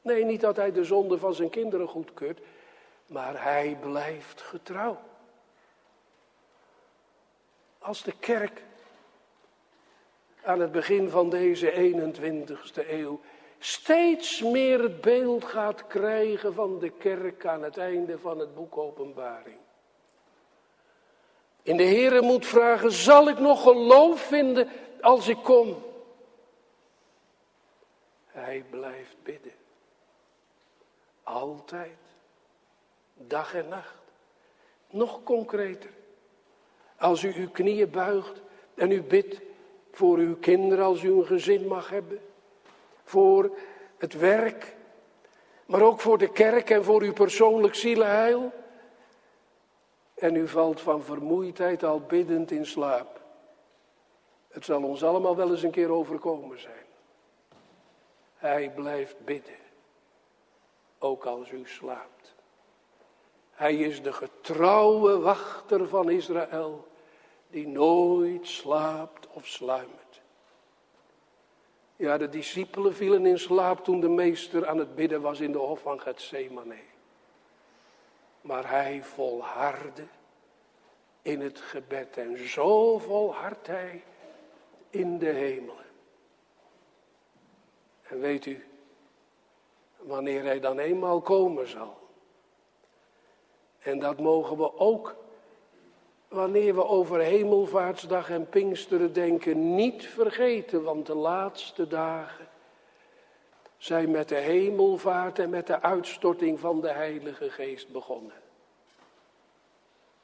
Nee, 0.00 0.24
niet 0.24 0.40
dat 0.40 0.56
hij 0.56 0.72
de 0.72 0.84
zonde 0.84 1.18
van 1.18 1.34
zijn 1.34 1.50
kinderen 1.50 1.88
goedkeurt, 1.88 2.40
maar 3.06 3.42
hij 3.42 3.76
blijft 3.80 4.40
getrouw. 4.40 4.98
Als 7.78 8.02
de 8.02 8.12
kerk 8.20 8.62
aan 10.44 10.60
het 10.60 10.72
begin 10.72 11.10
van 11.10 11.30
deze 11.30 11.72
21ste 11.72 12.88
eeuw 12.90 13.20
steeds 13.58 14.42
meer 14.42 14.82
het 14.82 15.00
beeld 15.00 15.44
gaat 15.44 15.86
krijgen 15.86 16.54
van 16.54 16.78
de 16.78 16.90
kerk 16.90 17.46
aan 17.46 17.62
het 17.62 17.76
einde 17.76 18.18
van 18.18 18.38
het 18.38 18.54
boek 18.54 18.76
Openbaring. 18.76 19.56
In 21.62 21.76
de 21.76 21.84
Heere 21.84 22.20
moet 22.20 22.46
vragen, 22.46 22.92
zal 22.92 23.28
ik 23.28 23.38
nog 23.38 23.62
geloof 23.62 24.20
vinden 24.20 24.68
als 25.00 25.28
ik 25.28 25.38
kom? 25.42 25.82
Hij 28.26 28.64
blijft 28.70 29.16
bidden. 29.22 29.52
Altijd. 31.22 31.98
Dag 33.14 33.54
en 33.54 33.68
nacht. 33.68 34.02
Nog 34.90 35.22
concreter. 35.22 35.90
Als 36.98 37.22
u 37.22 37.34
uw 37.34 37.50
knieën 37.50 37.90
buigt 37.90 38.40
en 38.74 38.90
u 38.90 39.02
bidt 39.02 39.40
voor 39.92 40.18
uw 40.18 40.36
kinderen 40.36 40.84
als 40.84 41.02
u 41.02 41.12
een 41.12 41.26
gezin 41.26 41.66
mag 41.66 41.90
hebben. 41.90 42.20
Voor 43.04 43.56
het 43.96 44.12
werk. 44.12 44.74
Maar 45.66 45.82
ook 45.82 46.00
voor 46.00 46.18
de 46.18 46.32
kerk 46.32 46.70
en 46.70 46.84
voor 46.84 47.02
uw 47.02 47.12
persoonlijk 47.12 47.74
zielenheil. 47.74 48.52
En 50.14 50.34
u 50.34 50.48
valt 50.48 50.80
van 50.80 51.02
vermoeidheid 51.02 51.84
al 51.84 52.00
biddend 52.00 52.50
in 52.50 52.66
slaap. 52.66 53.20
Het 54.48 54.64
zal 54.64 54.82
ons 54.82 55.04
allemaal 55.04 55.36
wel 55.36 55.50
eens 55.50 55.62
een 55.62 55.70
keer 55.70 55.90
overkomen 55.90 56.60
zijn. 56.60 56.86
Hij 58.36 58.70
blijft 58.70 59.24
bidden, 59.24 59.54
ook 60.98 61.24
als 61.24 61.50
u 61.50 61.62
slaapt. 61.64 62.34
Hij 63.50 63.76
is 63.76 64.02
de 64.02 64.12
getrouwe 64.12 65.18
wachter 65.18 65.88
van 65.88 66.10
Israël, 66.10 66.86
die 67.50 67.68
nooit 67.68 68.46
slaapt 68.46 69.21
of 69.32 69.46
sluimert. 69.46 70.20
Ja, 71.96 72.18
de 72.18 72.28
discipelen 72.28 72.94
vielen 72.94 73.26
in 73.26 73.38
slaap 73.38 73.84
toen 73.84 74.00
de 74.00 74.08
meester 74.08 74.66
aan 74.66 74.78
het 74.78 74.94
bidden 74.94 75.20
was 75.20 75.40
in 75.40 75.52
de 75.52 75.58
hof 75.58 75.80
van 75.80 76.00
Gethsemane. 76.00 76.78
Maar 78.40 78.70
hij 78.70 79.02
volhardde 79.02 80.06
in 81.22 81.40
het 81.40 81.60
gebed 81.60 82.16
en 82.16 82.48
zo 82.48 82.98
volhardt 82.98 83.66
hij 83.66 84.04
in 84.90 85.18
de 85.18 85.30
hemelen. 85.30 85.84
En 88.02 88.20
weet 88.20 88.46
u, 88.46 88.66
wanneer 89.96 90.42
hij 90.42 90.60
dan 90.60 90.78
eenmaal 90.78 91.20
komen 91.20 91.68
zal. 91.68 92.00
En 93.78 93.98
dat 93.98 94.20
mogen 94.20 94.56
we 94.56 94.78
ook, 94.78 95.16
wanneer 96.32 96.74
we 96.74 96.84
over 96.84 97.20
Hemelvaartsdag 97.20 98.30
en 98.30 98.48
Pinksteren 98.48 99.12
denken, 99.12 99.74
niet 99.74 100.06
vergeten. 100.06 100.82
Want 100.82 101.06
de 101.06 101.14
laatste 101.14 101.86
dagen 101.86 102.48
zijn 103.76 104.10
met 104.10 104.28
de 104.28 104.34
hemelvaart 104.34 105.38
en 105.38 105.50
met 105.50 105.66
de 105.66 105.82
uitstorting 105.82 106.60
van 106.60 106.80
de 106.80 106.90
Heilige 106.90 107.50
Geest 107.50 107.88
begonnen. 107.88 108.40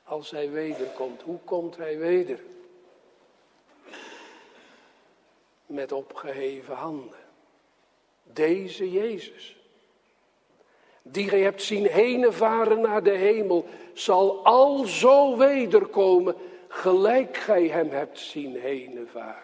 Als 0.05 0.31
hij 0.31 0.51
wederkomt, 0.51 1.23
hoe 1.23 1.39
komt 1.45 1.77
hij 1.77 1.99
weder? 1.99 2.41
Met 5.67 5.93
opgeheven 5.93 6.75
handen. 6.75 7.19
Deze 8.23 8.91
Jezus, 8.91 9.58
die 11.11 11.29
gij 11.29 11.41
hebt 11.41 11.63
zien 11.63 11.87
heen 11.87 12.33
varen 12.33 12.81
naar 12.81 13.03
de 13.03 13.11
hemel, 13.11 13.67
zal 13.93 14.45
al 14.45 14.85
zo 14.85 15.37
wederkomen, 15.37 16.35
gelijk 16.69 17.37
gij 17.37 17.67
hem 17.67 17.91
hebt 17.91 18.19
zien 18.19 18.57
heen 18.57 19.09
varen. 19.13 19.43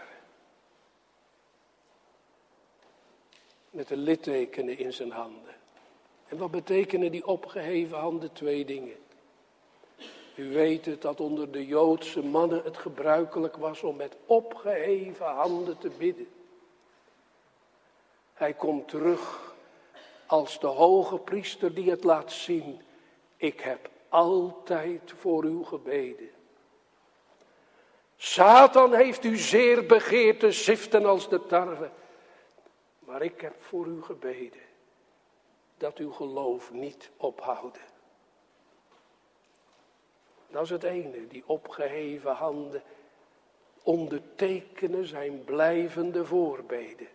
Met 3.71 3.89
de 3.89 3.97
littekenen 3.97 4.79
in 4.79 4.93
zijn 4.93 5.11
handen. 5.11 5.55
En 6.29 6.37
wat 6.39 6.51
betekenen 6.51 7.11
die 7.11 7.27
opgeheven 7.27 7.99
handen? 7.99 8.33
Twee 8.33 8.65
dingen. 8.65 8.97
U 10.35 10.53
weet 10.53 10.85
het 10.85 11.03
dat 11.03 11.21
onder 11.21 11.51
de 11.51 11.67
Joodse 11.67 12.23
mannen 12.23 12.63
het 12.65 12.77
gebruikelijk 12.77 13.57
was 13.57 13.83
om 13.83 13.97
met 13.97 14.17
opgeheven 14.27 15.27
handen 15.27 15.79
te 15.79 15.91
bidden. 15.99 16.29
Hij 18.35 18.53
komt 18.53 18.89
terug 18.89 19.54
als 20.27 20.61
de 20.61 20.67
hoge 20.67 21.19
priester 21.19 21.75
die 21.75 21.91
het 21.91 22.05
laat 22.05 22.33
zien. 22.33 22.83
Ik 23.37 23.61
heb 23.61 23.91
altijd 24.09 25.13
voor 25.17 25.45
u 25.45 25.65
gebeden. 25.65 26.31
Satan 28.17 28.95
heeft 28.95 29.25
u 29.25 29.37
zeer 29.37 29.87
begeerd 29.87 30.41
te 30.41 30.53
ziften 30.53 31.05
als 31.05 31.29
de 31.29 31.47
tarwe. 31.47 31.91
Maar 32.99 33.23
ik 33.23 33.41
heb 33.41 33.63
voor 33.63 33.87
u 33.87 34.03
gebeden 34.03 34.63
dat 35.77 35.99
uw 35.99 36.13
geloof 36.13 36.73
niet 36.73 37.11
ophouden. 37.17 37.83
Dat 40.51 40.63
is 40.63 40.71
het 40.71 40.83
ene, 40.83 41.27
die 41.27 41.43
opgeheven 41.47 42.33
handen 42.33 42.83
ondertekenen 43.85 45.07
zijn 45.07 45.45
blijvende 45.45 46.25
voorbeden. 46.25 47.09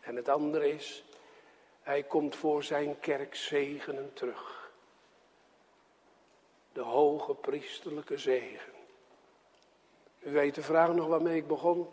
En 0.00 0.16
het 0.16 0.28
andere 0.28 0.72
is, 0.72 1.04
hij 1.82 2.02
komt 2.02 2.36
voor 2.36 2.62
zijn 2.62 2.98
kerk 2.98 3.34
zegenen 3.34 4.10
terug. 4.12 4.72
De 6.72 6.80
hoge 6.80 7.34
priesterlijke 7.34 8.18
zegen. 8.18 8.72
U 10.20 10.32
weet 10.32 10.54
de 10.54 10.62
vraag 10.62 10.92
nog 10.92 11.06
waarmee 11.06 11.36
ik 11.36 11.46
begon. 11.46 11.88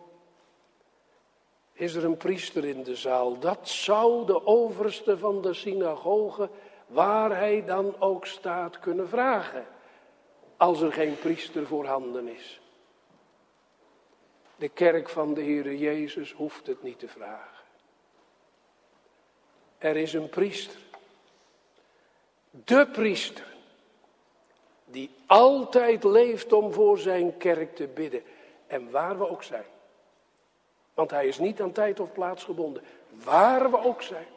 Is 1.74 1.94
er 1.94 2.06
een 2.06 2.18
priester 2.18 2.66
in 2.66 2.84
de 2.84 2.96
zaal? 2.96 3.40
Dat 3.40 3.70
zou 3.70 4.26
de 4.26 4.46
overste 4.46 5.18
van 5.18 5.42
de 5.42 5.54
synagoge, 5.54 6.50
waar 6.88 7.36
hij 7.36 7.66
dan 7.66 8.02
ook 8.02 8.26
staat, 8.26 8.80
kunnen 8.80 9.10
vragen. 9.10 9.66
Als 10.58 10.82
er 10.82 10.94
geen 10.94 11.20
priester 11.20 11.68
voorhanden 11.68 12.28
is. 12.28 12.62
De 14.56 14.70
kerk 14.70 15.10
van 15.10 15.34
de 15.34 15.42
Heere 15.42 15.78
Jezus 15.78 16.32
hoeft 16.32 16.68
het 16.68 16.84
niet 16.84 17.00
te 17.00 17.08
vragen. 17.08 17.57
Er 19.78 19.96
is 19.96 20.14
een 20.14 20.30
priester. 20.30 20.80
De 22.50 22.88
priester. 22.88 23.46
Die 24.86 25.10
altijd 25.26 26.04
leeft 26.04 26.54
om 26.54 26.74
voor 26.74 26.98
zijn 26.98 27.38
kerk 27.38 27.76
te 27.76 27.88
bidden. 27.88 28.24
En 28.68 28.92
waar 28.92 29.18
we 29.18 29.30
ook 29.30 29.44
zijn. 29.44 29.66
Want 30.94 31.12
hij 31.12 31.28
is 31.28 31.38
niet 31.38 31.62
aan 31.62 31.72
tijd 31.72 32.00
of 32.00 32.12
plaats 32.12 32.44
gebonden. 32.44 32.84
Waar 33.24 33.72
we 33.72 33.84
ook 33.84 34.02
zijn. 34.02 34.28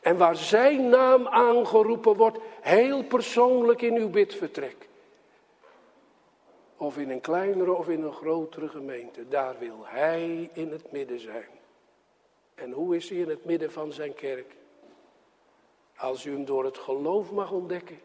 En 0.00 0.16
waar 0.16 0.36
zijn 0.36 0.88
naam 0.88 1.28
aangeroepen 1.28 2.16
wordt, 2.16 2.38
heel 2.60 3.04
persoonlijk 3.04 3.82
in 3.82 3.96
uw 3.96 4.10
bidvertrek. 4.10 4.88
Of 6.76 6.98
in 6.98 7.10
een 7.10 7.20
kleinere 7.20 7.72
of 7.72 7.88
in 7.88 8.02
een 8.02 8.12
grotere 8.12 8.68
gemeente. 8.68 9.28
Daar 9.28 9.58
wil 9.58 9.78
hij 9.82 10.50
in 10.52 10.70
het 10.70 10.92
midden 10.92 11.20
zijn. 11.20 11.48
En 12.62 12.72
hoe 12.72 12.96
is 12.96 13.08
hij 13.08 13.18
in 13.18 13.28
het 13.28 13.44
midden 13.44 13.72
van 13.72 13.92
zijn 13.92 14.14
kerk? 14.14 14.56
Als 15.96 16.24
u 16.24 16.32
hem 16.32 16.44
door 16.44 16.64
het 16.64 16.78
geloof 16.78 17.30
mag 17.30 17.50
ontdekken. 17.50 18.00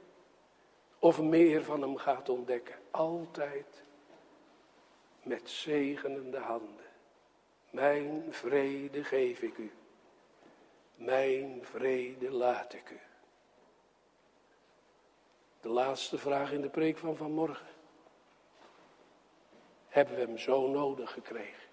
Of 0.99 1.21
meer 1.21 1.63
van 1.63 1.81
hem 1.81 1.97
gaat 1.97 2.29
ontdekken. 2.29 2.75
Altijd 2.91 3.83
met 5.23 5.49
zegenende 5.49 6.37
handen. 6.37 6.85
Mijn 7.69 8.25
vrede 8.29 9.03
geef 9.03 9.41
ik 9.41 9.57
u. 9.57 9.71
Mijn 10.95 11.59
vrede 11.63 12.31
laat 12.31 12.73
ik 12.73 12.89
u. 12.89 12.99
De 15.61 15.69
laatste 15.69 16.17
vraag 16.17 16.51
in 16.51 16.61
de 16.61 16.69
preek 16.69 16.97
van 16.97 17.15
vanmorgen. 17.15 17.67
Hebben 19.87 20.15
we 20.15 20.21
hem 20.21 20.37
zo 20.37 20.67
nodig 20.67 21.11
gekregen? 21.11 21.66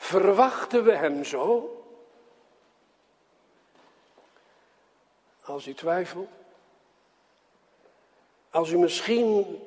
Verwachten 0.00 0.84
we 0.84 0.96
hem 0.96 1.24
zo? 1.24 1.76
Als 5.44 5.66
u 5.66 5.74
twijfelt. 5.74 6.28
Als 8.50 8.70
u 8.70 8.78
misschien, 8.78 9.60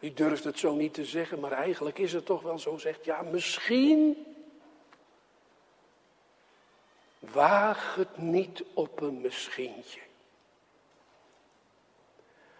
u 0.00 0.12
durft 0.12 0.44
het 0.44 0.58
zo 0.58 0.74
niet 0.74 0.94
te 0.94 1.04
zeggen, 1.04 1.40
maar 1.40 1.52
eigenlijk 1.52 1.98
is 1.98 2.12
het 2.12 2.26
toch 2.26 2.42
wel 2.42 2.58
zo, 2.58 2.76
zegt 2.76 3.04
ja, 3.04 3.22
misschien. 3.22 4.26
Waag 7.18 7.94
het 7.94 8.16
niet 8.16 8.64
op 8.74 9.00
een 9.00 9.20
misschientje. 9.20 10.00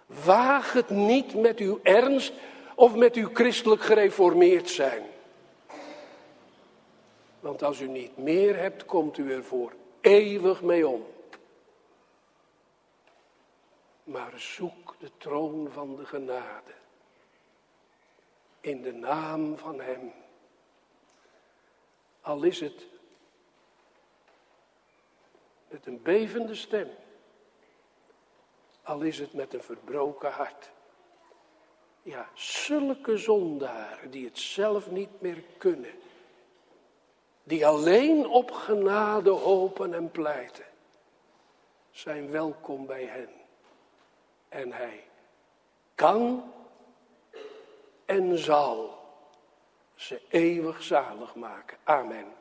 Waag 0.06 0.72
het 0.72 0.90
niet 0.90 1.34
met 1.34 1.58
uw 1.58 1.80
ernst 1.82 2.32
of 2.74 2.94
met 2.94 3.14
uw 3.14 3.30
christelijk 3.32 3.82
gereformeerd 3.82 4.70
zijn. 4.70 5.16
Want 7.40 7.62
als 7.62 7.80
u 7.80 7.88
niet 7.88 8.16
meer 8.16 8.56
hebt, 8.56 8.84
komt 8.84 9.18
u 9.18 9.32
er 9.32 9.44
voor 9.44 9.72
eeuwig 10.00 10.62
mee 10.62 10.88
om. 10.88 11.06
Maar 14.04 14.32
zoek 14.40 14.94
de 14.98 15.10
troon 15.16 15.70
van 15.70 15.96
de 15.96 16.06
genade. 16.06 16.72
In 18.60 18.82
de 18.82 18.92
naam 18.92 19.58
van 19.58 19.80
Hem. 19.80 20.12
Al 22.20 22.42
is 22.42 22.60
het 22.60 22.86
met 25.68 25.86
een 25.86 26.02
bevende 26.02 26.54
stem. 26.54 26.88
Al 28.82 29.00
is 29.00 29.18
het 29.18 29.32
met 29.32 29.54
een 29.54 29.62
verbroken 29.62 30.30
hart. 30.30 30.70
Ja, 32.02 32.28
zulke 32.34 33.16
zondaren 33.16 34.10
die 34.10 34.24
het 34.24 34.38
zelf 34.38 34.90
niet 34.90 35.20
meer 35.20 35.42
kunnen. 35.58 35.90
Die 37.48 37.66
alleen 37.66 38.26
op 38.26 38.50
genade 38.50 39.30
hopen 39.30 39.94
en 39.94 40.10
pleiten. 40.10 40.64
Zijn 41.90 42.30
welkom 42.30 42.86
bij 42.86 43.04
hen. 43.04 43.28
En 44.48 44.72
hij 44.72 45.04
kan 45.94 46.52
en 48.04 48.38
zal 48.38 48.98
ze 49.94 50.20
eeuwig 50.28 50.82
zalig 50.82 51.34
maken. 51.34 51.78
Amen. 51.84 52.37